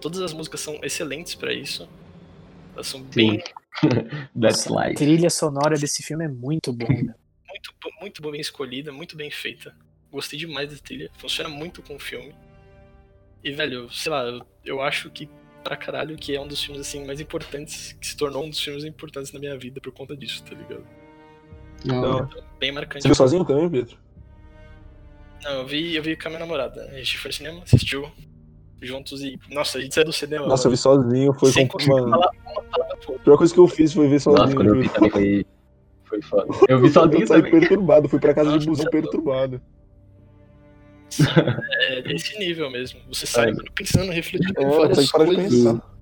Todas 0.00 0.20
as 0.20 0.32
músicas 0.32 0.60
são 0.60 0.78
excelentes 0.82 1.34
pra 1.34 1.52
isso. 1.52 1.88
Elas 2.74 2.86
são 2.86 3.02
bem. 3.02 3.42
That's 4.38 4.66
A 4.66 4.86
life. 4.86 4.96
trilha 4.96 5.30
sonora 5.30 5.78
desse 5.78 6.02
filme 6.02 6.24
é 6.24 6.28
muito 6.28 6.72
boa. 6.72 6.90
né? 6.90 7.14
muito, 7.48 7.72
muito 8.00 8.30
bem 8.30 8.40
escolhida, 8.40 8.90
muito 8.90 9.16
bem 9.16 9.30
feita. 9.30 9.74
Gostei 10.10 10.38
demais 10.38 10.70
da 10.70 10.76
trilha, 10.76 11.10
funciona 11.18 11.48
muito 11.48 11.82
com 11.82 11.94
o 11.96 11.98
filme. 11.98 12.34
E, 13.44 13.50
velho, 13.52 13.90
sei 13.90 14.10
lá, 14.10 14.24
eu, 14.24 14.46
eu 14.64 14.82
acho 14.82 15.10
que 15.10 15.28
pra 15.62 15.76
caralho 15.76 16.16
que 16.16 16.34
é 16.34 16.40
um 16.40 16.46
dos 16.46 16.62
filmes 16.62 16.80
assim 16.80 17.04
mais 17.06 17.20
importantes, 17.20 17.92
que 17.92 18.06
se 18.06 18.16
tornou 18.16 18.44
um 18.44 18.50
dos 18.50 18.60
filmes 18.60 18.84
importantes 18.84 19.32
na 19.32 19.38
minha 19.38 19.56
vida 19.56 19.80
por 19.80 19.92
conta 19.92 20.16
disso, 20.16 20.42
tá 20.42 20.54
ligado? 20.54 20.84
Não. 21.84 22.24
Então, 22.24 22.42
bem 22.58 22.72
marcante. 22.72 23.02
Você 23.02 23.08
viu 23.08 23.14
sozinho 23.14 23.44
também, 23.44 23.68
Pedro? 23.68 23.96
Não, 25.42 25.50
eu 25.52 25.66
vi, 25.66 25.96
eu 25.96 26.02
vi 26.02 26.16
com 26.16 26.28
a 26.28 26.30
minha 26.30 26.40
namorada. 26.40 26.88
A 26.92 26.94
gente 26.98 27.18
foi 27.18 27.28
no 27.30 27.34
cinema, 27.34 27.62
assistiu 27.64 28.10
juntos 28.80 29.22
e. 29.22 29.38
Nossa, 29.50 29.78
a 29.78 29.80
gente 29.80 29.94
saiu 29.94 30.06
do 30.06 30.12
cinema. 30.12 30.46
Nossa, 30.46 30.66
eu 30.66 30.70
vi 30.70 30.76
sozinho, 30.76 31.32
foi 31.34 31.50
sem 31.52 31.66
com. 31.66 31.78
Mano, 31.86 32.10
falar 32.10 32.30
uma 32.44 32.62
palavra 32.62 32.96
a 33.08 33.18
pior 33.18 33.36
coisa 33.36 33.52
que 33.52 33.60
eu 33.60 33.68
fiz 33.68 33.92
foi 33.92 34.08
ver 34.08 34.20
sozinho. 34.20 34.44
Nossa, 34.44 34.56
quando 34.56 34.68
eu 34.68 34.80
vi 34.80 34.88
também 34.88 35.10
foi, 35.10 35.46
foi 36.04 36.22
foda. 36.22 36.46
Eu 36.68 36.80
vi 36.80 36.90
sozinho 36.90 37.22
eu 37.22 37.26
saí 37.26 37.42
também. 37.42 37.60
perturbado, 37.60 38.08
fui 38.08 38.20
pra 38.20 38.34
casa 38.34 38.50
Nossa, 38.50 38.60
de 38.60 38.66
busão 38.66 38.86
é 38.86 38.90
perturbado. 38.90 39.60
É 41.88 42.02
desse 42.02 42.38
nível 42.38 42.70
mesmo. 42.70 43.00
Você 43.08 43.26
sai 43.26 43.46
Ai. 43.46 43.52
mano, 43.52 43.68
pensando, 43.74 44.12
refletindo 44.12 44.60
É, 44.60 44.64
consegue 44.88 45.10
parar 45.10 45.24
de 45.26 45.36
pensar. 45.36 45.92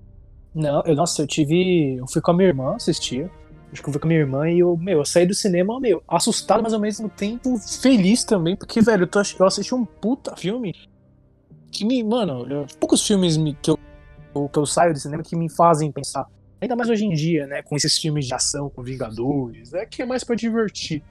Não, 0.53 0.83
eu, 0.85 0.95
nossa, 0.95 1.21
eu 1.21 1.27
tive. 1.27 1.97
Eu 1.97 2.07
fui 2.07 2.21
com 2.21 2.31
a 2.31 2.33
minha 2.33 2.47
irmã 2.49 2.75
assistir. 2.75 3.29
Acho 3.71 3.81
que 3.81 3.87
eu 3.87 3.93
fui 3.93 4.01
com 4.01 4.07
a 4.07 4.09
minha 4.09 4.19
irmã 4.19 4.49
e 4.49 4.59
eu, 4.59 4.75
meu, 4.75 4.99
eu 4.99 5.05
saí 5.05 5.25
do 5.25 5.33
cinema, 5.33 5.79
meu, 5.79 6.03
assustado, 6.07 6.61
mas 6.61 6.73
ao 6.73 6.79
mesmo 6.79 7.07
tempo 7.07 7.57
feliz 7.81 8.23
também, 8.25 8.55
porque, 8.55 8.81
velho, 8.81 9.03
eu, 9.03 9.07
tô, 9.07 9.21
eu 9.39 9.45
assisti 9.45 9.73
um 9.73 9.85
puta 9.85 10.35
filme 10.35 10.73
que 11.71 11.85
me. 11.85 12.03
Mano, 12.03 12.45
eu- 12.51 12.65
poucos 12.79 13.05
filmes 13.05 13.37
me- 13.37 13.55
que, 13.61 13.71
eu, 13.71 13.79
que 14.51 14.59
eu 14.59 14.65
saio 14.65 14.91
do 14.93 14.99
cinema 14.99 15.23
que 15.23 15.35
me 15.37 15.49
fazem 15.49 15.89
pensar. 15.91 16.25
Ainda 16.59 16.75
mais 16.75 16.89
hoje 16.89 17.05
em 17.05 17.13
dia, 17.13 17.47
né? 17.47 17.61
Com 17.63 17.75
esses 17.75 17.97
filmes 17.97 18.27
de 18.27 18.33
ação, 18.33 18.69
com 18.69 18.83
Vingadores, 18.83 19.73
é 19.73 19.85
que 19.85 20.01
é 20.01 20.05
mais 20.05 20.23
pra 20.23 20.35
divertir. 20.35 21.01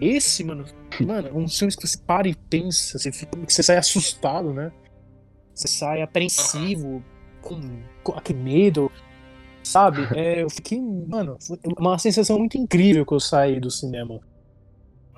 Esse, 0.00 0.44
mano, 0.44 0.64
mano, 1.00 1.30
uns 1.36 1.58
filmes 1.58 1.74
que 1.76 1.86
você 1.86 1.98
para 1.98 2.28
e 2.28 2.34
pensa, 2.34 2.98
você, 2.98 3.10
fica, 3.10 3.38
você 3.48 3.62
sai 3.62 3.78
assustado, 3.78 4.52
né? 4.52 4.70
Você 5.54 5.66
sai 5.66 6.02
apreensivo, 6.02 7.02
com, 7.40 7.58
com 8.02 8.12
aquele 8.12 8.38
medo, 8.38 8.90
sabe? 9.70 10.02
É, 10.14 10.42
eu 10.42 10.50
fiquei, 10.50 10.80
mano, 10.80 11.36
foi 11.40 11.58
uma 11.78 11.98
sensação 11.98 12.38
muito 12.38 12.56
incrível 12.58 13.06
que 13.06 13.12
eu 13.14 13.20
saí 13.20 13.60
do 13.60 13.70
cinema. 13.70 14.20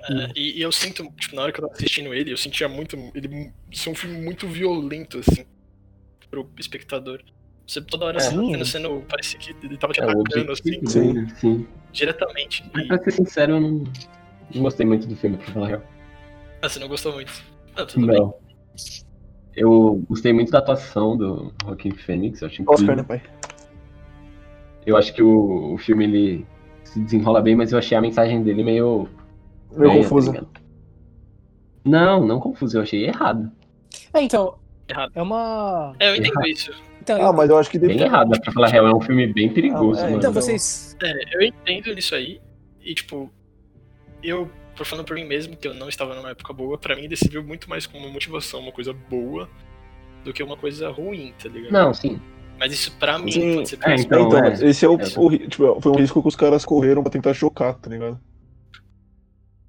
É, 0.08 0.32
e, 0.36 0.58
e 0.58 0.62
eu 0.62 0.72
sinto, 0.72 1.04
tipo, 1.18 1.36
na 1.36 1.42
hora 1.42 1.52
que 1.52 1.60
eu 1.60 1.66
tava 1.68 1.74
assistindo 1.78 2.12
ele, 2.12 2.32
eu 2.32 2.36
sentia 2.36 2.68
muito. 2.68 2.96
Ele 3.14 3.52
ser 3.72 3.90
um 3.90 3.94
filme 3.94 4.20
muito 4.20 4.48
violento, 4.48 5.18
assim, 5.18 5.44
pro 6.30 6.48
espectador. 6.58 7.20
Você 7.66 7.80
toda 7.80 8.06
hora 8.06 8.18
É. 8.18 8.24
tá 8.24 8.30
Sim. 8.30 8.50
vendo 8.52 8.64
sendo. 8.66 9.00
Parecia 9.08 9.38
que 9.38 9.54
ele 9.64 9.76
tava 9.78 9.92
te 9.92 10.00
É 10.00 10.06
o 10.06 10.10
atacando, 10.10 10.52
assim, 10.52 10.80
Sim. 10.86 11.28
Sim. 11.36 11.66
diretamente. 11.92 12.64
Mas 12.74 12.84
E, 12.84 12.88
pra 12.88 12.98
ser 12.98 13.12
sincero, 13.12 13.52
eu 13.52 13.60
não, 13.60 13.84
não 14.54 14.62
gostei 14.62 14.84
muito 14.84 15.06
do 15.06 15.14
filme, 15.16 15.36
pra 15.36 15.52
falar 15.52 15.68
real. 15.68 15.82
Ah, 16.60 16.68
você 16.68 16.78
não 16.80 16.88
gostou 16.88 17.12
muito? 17.12 17.32
Ah, 17.76 17.86
tudo 17.86 18.04
Não. 18.06 18.28
bem. 18.30 18.32
Eu 19.54 20.02
gostei 20.08 20.32
muito 20.32 20.50
da 20.50 20.58
atuação 20.58 21.16
do 21.16 21.52
Joaquin 21.64 21.90
Phoenix, 21.92 22.40
eu 22.40 22.48
acho 22.48 22.62
Oscar, 22.62 22.74
incrível. 22.74 22.96
né, 22.96 23.02
pai? 23.04 23.22
Eu 24.86 24.96
acho 24.96 25.12
que 25.12 25.22
o, 25.22 25.74
o 25.74 25.78
filme 25.78 26.04
ele 26.04 26.46
se 26.84 27.00
desenrola 27.00 27.40
bem, 27.40 27.54
mas 27.54 27.72
eu 27.72 27.78
achei 27.78 27.96
a 27.96 28.00
mensagem 28.00 28.42
dele 28.42 28.62
meio. 28.62 29.08
Meio 29.70 29.90
ganha, 29.90 30.02
confusa. 30.02 30.32
tá 30.32 30.60
não, 31.84 32.24
não 32.26 32.38
confuso, 32.38 32.78
eu 32.78 32.82
achei 32.82 33.06
errado. 33.06 33.50
É, 34.14 34.22
então. 34.22 34.56
Errado. 34.88 35.12
É 35.14 35.22
uma. 35.22 35.94
É, 35.98 36.10
eu 36.10 36.16
entendo 36.16 36.46
isso. 36.46 36.72
Então, 37.00 37.20
Ah, 37.20 37.32
mas 37.32 37.50
eu 37.50 37.58
acho 37.58 37.68
que 37.68 37.78
Bem 37.78 37.90
deve 37.96 38.04
errado, 38.04 38.40
pra 38.40 38.52
falar 38.52 38.68
a 38.68 38.70
real, 38.70 38.86
é 38.86 38.94
um 38.94 39.00
filme 39.00 39.26
bem 39.26 39.52
perigoso, 39.52 39.98
Ah, 40.00 40.04
é, 40.04 40.06
mano. 40.06 40.18
então 40.18 40.32
vocês. 40.32 40.96
É, 41.02 41.36
eu 41.36 41.42
entendo 41.42 41.92
nisso 41.94 42.14
aí. 42.14 42.40
E, 42.80 42.94
tipo, 42.94 43.28
eu, 44.22 44.48
por 44.76 44.86
falando 44.86 45.04
por 45.04 45.16
mim 45.16 45.24
mesmo, 45.24 45.56
que 45.56 45.66
eu 45.66 45.74
não 45.74 45.88
estava 45.88 46.14
numa 46.14 46.30
época 46.30 46.52
boa, 46.52 46.78
pra 46.78 46.94
mim 46.94 47.08
viu 47.28 47.42
muito 47.42 47.68
mais 47.68 47.86
como 47.86 48.04
uma 48.04 48.12
motivação, 48.12 48.60
uma 48.60 48.70
coisa 48.72 48.92
boa, 48.92 49.48
do 50.24 50.32
que 50.32 50.42
uma 50.42 50.56
coisa 50.56 50.90
ruim, 50.90 51.34
tá 51.42 51.48
ligado? 51.48 51.72
Não, 51.72 51.92
sim. 51.92 52.20
Mas 52.58 52.72
isso 52.72 52.92
pra 52.98 53.18
mim 53.18 53.30
Sim. 53.32 53.54
pode 53.56 53.68
ser 53.68 53.78
É. 53.82 53.94
Então, 53.96 54.26
então, 54.26 54.44
é. 54.44 54.52
esse 54.68 54.84
é 54.84 54.88
o, 54.88 54.92
É. 55.00 55.04
o 55.18 55.38
tipo, 55.48 55.80
foi 55.80 55.92
um 55.92 55.96
risco 55.96 56.22
que 56.22 56.28
os 56.28 56.36
caras 56.36 56.64
correram 56.64 57.02
pra 57.02 57.10
tentar 57.10 57.34
chocar, 57.34 57.74
tá 57.74 57.90
ligado? 57.90 58.20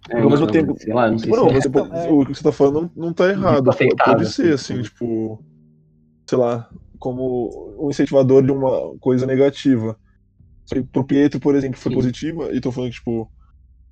É, 0.10 0.20
ao 0.22 0.30
mesmo 0.30 0.46
não, 0.46 0.52
tempo- 0.52 0.76
Sei 0.78 0.94
lá, 0.94 1.10
não 1.10 1.18
sei 1.18 1.32
Tipo, 1.32 1.46
não, 1.46 1.62
se. 1.62 1.68
Então, 1.68 1.96
é. 1.96 2.10
o 2.12 2.26
que 2.26 2.36
você 2.36 2.44
tá 2.44 2.52
falando 2.52 2.92
não, 2.96 3.06
não 3.08 3.14
tá 3.14 3.30
errado. 3.30 3.70
aceitável, 3.70 4.14
Pode 4.16 4.30
ser, 4.32 4.54
assim. 4.54 4.74
assim, 4.74 4.82
tipo, 4.84 5.42
sei 6.30 6.38
lá, 6.38 6.70
como 7.00 7.76
um 7.80 7.90
incentivador 7.90 8.44
de 8.44 8.52
uma 8.52 8.98
coisa 9.00 9.26
negativa. 9.26 9.98
Pro 10.92 11.04
Pietro, 11.04 11.40
por 11.40 11.56
exemplo, 11.56 11.78
foi 11.78 11.92
Sim. 11.92 11.96
positiva, 11.96 12.54
e 12.54 12.60
tô 12.62 12.72
falando 12.72 12.90
que, 12.92 12.98
tipo, 12.98 13.30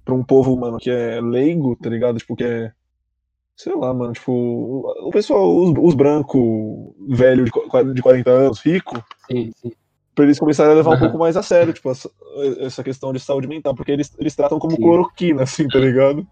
pra 0.05 0.13
um 0.13 0.23
povo, 0.23 0.55
mano, 0.57 0.77
que 0.77 0.89
é 0.89 1.19
leigo, 1.21 1.75
tá 1.75 1.89
ligado? 1.89 2.17
Tipo, 2.17 2.35
que 2.35 2.43
é. 2.43 2.71
Sei 3.61 3.75
lá, 3.75 3.93
mano, 3.93 4.11
tipo, 4.11 4.31
o 4.31 5.11
pessoal, 5.11 5.55
os, 5.55 5.71
os 5.77 5.93
brancos, 5.93 6.41
velho 7.09 7.45
de, 7.45 7.51
de 7.93 8.01
40 8.01 8.31
anos, 8.31 8.59
rico, 8.59 9.03
Sim, 9.29 9.51
sim. 9.55 9.71
pra 10.15 10.25
eles 10.25 10.39
começarem 10.39 10.71
a 10.71 10.75
levar 10.75 10.89
um 10.89 10.93
Aham. 10.93 11.01
pouco 11.01 11.19
mais 11.19 11.37
a 11.37 11.43
sério, 11.43 11.71
tipo, 11.71 11.91
essa, 11.91 12.09
essa 12.59 12.83
questão 12.83 13.13
de 13.13 13.19
saúde 13.19 13.47
mental, 13.47 13.75
porque 13.75 13.91
eles, 13.91 14.11
eles 14.17 14.35
tratam 14.35 14.57
como 14.57 14.75
Sim. 14.75 14.81
cloroquina, 14.81 15.43
assim, 15.43 15.67
tá 15.67 15.77
ligado? 15.77 16.25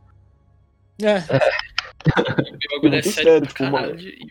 É, 1.04 1.20
bagulho 2.72 2.88
é 2.88 2.90
muito 2.90 3.12
sério 3.12 3.46
tipo, 3.46 3.64
uma- 3.64 3.88
e 3.90 4.26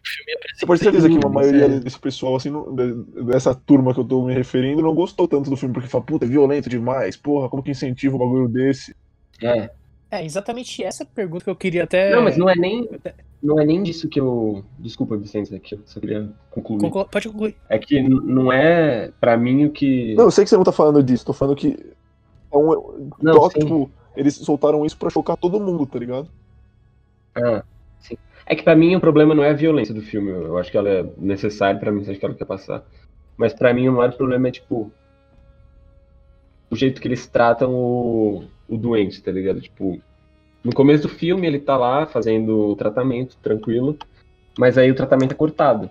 Você 0.56 0.66
pode 0.66 0.80
ter 0.80 0.86
certeza 0.86 1.08
que 1.08 1.18
uma 1.18 1.28
maioria 1.28 1.68
sério. 1.68 1.80
desse 1.80 2.00
pessoal, 2.00 2.34
assim, 2.34 2.50
não- 2.50 2.74
de- 2.74 3.24
dessa 3.26 3.54
turma 3.54 3.94
que 3.94 4.00
eu 4.00 4.04
tô 4.04 4.24
me 4.24 4.34
referindo, 4.34 4.82
não 4.82 4.92
gostou 4.92 5.28
tanto 5.28 5.48
do 5.48 5.56
filme, 5.56 5.72
porque 5.72 5.88
fala, 5.88 6.02
puta, 6.02 6.24
é 6.24 6.28
violento 6.28 6.68
demais, 6.68 7.16
porra, 7.16 7.48
como 7.48 7.62
que 7.62 7.70
incentiva 7.70 8.16
um 8.16 8.18
bagulho 8.18 8.48
desse? 8.48 8.92
É. 9.40 9.77
é 10.10 10.24
exatamente 10.24 10.82
essa 10.82 11.04
pergunta 11.04 11.44
que 11.44 11.50
eu 11.50 11.56
queria 11.56 11.84
até. 11.84 12.10
Não, 12.14 12.22
mas 12.22 12.36
não 12.36 12.48
é 12.48 12.54
nem. 12.56 12.88
Não 13.42 13.60
é 13.60 13.64
nem 13.64 13.82
disso 13.82 14.08
que 14.08 14.18
eu. 14.20 14.64
Desculpa, 14.78 15.16
Vicente, 15.16 15.54
é 15.54 15.58
que 15.58 15.74
eu 15.74 15.80
só 15.84 16.00
queria 16.00 16.28
concluir. 16.50 16.80
Conclu- 16.80 17.08
Pode 17.08 17.28
concluir. 17.28 17.56
É 17.68 17.78
que 17.78 18.00
não 18.02 18.50
é, 18.52 19.12
pra 19.20 19.36
mim, 19.36 19.64
o 19.66 19.70
que. 19.70 20.14
Não, 20.14 20.24
eu 20.24 20.30
sei 20.30 20.44
que 20.44 20.50
você 20.50 20.56
não 20.56 20.64
tá 20.64 20.72
falando 20.72 21.02
disso, 21.02 21.24
tô 21.26 21.32
falando 21.32 21.56
que 21.56 21.76
é 22.52 22.56
um 22.56 23.08
Não, 23.22 23.34
toque, 23.34 23.60
sim. 23.60 23.66
tipo, 23.66 23.90
eles 24.16 24.34
soltaram 24.34 24.84
isso 24.84 24.96
pra 24.98 25.10
chocar 25.10 25.36
todo 25.36 25.60
mundo, 25.60 25.86
tá 25.86 25.98
ligado? 25.98 26.28
Ah, 27.36 27.62
sim. 28.00 28.16
É 28.44 28.56
que 28.56 28.62
pra 28.64 28.74
mim 28.74 28.96
o 28.96 29.00
problema 29.00 29.34
não 29.34 29.44
é 29.44 29.50
a 29.50 29.54
violência 29.54 29.94
do 29.94 30.02
filme. 30.02 30.30
Eu 30.30 30.58
acho 30.58 30.70
que 30.70 30.76
ela 30.78 30.88
é 30.88 31.06
necessária 31.18 31.78
pra 31.78 31.92
mensagem 31.92 32.18
que 32.18 32.24
ela 32.26 32.34
quer 32.34 32.44
passar. 32.46 32.82
Mas 33.36 33.52
pra 33.54 33.72
mim 33.72 33.88
o 33.88 33.92
maior 33.92 34.12
problema 34.14 34.48
é, 34.48 34.50
tipo. 34.50 34.90
O 36.70 36.76
jeito 36.76 37.00
que 37.00 37.08
eles 37.08 37.26
tratam 37.26 37.72
o, 37.72 38.44
o 38.68 38.76
doente, 38.76 39.22
tá 39.22 39.30
ligado? 39.30 39.60
Tipo. 39.60 40.00
No 40.62 40.74
começo 40.74 41.04
do 41.04 41.08
filme 41.08 41.46
ele 41.46 41.60
tá 41.60 41.76
lá 41.76 42.06
fazendo 42.06 42.70
o 42.70 42.76
tratamento, 42.76 43.36
tranquilo. 43.42 43.96
Mas 44.58 44.76
aí 44.76 44.90
o 44.90 44.94
tratamento 44.94 45.32
é 45.32 45.36
cortado. 45.36 45.88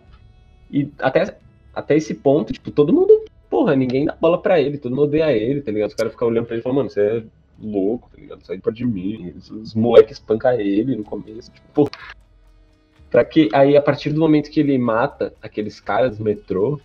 E 0.70 0.92
até, 1.00 1.38
até 1.74 1.96
esse 1.96 2.14
ponto, 2.14 2.52
tipo, 2.52 2.70
todo 2.70 2.94
mundo. 2.94 3.26
Porra, 3.50 3.76
ninguém 3.76 4.06
dá 4.06 4.16
bola 4.20 4.42
pra 4.42 4.60
ele, 4.60 4.78
todo 4.78 4.92
mundo 4.92 5.04
odeia 5.04 5.32
ele, 5.32 5.62
tá 5.62 5.72
ligado? 5.72 5.90
Os 5.90 5.96
caras 5.96 6.12
ficam 6.12 6.28
olhando 6.28 6.46
pra 6.46 6.56
ele 6.56 6.62
e 6.62 6.64
falam, 6.64 6.76
mano, 6.76 6.90
você 6.90 7.02
é 7.02 7.24
louco, 7.58 8.10
tá 8.14 8.22
ligado? 8.22 8.46
Sai 8.46 8.58
pra 8.58 8.74
de 8.74 8.86
mim. 8.86 9.34
Os, 9.38 9.74
moleques 9.74 10.18
espancam 10.18 10.60
ele 10.60 10.98
no 10.98 11.04
começo. 11.04 11.50
Tipo, 11.50 11.68
pô, 11.74 11.90
Pra 13.10 13.24
que 13.24 13.50
aí 13.54 13.78
a 13.78 13.82
partir 13.82 14.12
do 14.12 14.20
momento 14.20 14.50
que 14.50 14.60
ele 14.60 14.78
mata 14.78 15.34
aqueles 15.42 15.80
caras 15.80 16.18
do 16.18 16.24
metrô, 16.24 16.80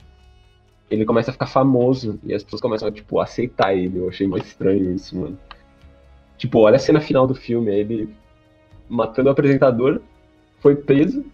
ele 0.90 1.04
começa 1.04 1.30
a 1.30 1.32
ficar 1.32 1.46
famoso 1.46 2.20
e 2.22 2.32
as 2.32 2.42
pessoas 2.42 2.62
começam 2.62 2.88
a 2.88 2.92
tipo 2.92 3.18
aceitar 3.18 3.74
ele. 3.74 3.98
Eu 3.98 4.08
achei 4.08 4.26
mais 4.26 4.46
estranho 4.46 4.94
isso, 4.94 5.16
mano. 5.18 5.38
Tipo, 6.42 6.58
olha 6.58 6.74
a 6.74 6.78
cena 6.80 7.00
final 7.00 7.24
do 7.24 7.36
filme, 7.36 7.72
ele 7.72 8.12
matando 8.88 9.28
o 9.28 9.32
apresentador, 9.32 10.00
foi 10.58 10.74
preso, 10.74 11.24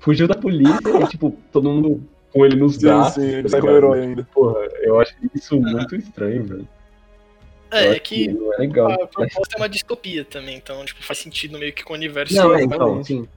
fugiu 0.00 0.26
da 0.26 0.34
polícia 0.34 0.90
e 1.04 1.06
tipo 1.06 1.38
todo 1.52 1.70
mundo 1.70 2.02
com 2.32 2.44
ele 2.44 2.56
nos 2.56 2.74
Sim, 2.74 2.80
braços. 2.80 3.22
sim, 3.22 3.28
ele 3.28 3.42
tá 3.44 3.48
sai 3.50 3.60
como 3.60 3.72
ligado? 3.72 3.92
herói 3.94 4.02
ainda. 4.08 4.28
Porra, 4.34 4.58
eu 4.80 4.98
acho 4.98 5.14
isso 5.32 5.54
muito 5.60 5.94
estranho, 5.94 6.42
velho. 6.42 6.68
É, 7.70 7.90
é 7.90 7.98
que 8.00 8.26
não 8.26 8.52
é 8.54 8.56
legal. 8.56 8.90
a 8.90 9.06
proposta 9.06 9.54
é 9.54 9.56
uma 9.56 9.68
distopia 9.68 10.24
também, 10.24 10.56
então, 10.56 10.84
tipo, 10.84 11.00
faz 11.04 11.20
sentido 11.20 11.56
meio 11.56 11.72
que 11.72 11.84
com 11.84 11.92
o 11.92 11.96
universo. 11.96 12.34
Não, 12.34 12.52
é, 12.52 12.58
Sim, 12.58 12.64
então, 12.64 13.04
sim. 13.04 13.28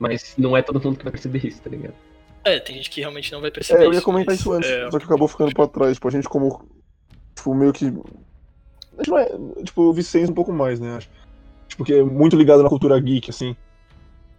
Mas 0.00 0.34
não 0.36 0.56
é 0.56 0.62
todo 0.62 0.82
mundo 0.82 0.98
que 0.98 1.04
vai 1.04 1.12
perceber 1.12 1.46
isso, 1.46 1.62
tá 1.62 1.70
ligado? 1.70 1.94
É, 2.42 2.58
tem 2.58 2.74
gente 2.74 2.90
que 2.90 3.00
realmente 3.00 3.30
não 3.30 3.40
vai 3.40 3.52
perceber 3.52 3.82
É, 3.82 3.86
eu 3.86 3.92
ia 3.92 3.98
isso, 3.98 4.04
comentar 4.04 4.34
isso 4.34 4.50
antes, 4.50 4.68
é, 4.68 4.90
só 4.90 4.98
que 4.98 5.04
acabou 5.04 5.28
ficando 5.28 5.54
pra 5.54 5.68
trás. 5.68 5.94
Tipo, 5.94 6.08
a 6.08 6.10
gente 6.10 6.28
como. 6.28 6.68
Tipo, 7.36 7.54
meio 7.54 7.72
que. 7.72 7.84
A 8.98 9.02
gente 9.02 9.10
não 9.10 9.18
é. 9.18 9.62
Tipo, 9.64 9.82
o 9.82 9.92
Vicente 9.92 10.30
um 10.30 10.34
pouco 10.34 10.52
mais, 10.52 10.80
né? 10.80 10.96
Acho. 10.96 11.08
Tipo, 11.68 11.84
que 11.84 11.94
é 11.94 12.02
muito 12.02 12.36
ligado 12.36 12.62
na 12.62 12.68
cultura 12.68 12.98
geek, 12.98 13.30
assim. 13.30 13.54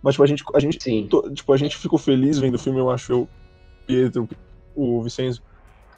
Mas, 0.02 0.14
tipo, 0.14 0.24
a 0.24 0.28
gente. 0.28 0.44
A 0.54 0.60
gente 0.60 0.78
Sim. 0.82 1.08
to- 1.10 1.32
tipo, 1.34 1.54
a 1.54 1.58
gente 1.58 1.78
ficou 1.78 2.00
feliz 2.00 2.40
vendo 2.40 2.56
o 2.56 2.60
filme, 2.60 2.80
eu 2.80 2.90
acho, 2.90 3.12
eu, 3.12 3.30
Pietro, 3.86 4.28
o 4.76 5.02
Vicenzo. 5.04 5.42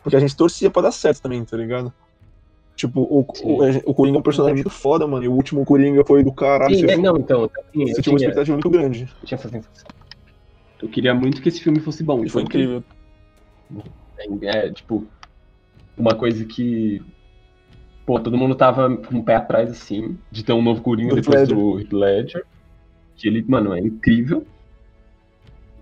Porque 0.04 0.16
a 0.16 0.20
gente 0.20 0.36
torcia 0.36 0.70
pra 0.70 0.84
dar 0.84 0.92
certo 0.92 1.22
também, 1.22 1.44
tá 1.44 1.58
ligado? 1.58 1.94
Tipo, 2.76 3.02
o, 3.02 3.20
o, 3.20 3.90
o 3.92 3.94
Coringa 3.94 4.18
é 4.18 4.20
um 4.20 4.24
personagem 4.24 4.56
muito 4.56 4.70
foda, 4.70 5.06
mano. 5.06 5.24
E 5.26 5.28
o 5.28 5.34
último 5.34 5.66
Coringa 5.66 6.04
foi 6.06 6.24
do 6.24 6.32
caralho. 6.32 6.74
Sim, 6.74 6.86
você, 6.86 6.94
é, 6.94 6.98
não, 6.98 7.18
então, 7.18 7.50
tinha, 7.74 7.88
você 7.88 8.00
eu 8.00 8.04
tinha 8.04 8.14
uma 8.14 8.18
tinha- 8.18 8.30
expectativa 8.30 8.56
muito 8.56 8.70
grande. 8.70 9.10
Eu 9.22 9.28
tinha 9.28 9.38
essa 9.38 9.50
sensação. 9.50 9.92
Eu 10.82 10.88
queria 10.88 11.14
muito 11.14 11.42
que 11.42 11.50
esse 11.50 11.60
filme 11.60 11.82
fosse 11.82 12.04
bom. 12.04 12.24
E 12.24 12.30
foi 12.30 12.44
incrível. 12.44 12.82
É, 14.18 14.68
é, 14.68 14.72
tipo, 14.72 15.06
uma 15.98 16.16
coisa 16.16 16.46
que. 16.46 17.02
Pô, 18.10 18.20
todo 18.20 18.36
mundo 18.36 18.56
tava 18.56 18.98
com 18.98 19.20
o 19.20 19.24
pé 19.24 19.36
atrás, 19.36 19.70
assim, 19.70 20.18
de 20.32 20.44
ter 20.44 20.52
um 20.52 20.64
novo 20.64 20.82
Coringa 20.82 21.14
depois 21.14 21.42
Ledger. 21.42 21.56
do 21.56 21.80
Heath 21.80 21.94
Ledger. 21.94 22.46
Que 23.16 23.28
ele, 23.28 23.46
mano, 23.48 23.72
é 23.72 23.80
incrível. 23.80 24.48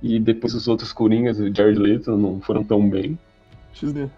E 0.04 0.20
depois 0.20 0.54
os 0.54 0.68
outros 0.68 0.92
Coringas, 0.92 1.40
o 1.40 1.44
Jared 1.56 1.80
Leto, 1.80 2.18
não 2.18 2.42
foram 2.42 2.66
tão 2.66 2.90
bem. 2.90 3.18
XD. 3.74 4.10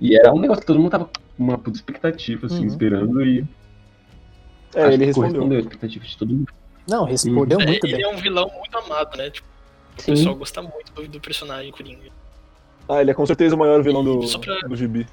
E 0.00 0.18
era 0.18 0.34
um 0.34 0.40
negócio 0.40 0.62
que 0.62 0.66
todo 0.66 0.80
mundo 0.80 0.90
tava 0.90 1.04
com 1.04 1.12
uma 1.38 1.56
puta 1.56 1.76
expectativa, 1.76 2.46
assim, 2.46 2.62
Uhum. 2.62 2.66
esperando 2.66 3.24
e. 3.24 3.44
É, 4.74 4.80
acho 4.82 4.88
ele 4.88 4.98
que 4.98 5.04
respondeu. 5.04 5.14
correspondeu 5.30 5.58
a 5.58 5.60
expectativa 5.60 6.04
de 6.04 6.18
todo 6.18 6.34
mundo. 6.34 6.52
Não, 6.88 7.04
respondeu 7.04 7.60
é, 7.60 7.66
muito 7.66 7.86
ele 7.86 7.96
bem. 7.98 8.04
é 8.04 8.08
um 8.08 8.16
vilão 8.16 8.50
muito 8.58 8.76
amado, 8.78 9.16
né? 9.16 9.30
Tipo, 9.30 9.46
o 9.96 10.02
Sim. 10.02 10.10
pessoal 10.10 10.34
gosta 10.34 10.60
muito 10.60 10.92
do, 10.92 11.06
do 11.06 11.20
personagem 11.20 11.70
Coringa. 11.70 12.10
Ah, 12.88 13.00
ele 13.00 13.12
é 13.12 13.14
com 13.14 13.24
certeza 13.24 13.54
o 13.54 13.58
maior 13.60 13.80
vilão 13.80 14.02
do, 14.02 14.18
pra- 14.40 14.68
do 14.68 14.74
gibi. 14.74 15.06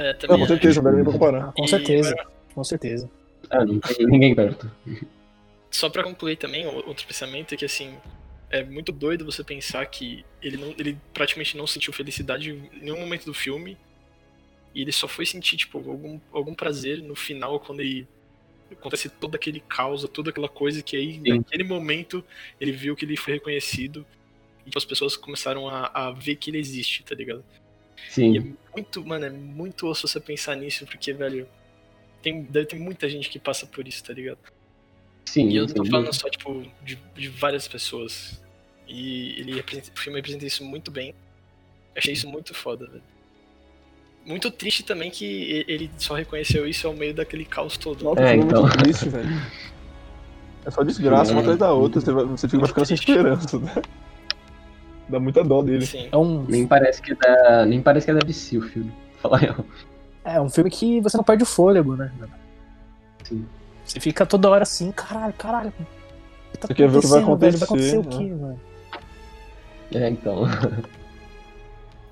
É, 0.00 0.16
Não, 0.28 0.38
com 0.38 0.46
certeza, 0.46 0.80
não 0.80 0.90
dá 0.90 0.96
nem 0.96 1.04
pra 1.04 1.12
comparar. 1.12 1.52
Com 1.52 1.64
E- 1.64 1.68
certeza, 1.68 2.16
com 2.54 2.64
certeza. 2.64 3.10
Ah, 3.50 3.64
não 3.64 3.78
tem 3.80 4.06
ninguém 4.06 4.34
perto. 4.34 4.70
Só 5.70 5.90
pra 5.90 6.02
concluir 6.02 6.36
também, 6.36 6.66
o- 6.66 6.86
outro 6.88 7.06
pensamento 7.06 7.52
é 7.54 7.56
que 7.56 7.64
assim, 7.66 7.94
é 8.50 8.64
muito 8.64 8.92
doido 8.92 9.24
você 9.24 9.44
pensar 9.44 9.84
que 9.86 10.24
ele, 10.42 10.56
não, 10.56 10.70
ele 10.78 10.98
praticamente 11.12 11.56
não 11.56 11.66
sentiu 11.66 11.92
felicidade 11.92 12.50
em 12.50 12.80
nenhum 12.80 12.98
momento 13.00 13.24
do 13.26 13.34
filme. 13.34 13.76
E 14.74 14.82
ele 14.82 14.92
só 14.92 15.06
foi 15.08 15.26
sentir, 15.26 15.56
tipo, 15.56 15.78
algum, 15.78 16.18
algum 16.32 16.54
prazer 16.54 17.02
no 17.02 17.14
final, 17.16 17.58
quando 17.60 17.80
ele 17.80 18.06
acontece 18.70 19.08
todo 19.08 19.34
aquele 19.34 19.60
caos, 19.60 20.08
toda 20.12 20.30
aquela 20.30 20.48
coisa 20.48 20.80
que 20.80 20.96
aí, 20.96 21.14
Sim. 21.14 21.38
naquele 21.38 21.64
momento, 21.64 22.24
ele 22.60 22.70
viu 22.72 22.94
que 22.96 23.04
ele 23.04 23.16
foi 23.16 23.34
reconhecido. 23.34 24.06
E 24.60 24.64
tipo, 24.66 24.78
as 24.78 24.84
pessoas 24.84 25.16
começaram 25.16 25.68
a, 25.68 25.90
a 25.92 26.10
ver 26.12 26.36
que 26.36 26.50
ele 26.50 26.58
existe, 26.58 27.02
tá 27.02 27.14
ligado? 27.16 27.44
E 28.08 28.12
Sim. 28.12 28.38
é 28.38 28.76
muito, 28.76 29.04
mano, 29.04 29.24
é 29.26 29.30
muito 29.30 29.86
osso 29.86 30.06
você 30.08 30.20
pensar 30.20 30.54
nisso, 30.56 30.86
porque, 30.86 31.12
velho, 31.12 31.46
tem, 32.22 32.42
deve 32.42 32.66
ter 32.66 32.78
muita 32.78 33.08
gente 33.08 33.28
que 33.28 33.38
passa 33.38 33.66
por 33.66 33.86
isso, 33.86 34.02
tá 34.04 34.12
ligado? 34.12 34.38
Sim. 35.26 35.48
E 35.48 35.56
eu 35.56 35.66
não 35.66 35.74
tô 35.74 35.84
falando 35.84 36.12
só, 36.12 36.28
tipo, 36.28 36.64
de, 36.82 36.96
de 37.14 37.28
várias 37.28 37.66
pessoas. 37.68 38.42
E 38.88 39.38
ele 39.40 39.54
representa- 39.54 39.92
o 39.94 39.98
filme 40.00 40.18
representa 40.18 40.44
isso 40.46 40.64
muito 40.64 40.90
bem. 40.90 41.14
Achei 41.96 42.12
isso 42.12 42.28
muito 42.28 42.52
foda, 42.54 42.86
velho. 42.86 43.02
Muito 44.26 44.50
triste 44.50 44.82
também 44.82 45.10
que 45.10 45.24
e- 45.24 45.64
ele 45.68 45.90
só 45.98 46.14
reconheceu 46.14 46.66
isso 46.66 46.86
ao 46.86 46.94
meio 46.94 47.14
daquele 47.14 47.44
caos 47.44 47.76
todo. 47.76 48.02
Nossa, 48.04 48.20
É, 48.20 48.32
é, 48.32 48.36
então. 48.36 48.62
muito 48.62 48.78
triste, 48.78 49.08
velho. 49.08 49.28
É 50.64 50.70
só 50.70 50.82
desgraça 50.82 51.32
uma 51.32 51.40
atrás 51.40 51.58
da 51.58 51.72
outra, 51.72 52.00
você, 52.00 52.12
vai, 52.12 52.24
você 52.24 52.48
fica 52.48 52.66
ficando 52.66 52.84
sem 52.86 52.94
esperança, 52.94 53.58
né? 53.58 53.72
Dá 55.10 55.18
muita 55.18 55.42
dó 55.42 55.62
dele. 55.62 55.84
Sim. 55.86 56.08
É 56.10 56.16
um, 56.16 56.44
Nem 56.44 56.66
parece 56.66 57.02
que 57.02 57.12
é 57.12 57.14
da. 57.16 57.66
Nem 57.66 57.82
parece 57.82 58.06
que 58.06 58.10
é 58.10 58.14
da 58.14 58.20
DC 58.20 58.58
o 58.58 58.62
filme. 58.62 58.92
Fala 59.20 59.36
real. 59.36 59.64
é 60.24 60.40
um 60.40 60.48
filme 60.48 60.70
que 60.70 61.00
você 61.00 61.16
não 61.16 61.24
perde 61.24 61.42
o 61.42 61.46
fôlego, 61.46 61.96
né? 61.96 62.10
Sim. 63.24 63.46
Você 63.84 63.98
fica 63.98 64.24
toda 64.24 64.48
hora 64.48 64.62
assim, 64.62 64.92
caralho, 64.92 65.32
caralho. 65.34 65.72
Tá 66.58 66.68
Você 66.68 66.74
quer 66.74 66.88
ver 66.88 66.98
o 66.98 67.00
que 67.00 67.06
vai 67.06 67.22
acontecer? 67.22 67.58
Vai 67.58 67.64
acontecer 67.64 67.96
né? 67.96 68.02
o 68.02 68.08
quê, 68.08 68.34
mano? 68.34 68.60
É, 69.92 70.08
então. 70.08 70.44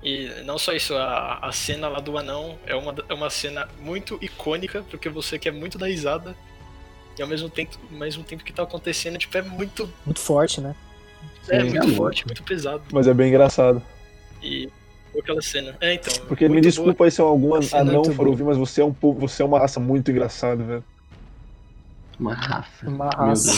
E 0.01 0.29
não 0.45 0.57
só 0.57 0.71
isso, 0.71 0.95
a, 0.95 1.39
a 1.41 1.51
cena 1.51 1.89
lá 1.89 1.99
do 1.99 2.17
anão 2.17 2.57
é 2.65 2.73
uma, 2.73 2.95
é 3.09 3.13
uma 3.13 3.29
cena 3.29 3.67
muito 3.81 4.17
icônica, 4.21 4.81
porque 4.89 5.09
você 5.09 5.37
quer 5.37 5.51
muito 5.51 5.77
dar 5.77 5.87
risada. 5.87 6.35
E 7.17 7.21
ao 7.21 7.27
mesmo 7.27 7.49
tempo, 7.49 7.77
ao 7.91 7.97
mesmo 7.97 8.23
tempo 8.23 8.43
que 8.43 8.53
tá 8.53 8.63
acontecendo, 8.63 9.17
tipo, 9.17 9.37
é 9.37 9.41
muito. 9.41 9.91
Muito 10.05 10.21
forte, 10.21 10.61
né? 10.61 10.73
É, 11.47 11.61
Sim, 11.61 11.69
muito 11.69 11.95
forte, 11.95 12.25
muito 12.25 12.43
pesado. 12.43 12.81
Mas 12.91 13.07
é 13.07 13.13
bem 13.13 13.29
engraçado. 13.29 13.81
E 14.43 14.69
aquela 15.17 15.41
cena. 15.41 15.75
É, 15.81 15.93
então. 15.95 16.13
Porque 16.27 16.47
me 16.47 16.61
desculpa 16.61 16.93
boa. 16.93 17.07
aí 17.07 17.11
se 17.11 17.21
algum 17.21 17.55
A 17.55 17.61
cena 17.61 17.77
é 17.77 17.81
anão 17.81 18.01
muito 18.01 18.11
for 18.11 18.17
boa. 18.25 18.29
ouvir, 18.29 18.43
mas 18.43 18.57
você 18.57 18.81
é 18.81 18.85
um 18.85 18.93
povo, 18.93 19.19
você 19.27 19.41
é 19.41 19.45
uma 19.45 19.59
raça 19.59 19.79
muito 19.79 20.11
engraçada, 20.11 20.63
velho. 20.63 20.83
Uma 22.19 22.33
raça. 22.33 22.87
Uma 22.89 23.09
raça. 23.09 23.51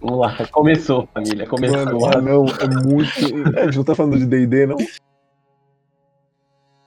Vamos 0.00 0.20
lá, 0.20 0.46
começou, 0.52 1.08
família. 1.12 1.46
Começou. 1.46 1.78
Mano, 1.84 2.06
anão 2.06 2.46
é 2.46 2.68
muito. 2.68 3.56
É, 3.56 3.62
a 3.62 3.64
gente 3.66 3.76
não 3.76 3.84
tá 3.84 3.94
falando 3.94 4.16
de 4.18 4.26
DD, 4.26 4.66
não? 4.66 4.76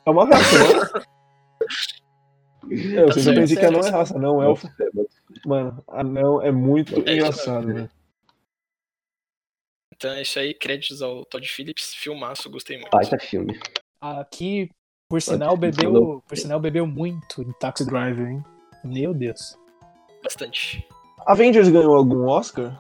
É 0.06 0.10
uma 0.10 0.26
raça, 0.26 0.58
não? 0.60 1.04
É, 2.72 3.02
eu 3.02 3.08
Tá 3.08 3.14
sempre 3.14 3.32
entendi 3.32 3.56
que 3.58 3.66
anão 3.66 3.82
é 3.82 3.90
raça, 3.90 4.18
não 4.18 4.42
é 4.42 4.46
elfo. 4.48 4.68
Mano, 5.46 5.84
anão 5.90 6.42
é 6.42 6.52
muito 6.52 7.04
É, 7.06 7.16
engraçado, 7.16 7.68
velho. 7.68 7.90
Então 10.04 10.12
é 10.16 10.22
isso 10.22 10.38
aí, 10.38 10.54
créditos 10.54 11.02
ao 11.02 11.24
Todd 11.24 11.48
Phillips, 11.48 11.94
filmaço, 11.96 12.50
gostei 12.50 12.76
muito. 12.76 12.92
Baita 12.92 13.18
filme. 13.18 13.58
Aqui, 14.02 14.70
por 15.08 15.22
sinal, 15.22 15.56
bebeu, 15.56 16.22
por 16.28 16.38
sinal, 16.38 16.60
bebeu 16.60 16.86
muito 16.86 17.42
em 17.42 17.54
Taxi 17.54 17.86
Driver, 17.86 18.28
hein? 18.28 18.44
Meu 18.84 19.14
Deus. 19.14 19.58
Bastante. 20.22 20.86
Avengers 21.26 21.70
ganhou 21.70 21.96
algum 21.96 22.28
Oscar? 22.28 22.78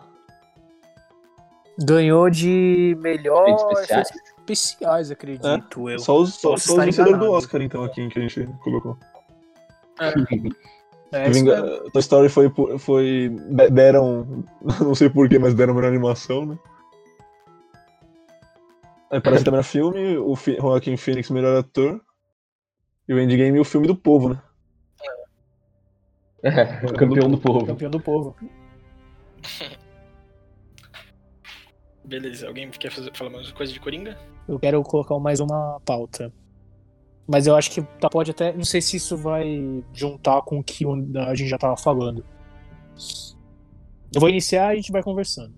Ganhou 1.86 2.30
de 2.30 2.94
melhor 3.00 3.44
Efeitos 3.48 3.72
especiais. 3.72 4.10
efeitos 4.10 4.32
especiais, 4.50 5.12
acredito 5.12 5.90
eu. 5.90 6.00
Só 6.00 6.18
os, 6.20 6.34
só, 6.34 6.58
só 6.58 6.74
os 6.74 6.84
vencedores 6.84 7.20
do. 7.20 7.32
Oscar, 7.32 7.62
então, 7.62 7.86
aqui 7.86 8.06
que 8.10 8.20
a 8.20 8.22
gente 8.22 8.46
colocou. 8.62 8.98
É, 11.14 11.30
isso 11.30 11.40
Vinga-. 11.40 11.90
Toy 11.94 12.02
Story 12.02 12.28
foi, 12.28 12.50
por- 12.50 12.78
foi. 12.78 13.30
de- 13.30 13.70
Deram. 13.70 14.44
Não 14.82 14.94
sei 14.94 15.10
porquê, 15.10 15.40
mas 15.40 15.54
deram 15.54 15.74
melhor 15.74 15.88
animação, 15.88 16.46
né? 16.46 16.60
Aí 19.14 19.22
parece 19.22 19.44
também 19.44 19.60
no 19.60 19.64
filme, 19.64 20.18
o 20.18 20.36
Fi- 20.36 20.56
Joaquin 20.58 20.98
Phoenix 20.98 21.30
melhor 21.30 21.56
ator. 21.60 22.02
E 23.08 23.14
o 23.14 23.20
Endgame 23.20 23.60
o 23.60 23.64
filme 23.64 23.86
do 23.86 23.96
povo, 23.96 24.30
né? 24.30 24.42
É, 26.42 26.84
o 26.84 26.94
campeão 26.94 27.30
do 27.30 27.38
povo. 27.38 27.64
Campeão 27.68 27.92
do 27.92 28.00
povo. 28.00 28.36
Beleza, 32.04 32.48
alguém 32.48 32.72
quer 32.72 32.92
fazer, 32.92 33.16
falar 33.16 33.30
mais 33.30 33.52
coisa 33.52 33.72
de 33.72 33.80
Coringa? 33.80 34.18
Eu 34.48 34.58
quero 34.58 34.82
colocar 34.82 35.20
mais 35.20 35.40
uma 35.40 35.80
pauta. 35.86 36.34
Mas 37.28 37.46
eu 37.46 37.56
acho 37.56 37.70
que 37.70 37.84
tá, 38.00 38.10
pode 38.10 38.32
até. 38.32 38.52
Não 38.52 38.66
sei 38.66 38.82
se 38.82 38.98
isso 38.98 39.16
vai 39.16 39.84
juntar 39.94 40.42
com 40.42 40.58
o 40.58 40.64
que 40.64 40.84
a 41.28 41.36
gente 41.36 41.50
já 41.50 41.60
tava 41.60 41.78
falando. 41.78 42.26
Eu 44.14 44.20
vou 44.20 44.28
iniciar 44.28 44.70
e 44.70 44.74
a 44.74 44.76
gente 44.76 44.92
vai 44.92 45.04
conversando. 45.04 45.54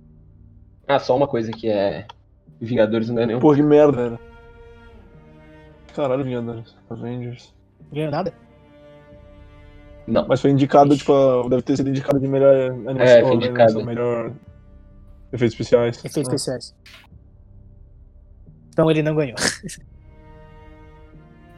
Ah, 0.86 1.00
só 1.00 1.16
uma 1.16 1.28
coisa 1.28 1.52
que 1.54 1.70
é. 1.70 2.06
Vingadores 2.62 3.10
não 3.10 3.22
é 3.22 3.26
nenhum. 3.26 3.40
Pô, 3.40 3.54
que 3.54 3.62
merda, 3.62 3.92
velho. 4.10 4.20
Caralho, 5.96 6.24
Vingadores. 6.24 6.76
Avengers. 6.90 7.54
Não 7.82 7.90
ganhou 7.96 8.12
nada? 8.12 8.34
Não. 10.08 10.28
Mas 10.28 10.42
foi 10.42 10.52
indicado, 10.52 10.96
tipo, 10.98 11.48
deve 11.50 11.62
ter 11.64 11.78
sido 11.78 11.90
indicado 11.90 12.20
de 12.20 12.28
melhor 12.28 12.54
animação, 12.72 13.02
É, 13.04 13.22
foi 13.22 13.30
né, 13.32 13.36
indicado. 13.36 13.80
animação, 13.80 13.86
melhor 13.86 14.32
efeitos 15.34 15.54
especiais. 15.54 15.98
Efeitos 15.98 16.18
Ah. 16.18 16.22
especiais. 16.36 16.76
Então 18.70 18.90
ele 18.92 19.02
não 19.02 19.16
ganhou. 19.16 19.36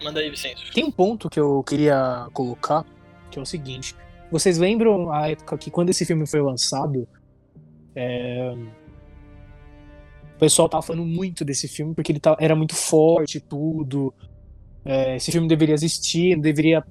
Manda 0.03 0.19
aí, 0.19 0.29
Vicente. 0.29 0.71
Tem 0.71 0.83
um 0.85 0.91
ponto 0.91 1.29
que 1.29 1.39
eu 1.39 1.63
queria 1.63 2.27
colocar, 2.31 2.85
que 3.31 3.39
é 3.39 3.41
o 3.41 3.45
seguinte. 3.45 3.95
Vocês 4.31 4.57
lembram 4.57 5.11
a 5.11 5.29
época 5.29 5.57
que 5.57 5.71
quando 5.71 5.89
esse 5.89 6.05
filme 6.05 6.27
foi 6.27 6.41
lançado, 6.41 7.07
é, 7.95 8.55
o 10.37 10.39
pessoal 10.39 10.69
tava 10.69 10.83
falando 10.83 11.03
muito 11.05 11.43
desse 11.43 11.67
filme 11.67 11.93
porque 11.93 12.11
ele 12.11 12.19
tá- 12.19 12.37
era 12.39 12.55
muito 12.55 12.75
forte 12.75 13.39
e 13.39 13.41
tudo. 13.41 14.13
É, 14.85 15.17
esse 15.17 15.31
filme 15.31 15.47
deveria 15.47 15.75
existir, 15.75 16.35
não 16.35 16.41
deveria 16.41 16.83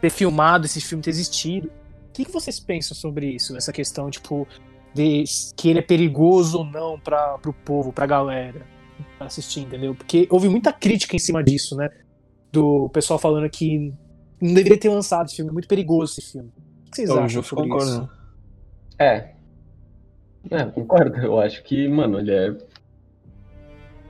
ter 0.00 0.10
filmado 0.10 0.66
esse 0.66 0.80
filme 0.80 1.02
ter 1.04 1.10
existido. 1.10 1.68
O 1.68 2.12
que, 2.12 2.24
que 2.24 2.32
vocês 2.32 2.58
pensam 2.58 2.96
sobre 2.96 3.26
isso? 3.34 3.56
Essa 3.56 3.72
questão, 3.72 4.10
tipo, 4.10 4.48
de 4.94 5.24
que 5.56 5.68
ele 5.68 5.78
é 5.78 5.82
perigoso 5.82 6.58
ou 6.58 6.64
não 6.64 6.98
para 6.98 7.38
pro 7.38 7.52
povo, 7.52 7.92
pra 7.92 8.06
galera 8.06 8.66
pra 9.18 9.26
assistir, 9.28 9.60
entendeu? 9.60 9.94
Porque 9.94 10.26
houve 10.30 10.48
muita 10.48 10.72
crítica 10.72 11.14
em 11.14 11.18
cima 11.18 11.42
disso, 11.44 11.76
né? 11.76 11.88
Do 12.50 12.88
pessoal 12.90 13.18
falando 13.18 13.48
que 13.48 13.92
não 14.40 14.52
deveria 14.54 14.78
ter 14.78 14.88
lançado 14.88 15.26
esse 15.26 15.36
filme, 15.36 15.50
é 15.50 15.52
muito 15.52 15.68
perigoso 15.68 16.14
esse 16.18 16.32
filme. 16.32 16.48
O 16.48 16.90
que 16.90 16.96
vocês 16.96 17.08
Eu 17.08 17.20
acham 17.20 17.42
sobre 17.42 17.64
concordo. 17.68 17.90
isso? 17.90 18.08
É. 18.98 19.32
É, 20.50 20.64
concordo. 20.64 21.18
Eu 21.18 21.40
acho 21.40 21.62
que, 21.62 21.88
mano, 21.88 22.18
ele 22.18 22.32
é. 22.32 22.56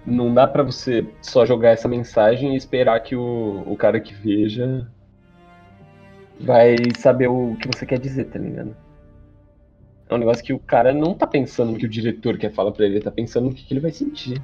Não 0.04 0.34
dá 0.34 0.46
pra 0.46 0.62
você 0.62 1.06
só 1.20 1.46
jogar 1.46 1.70
essa 1.70 1.86
mensagem 1.86 2.54
e 2.54 2.56
esperar 2.56 2.98
que 3.00 3.14
o, 3.14 3.62
o 3.66 3.76
cara 3.76 4.00
que 4.00 4.12
veja 4.12 4.88
vai 6.40 6.76
saber 6.96 7.28
o 7.28 7.56
que 7.56 7.68
você 7.68 7.86
quer 7.86 8.00
dizer, 8.00 8.24
tá 8.24 8.38
ligado? 8.38 8.74
É 10.08 10.14
um 10.14 10.18
negócio 10.18 10.44
que 10.44 10.52
o 10.52 10.58
cara 10.58 10.92
não 10.92 11.14
tá 11.14 11.26
pensando 11.26 11.72
no 11.72 11.78
que 11.78 11.86
o 11.86 11.88
diretor 11.88 12.36
quer 12.36 12.50
falar 12.52 12.72
pra 12.72 12.84
ele, 12.84 12.96
ele 12.96 13.04
tá 13.04 13.10
pensando 13.10 13.44
no 13.48 13.54
que, 13.54 13.64
que 13.64 13.72
ele 13.72 13.80
vai 13.80 13.92
sentir. 13.92 14.42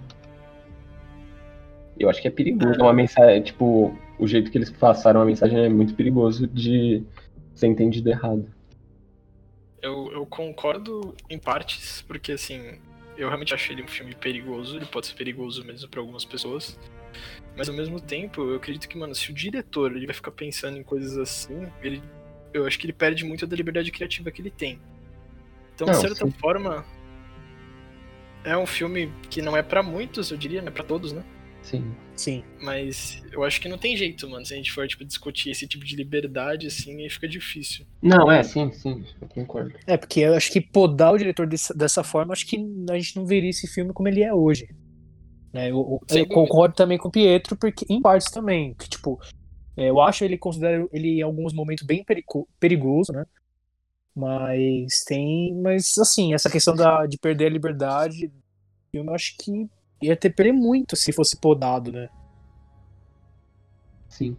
Eu 1.99 2.09
acho 2.09 2.23
que 2.23 2.29
é 2.29 2.31
perigoso. 2.31 2.81
É 2.81 2.83
uma 2.83 2.93
mensagem, 2.93 3.43
tipo, 3.43 3.93
o 4.19 4.27
jeito 4.27 4.51
que 4.51 4.59
eles 4.59 4.71
passaram 4.71 5.21
a 5.21 5.25
mensagem 5.25 5.59
é 5.65 5.69
muito 5.69 5.95
perigoso 5.95 6.47
de 6.47 7.03
ser 7.55 7.67
entendido 7.67 8.09
errado. 8.09 8.47
Eu, 9.81 10.11
eu 10.13 10.27
concordo 10.27 11.15
em 11.31 11.39
partes, 11.39 12.03
porque 12.03 12.33
assim, 12.33 12.79
eu 13.17 13.29
realmente 13.29 13.55
acho 13.55 13.71
ele 13.73 13.83
um 13.83 13.89
filme 13.89 14.15
perigoso, 14.15 14.77
ele 14.77 14.87
pode 14.87 15.07
ser 15.07 15.15
perigoso 15.15 15.65
mesmo 15.65 15.89
pra 15.89 16.01
algumas 16.01 16.25
pessoas. 16.25 16.79
Mas 17.57 17.69
ao 17.69 17.75
mesmo 17.75 18.01
tempo, 18.01 18.43
eu 18.43 18.57
acredito 18.57 18.89
que, 18.89 18.97
mano, 18.97 19.15
se 19.15 19.31
o 19.31 19.35
diretor 19.35 19.97
ele 19.97 20.07
vai 20.07 20.15
ficar 20.15 20.31
pensando 20.31 20.79
em 20.79 20.83
coisas 20.83 21.17
assim, 21.19 21.67
ele, 21.83 22.03
eu 22.53 22.67
acho 22.67 22.79
que 22.79 22.87
ele 22.87 22.93
perde 22.93 23.25
muito 23.25 23.47
da 23.47 23.57
liberdade 23.57 23.91
criativa 23.91 24.31
que 24.31 24.41
ele 24.41 24.51
tem. 24.51 24.81
Então, 25.75 25.87
de 25.87 25.93
Não, 25.95 26.01
certa 26.01 26.25
sim. 26.27 26.31
forma, 26.33 26.85
é 28.45 28.57
um 28.57 28.67
filme 28.67 29.13
que 29.31 29.43
não 29.43 29.57
é 29.57 29.63
pra 29.63 29.83
muitos, 29.83 30.31
eu 30.31 30.37
diria, 30.37 30.61
não 30.61 30.69
é 30.69 30.73
pra 30.73 30.85
todos, 30.85 31.13
né? 31.13 31.25
Sim. 31.63 31.93
Sim. 32.19 32.43
Mas 32.61 33.23
eu 33.31 33.45
acho 33.45 33.61
que 33.61 33.69
não 33.69 33.79
tem 33.79 33.97
jeito, 33.97 34.29
mano. 34.29 34.45
Se 34.45 34.53
a 34.53 34.57
gente 34.57 34.73
for, 34.73 34.89
tipo, 34.89 35.05
discutir 35.05 35.51
esse 35.51 35.69
tipo 35.69 35.85
de 35.85 35.95
liberdade, 35.95 36.67
assim, 36.67 37.01
aí 37.01 37.09
fica 37.09 37.29
difícil. 37.29 37.87
Não, 38.03 38.31
é, 38.31 38.43
sim, 38.43 38.73
sim, 38.73 39.05
eu 39.23 39.29
concordo. 39.29 39.73
É, 39.87 39.97
porque 39.97 40.21
eu 40.21 40.35
acho 40.35 40.51
que 40.51 40.61
podar 40.61 41.13
o 41.13 41.17
diretor 41.17 41.47
dessa, 41.47 41.73
dessa 41.73 42.03
forma, 42.03 42.33
acho 42.33 42.45
que 42.45 42.57
a 42.91 42.99
gente 42.99 43.17
não 43.17 43.25
veria 43.25 43.51
esse 43.51 43.69
filme 43.69 43.93
como 43.93 44.09
ele 44.09 44.23
é 44.23 44.35
hoje. 44.35 44.69
Né, 45.53 45.71
eu 45.71 46.01
eu- 46.11 46.27
concordo 46.27 46.75
também 46.75 46.99
com 46.99 47.09
o 47.09 47.11
Pietro, 47.13 47.57
porque 47.57 47.87
em 47.89 48.03
partes 48.03 48.31
também, 48.31 48.75
que 48.75 48.89
tipo, 48.89 49.19
é, 49.77 49.89
eu 49.89 50.01
acho 50.01 50.25
ele 50.25 50.37
considero 50.37 50.91
ele 50.93 51.21
em 51.21 51.23
alguns 51.23 51.53
momentos 51.55 51.87
bem 51.87 52.05
perico- 52.05 52.49
perigoso, 52.59 53.13
né? 53.13 53.25
Mas 54.15 55.05
tem, 55.07 55.55
mas 55.55 55.97
assim, 55.99 56.35
essa 56.35 56.51
questão 56.51 56.75
da, 56.75 57.07
de 57.07 57.17
perder 57.17 57.47
a 57.47 57.51
liberdade, 57.51 58.31
eu 58.93 59.09
acho 59.15 59.37
que 59.39 59.69
ia 60.01 60.17
ter 60.17 60.31
perder 60.31 60.53
muito 60.53 60.97
se 60.97 61.13
fosse 61.13 61.37
podado, 61.37 61.91
né? 61.93 62.09
Sim. 64.09 64.37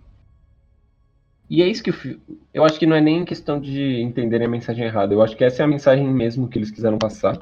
E 1.50 1.62
é 1.64 1.68
isso 1.68 1.82
que 1.84 1.90
o 1.90 1.94
fi- 1.94 2.20
eu 2.54 2.64
acho 2.64 2.78
que 2.78 2.86
não 2.86 2.96
é 2.96 3.02
nem 3.02 3.26
questão 3.26 3.60
de 3.60 4.02
entenderem 4.02 4.46
a 4.48 4.50
mensagem 4.50 4.86
errada. 4.86 5.14
Eu 5.14 5.22
acho 5.22 5.36
que 5.36 5.44
essa 5.44 5.64
é 5.64 5.66
a 5.66 5.68
mensagem 5.68 6.08
mesmo 6.08 6.48
que 6.48 6.58
eles 6.60 6.70
quiseram 6.72 6.98
passar. 6.98 7.38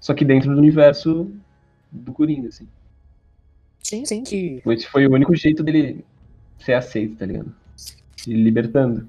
Só 0.00 0.14
que 0.14 0.24
dentro 0.24 0.52
do 0.52 0.58
universo 0.58 1.30
do 1.90 2.12
Coringa, 2.12 2.48
assim. 2.48 2.68
Sim, 3.82 4.04
sim, 4.04 4.22
que 4.22 4.62
Esse 4.64 4.86
foi 4.86 5.06
o 5.06 5.12
único 5.12 5.34
jeito 5.34 5.62
dele 5.62 6.04
ser 6.58 6.74
aceito, 6.74 7.16
tá 7.16 7.26
ligado? 7.26 7.52
Se 7.76 8.32
libertando. 8.32 9.08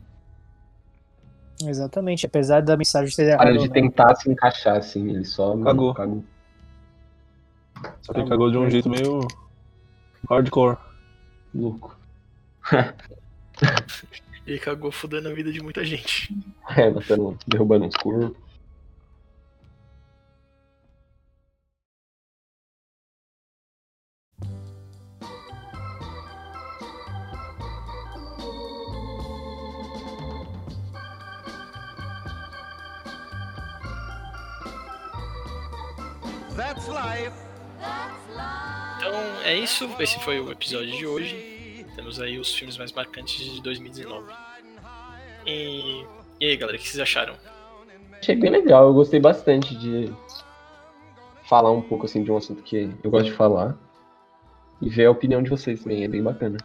exatamente, 1.66 2.26
apesar 2.26 2.62
da 2.62 2.76
mensagem 2.76 3.12
ser 3.14 3.38
Para 3.38 3.50
errada. 3.50 3.52
de 3.54 3.60
ou 3.60 3.66
não. 3.68 3.74
tentar 3.74 4.16
se 4.16 4.30
encaixar, 4.32 4.78
assim. 4.78 5.10
Ele 5.12 5.26
só 5.26 5.56
Cagou. 5.60 5.94
cagou. 5.94 6.24
Só 8.02 8.14
tá 8.14 8.24
que 8.24 8.30
cagou 8.30 8.52
de 8.52 8.58
um 8.58 8.70
jeito 8.70 8.90
meio 8.90 9.28
hardcore. 10.30 10.78
Louco. 11.54 11.96
e 14.46 14.60
cagou 14.60 14.92
fudendo 14.92 15.30
a 15.30 15.34
vida 15.34 15.52
de 15.52 15.62
muita 15.62 15.84
gente. 15.84 16.34
É, 16.76 16.90
batendo, 16.90 17.38
derrubando 17.46 17.86
uns 17.86 17.96
corpos. 17.98 18.42
That's 36.56 36.88
life. 36.88 37.43
Então 39.04 39.14
é 39.44 39.54
isso, 39.58 39.90
esse 40.00 40.18
foi 40.22 40.40
o 40.40 40.50
episódio 40.50 40.96
de 40.96 41.06
hoje. 41.06 41.86
Temos 41.94 42.22
aí 42.22 42.40
os 42.40 42.56
filmes 42.56 42.78
mais 42.78 42.94
marcantes 42.94 43.54
de 43.54 43.62
2019. 43.62 44.32
E, 45.46 46.06
e 46.40 46.46
aí, 46.46 46.56
galera, 46.56 46.78
o 46.78 46.82
que 46.82 46.88
vocês 46.88 47.02
acharam? 47.02 47.36
Achei 48.14 48.34
bem 48.34 48.50
legal, 48.50 48.88
eu 48.88 48.94
gostei 48.94 49.20
bastante 49.20 49.76
de 49.76 50.10
falar 51.50 51.70
um 51.72 51.82
pouco 51.82 52.06
assim 52.06 52.24
de 52.24 52.32
um 52.32 52.38
assunto 52.38 52.64
que 52.64 52.90
eu 53.04 53.12
gosto 53.12 53.26
de 53.26 53.34
falar. 53.34 53.78
E 54.82 54.88
ver 54.88 55.08
a 55.08 55.12
opinião 55.12 55.44
de 55.44 55.50
vocês 55.50 55.84
também, 55.84 56.06
é 56.06 56.08
bem 56.08 56.24
bacana. 56.24 56.58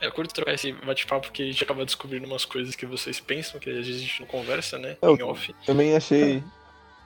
É, 0.00 0.06
eu 0.08 0.12
curto 0.12 0.34
trocar 0.34 0.54
esse 0.54 0.72
bate-papo 0.72 1.28
porque 1.28 1.44
a 1.44 1.46
gente 1.46 1.62
acaba 1.62 1.84
descobrindo 1.84 2.26
umas 2.26 2.44
coisas 2.44 2.74
que 2.74 2.86
vocês 2.86 3.20
pensam, 3.20 3.60
que 3.60 3.70
às 3.70 3.86
vezes 3.86 4.02
a 4.02 4.04
gente 4.04 4.20
não 4.20 4.26
conversa, 4.26 4.78
né? 4.78 4.96
Eu 5.00 5.16
em 5.16 5.22
off. 5.22 5.54
Também 5.64 5.94
achei, 5.94 6.42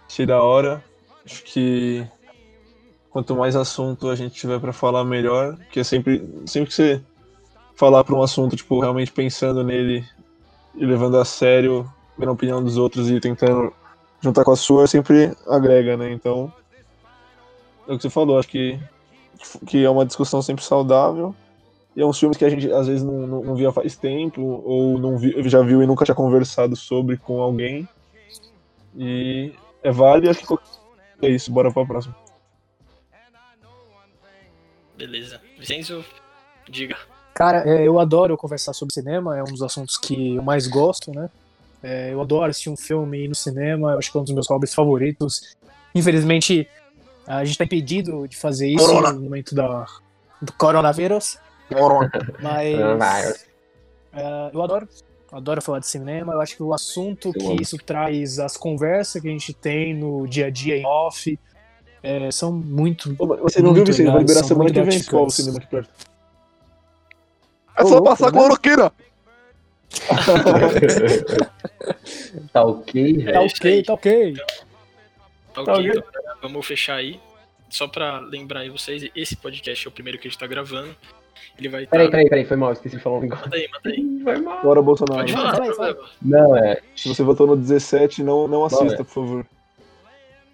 achei 0.08 0.24
da 0.24 0.42
hora. 0.42 0.82
Acho 1.26 1.44
que 1.44 2.08
quanto 3.16 3.34
mais 3.34 3.56
assunto 3.56 4.10
a 4.10 4.14
gente 4.14 4.34
tiver 4.34 4.60
para 4.60 4.74
falar, 4.74 5.02
melhor. 5.02 5.56
Porque 5.56 5.82
sempre, 5.82 6.22
sempre 6.44 6.68
que 6.68 6.74
você 6.74 7.00
falar 7.74 8.04
para 8.04 8.14
um 8.14 8.22
assunto, 8.22 8.54
tipo, 8.54 8.78
realmente 8.78 9.10
pensando 9.10 9.64
nele 9.64 10.04
e 10.74 10.84
levando 10.84 11.16
a 11.16 11.24
sério, 11.24 11.90
a 12.20 12.30
opinião 12.30 12.62
dos 12.62 12.76
outros 12.76 13.10
e 13.10 13.18
tentando 13.18 13.72
juntar 14.20 14.44
com 14.44 14.50
a 14.50 14.56
sua, 14.56 14.86
sempre 14.86 15.32
agrega, 15.48 15.96
né? 15.96 16.12
Então, 16.12 16.52
é 17.88 17.94
o 17.94 17.96
que 17.96 18.02
você 18.02 18.10
falou, 18.10 18.38
acho 18.38 18.48
que, 18.48 18.78
que 19.66 19.82
é 19.82 19.88
uma 19.88 20.04
discussão 20.04 20.42
sempre 20.42 20.62
saudável. 20.62 21.34
E 21.96 22.02
é 22.02 22.04
uns 22.04 22.18
filmes 22.18 22.36
que 22.36 22.44
a 22.44 22.50
gente 22.50 22.70
às 22.70 22.86
vezes 22.86 23.02
não, 23.02 23.26
não, 23.26 23.42
não 23.42 23.54
via 23.54 23.72
faz 23.72 23.96
tempo, 23.96 24.42
ou 24.62 24.98
não 24.98 25.16
vi, 25.16 25.34
já 25.48 25.62
viu 25.62 25.82
e 25.82 25.86
nunca 25.86 26.04
tinha 26.04 26.14
conversado 26.14 26.76
sobre 26.76 27.16
com 27.16 27.40
alguém. 27.40 27.88
E 28.94 29.54
é 29.82 29.90
válido, 29.90 30.28
acho 30.28 30.46
que 30.46 31.26
é 31.26 31.30
isso, 31.30 31.50
bora 31.50 31.72
pra 31.72 31.86
próxima. 31.86 32.25
Beleza. 34.96 35.40
Vicenzo, 35.58 36.04
diga. 36.68 36.96
Cara, 37.34 37.68
é, 37.68 37.86
eu 37.86 37.98
adoro 37.98 38.36
conversar 38.36 38.72
sobre 38.72 38.94
cinema, 38.94 39.36
é 39.36 39.42
um 39.42 39.46
dos 39.46 39.62
assuntos 39.62 39.98
que 39.98 40.36
eu 40.36 40.42
mais 40.42 40.66
gosto, 40.66 41.12
né? 41.12 41.28
É, 41.82 42.12
eu 42.12 42.20
adoro 42.20 42.50
assistir 42.50 42.70
um 42.70 42.76
filme 42.76 43.28
no 43.28 43.34
cinema, 43.34 43.92
eu 43.92 43.98
acho 43.98 44.10
que 44.10 44.16
é 44.16 44.20
um 44.20 44.24
dos 44.24 44.32
meus 44.32 44.48
hobbies 44.48 44.74
favoritos. 44.74 45.54
Infelizmente, 45.94 46.66
a 47.26 47.44
gente 47.44 47.58
tá 47.58 47.64
impedido 47.64 48.26
de 48.26 48.36
fazer 48.36 48.68
isso 48.68 48.86
Corona. 48.86 49.12
no 49.12 49.20
momento 49.20 49.54
da, 49.54 49.86
do 50.40 50.52
coronavírus. 50.54 51.38
Mas 52.40 53.46
é, 54.12 54.50
eu 54.52 54.62
adoro, 54.62 54.88
adoro 55.30 55.60
falar 55.60 55.80
de 55.80 55.86
cinema. 55.88 56.32
Eu 56.32 56.40
acho 56.40 56.56
que 56.56 56.62
o 56.62 56.72
assunto 56.72 57.28
Eu 57.28 57.32
que 57.34 57.46
amo. 57.46 57.60
isso 57.60 57.76
traz, 57.76 58.38
as 58.38 58.56
conversas 58.56 59.20
que 59.20 59.28
a 59.28 59.30
gente 59.30 59.52
tem 59.52 59.94
no 59.94 60.26
dia 60.26 60.46
a 60.46 60.50
dia 60.50 60.76
em 60.76 60.86
off, 60.86 61.38
é, 62.06 62.30
são 62.30 62.52
muito. 62.52 63.14
Ô, 63.18 63.26
Você 63.38 63.60
não 63.60 63.72
viu, 63.72 63.82
Muito 63.82 63.92
Vicente? 63.92 64.10
Vai 64.10 64.20
liberar 64.20 64.44
semana 64.44 64.70
que 64.72 64.80
vem 64.82 65.02
qual 65.04 65.26
o 65.26 65.30
cinema 65.30 65.58
aqui 65.58 65.66
perto? 65.66 65.90
É 67.76 67.84
só 67.84 68.00
passar 68.00 68.32
né? 68.32 68.38
cloroquina! 68.38 68.92
tá 72.52 72.64
ok, 72.64 73.24
Tá 73.24 73.32
velho. 73.32 73.46
isso 73.46 73.56
ok, 73.56 73.82
tá 73.82 73.94
ok. 73.94 74.34
Tá 74.34 74.44
Tá 75.54 75.62
ok, 75.62 75.90
ok. 75.90 75.90
então, 75.90 76.02
vamos 76.42 76.66
fechar 76.66 76.96
aí. 76.96 77.20
Só 77.68 77.88
pra 77.88 78.20
lembrar 78.20 78.60
aí 78.60 78.70
vocês, 78.70 79.08
esse 79.14 79.34
podcast 79.36 79.86
é 79.86 79.88
o 79.88 79.92
primeiro 79.92 80.18
que 80.18 80.28
a 80.28 80.30
gente 80.30 80.38
tá 80.38 80.46
gravando. 80.46 80.94
Ele 81.58 81.68
vai. 81.68 81.86
Peraí, 81.86 82.10
peraí, 82.10 82.28
peraí, 82.28 82.44
foi 82.44 82.56
mal, 82.56 82.72
esqueci 82.72 82.96
de 82.96 83.02
falar 83.02 83.18
um 83.18 83.20
negócio. 83.22 83.44
Manda 83.44 83.56
aí, 83.56 83.68
manda 83.72 83.90
aí. 83.96 84.20
Foi 84.22 84.36
mal. 84.36 84.62
Bora, 84.62 84.82
Bolsonaro. 84.82 85.20
Pode 85.20 85.32
falar, 85.32 85.58
não 85.58 85.66
problema. 85.66 86.08
Não, 86.22 86.56
é. 86.56 86.80
Se 86.94 87.08
você 87.08 87.22
votou 87.22 87.46
no 87.46 87.56
17, 87.56 88.22
não, 88.22 88.46
não 88.46 88.64
assista, 88.64 88.84
Bora. 88.84 89.04
por 89.04 89.12
favor. 89.12 89.46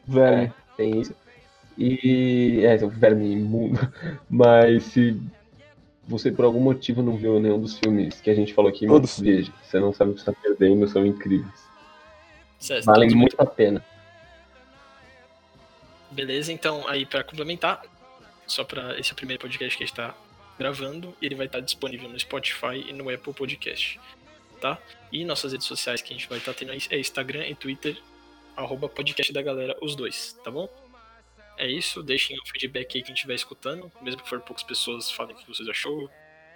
Velho. 0.07 0.37
É, 0.43 0.53
tem 0.77 1.01
isso. 1.01 1.15
E. 1.79 2.61
É, 2.65 2.79
seu 2.79 2.89
verme 2.89 3.33
imundo. 3.33 3.79
Mas 4.29 4.85
se 4.85 5.21
você 6.07 6.31
por 6.31 6.45
algum 6.45 6.61
motivo 6.61 7.03
não 7.03 7.17
viu 7.17 7.39
nenhum 7.39 7.61
dos 7.61 7.79
filmes 7.79 8.21
que 8.21 8.31
a 8.31 8.35
gente 8.35 8.53
falou 8.53 8.71
aqui, 8.71 8.87
Todos. 8.87 9.19
veja. 9.19 9.53
Você 9.63 9.79
não 9.79 9.93
sabe 9.93 10.11
o 10.11 10.15
que 10.15 10.21
você 10.21 10.33
tá 10.33 10.39
perdendo, 10.41 10.87
são 10.89 11.07
incríveis. 11.07 11.69
Certo, 12.59 12.85
Valem 12.85 13.09
tudo 13.09 13.19
muito 13.19 13.41
a 13.41 13.47
pena. 13.47 13.85
Beleza, 16.11 16.53
então 16.53 16.87
aí 16.87 17.07
pra 17.07 17.25
complementar, 17.25 17.83
só 18.47 18.63
pra 18.65 18.99
esse 18.99 19.11
é 19.11 19.13
o 19.15 19.17
primeiro 19.17 19.41
podcast 19.41 19.77
que 19.77 19.83
a 19.83 19.87
gente 19.87 19.97
tá 19.97 20.15
gravando, 20.59 21.17
ele 21.23 21.35
vai 21.35 21.47
estar 21.47 21.61
disponível 21.61 22.09
no 22.09 22.19
Spotify 22.19 22.85
e 22.89 22.93
no 22.93 23.09
Apple 23.09 23.33
Podcast, 23.33 23.99
tá? 24.61 24.79
E 25.11 25.25
nossas 25.25 25.53
redes 25.53 25.67
sociais 25.67 26.03
que 26.03 26.13
a 26.13 26.17
gente 26.17 26.29
vai 26.29 26.39
estar 26.39 26.53
tendo 26.53 26.73
aí 26.73 26.79
é 26.91 26.99
Instagram 26.99 27.47
e 27.47 27.55
Twitter, 27.55 27.97
arroba 28.55 28.89
podcast 28.89 29.33
da 29.33 29.41
galera, 29.41 29.77
os 29.81 29.97
dois, 29.97 30.39
tá 30.45 30.51
bom? 30.51 30.69
É 31.59 31.71
isso, 31.71 32.03
deixem 32.03 32.37
o 32.39 32.47
feedback 32.47 32.97
aí 32.97 33.03
quem 33.03 33.15
estiver 33.15 33.35
escutando, 33.35 33.91
mesmo 34.01 34.23
que 34.23 34.29
for 34.29 34.41
poucas 34.41 34.63
pessoas, 34.65 35.11
falem 35.11 35.35
o 35.35 35.39
que 35.39 35.47
vocês 35.47 35.69
achou, 35.69 36.05
o 36.05 36.11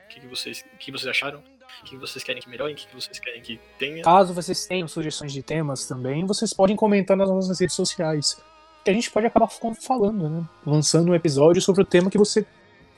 que, 0.08 0.20
que 0.20 0.26
vocês, 0.26 0.64
o 0.74 0.78
que 0.78 0.90
vocês 0.90 1.06
acharam, 1.06 1.42
o 1.82 1.84
que 1.84 1.96
vocês 1.96 2.24
querem 2.24 2.40
que 2.42 2.48
melhore, 2.48 2.72
o 2.72 2.76
que 2.76 2.86
vocês 2.94 3.18
querem 3.18 3.40
que 3.40 3.60
tenha. 3.78 4.02
Caso 4.02 4.32
vocês 4.32 4.66
tenham 4.66 4.88
sugestões 4.88 5.32
de 5.32 5.42
temas 5.42 5.86
também, 5.86 6.24
vocês 6.24 6.52
podem 6.52 6.74
comentar 6.74 7.16
nas 7.16 7.28
nossas 7.28 7.60
redes 7.60 7.76
sociais. 7.76 8.40
Que 8.84 8.90
a 8.90 8.94
gente 8.94 9.10
pode 9.10 9.26
acabar 9.26 9.48
falando, 9.48 10.28
né? 10.30 10.44
Lançando 10.64 11.10
um 11.10 11.14
episódio 11.14 11.60
sobre 11.60 11.82
o 11.82 11.84
tema 11.86 12.10
que 12.10 12.18
você 12.18 12.46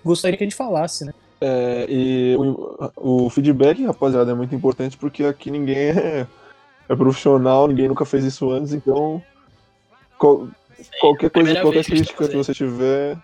gostaria 0.05 0.37
que 0.37 0.45
a 0.45 0.47
gente 0.47 0.57
falasse, 0.57 1.05
né? 1.05 1.13
É, 1.41 1.87
e 1.89 2.37
o, 2.37 3.25
o 3.27 3.31
feedback, 3.31 3.85
rapaziada, 3.85 4.31
é 4.31 4.35
muito 4.35 4.55
importante 4.55 4.97
porque 4.97 5.25
aqui 5.25 5.51
ninguém 5.51 5.77
é, 5.91 6.27
é 6.89 6.97
profissional, 6.97 7.67
ninguém 7.69 7.89
nunca 7.89 8.05
fez 8.05 8.25
isso 8.25 8.51
antes, 8.51 8.73
então 8.73 9.23
qual- 10.19 10.49
qualquer 11.01 11.31
coisa, 11.31 11.31
primeira 11.31 11.63
qualquer 11.63 11.85
que 11.85 11.91
tá 11.91 11.97
crítica 11.97 12.17
que 12.19 12.25
fazendo. 12.25 12.45
você 12.45 12.55
tiver, 12.55 13.19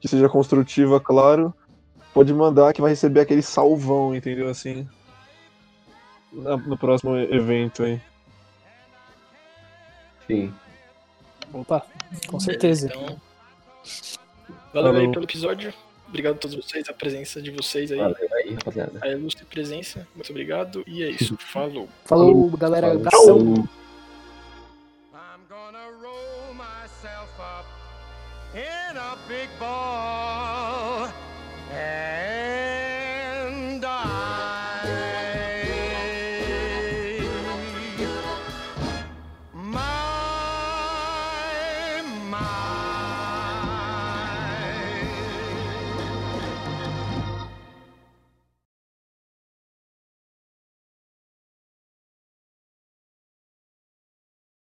que 0.00 0.08
seja 0.08 0.28
construtiva, 0.28 1.00
claro, 1.00 1.54
pode 2.14 2.32
mandar 2.32 2.72
que 2.72 2.80
vai 2.80 2.90
receber 2.90 3.20
aquele 3.20 3.42
salvão, 3.42 4.14
entendeu? 4.14 4.48
Assim, 4.48 4.86
na- 6.32 6.56
no 6.56 6.76
próximo 6.78 7.16
evento 7.16 7.82
aí. 7.82 8.00
Sim. 10.26 10.52
Opa, 11.52 11.84
com 12.28 12.38
certeza. 12.38 12.86
Então, 12.88 13.20
valeu 14.72 14.94
aí 15.00 15.10
pelo 15.10 15.24
episódio. 15.24 15.72
Obrigado 16.08 16.34
a 16.34 16.38
todos 16.38 16.56
vocês, 16.56 16.88
a 16.88 16.92
presença 16.92 17.40
de 17.40 17.50
vocês 17.52 17.90
aí, 17.92 17.98
Valeu 17.98 18.16
aí, 18.34 18.54
rapaziada. 18.54 18.98
a 19.00 19.08
ilustre 19.08 19.44
presença. 19.44 20.06
Muito 20.14 20.30
obrigado. 20.30 20.82
E 20.86 21.02
é 21.04 21.10
isso. 21.10 21.36
Falou. 21.52 21.88
Falou, 22.04 22.50
galera. 22.50 22.98
Falou. 23.10 23.68
big 29.40 29.58
boy. 29.58 30.59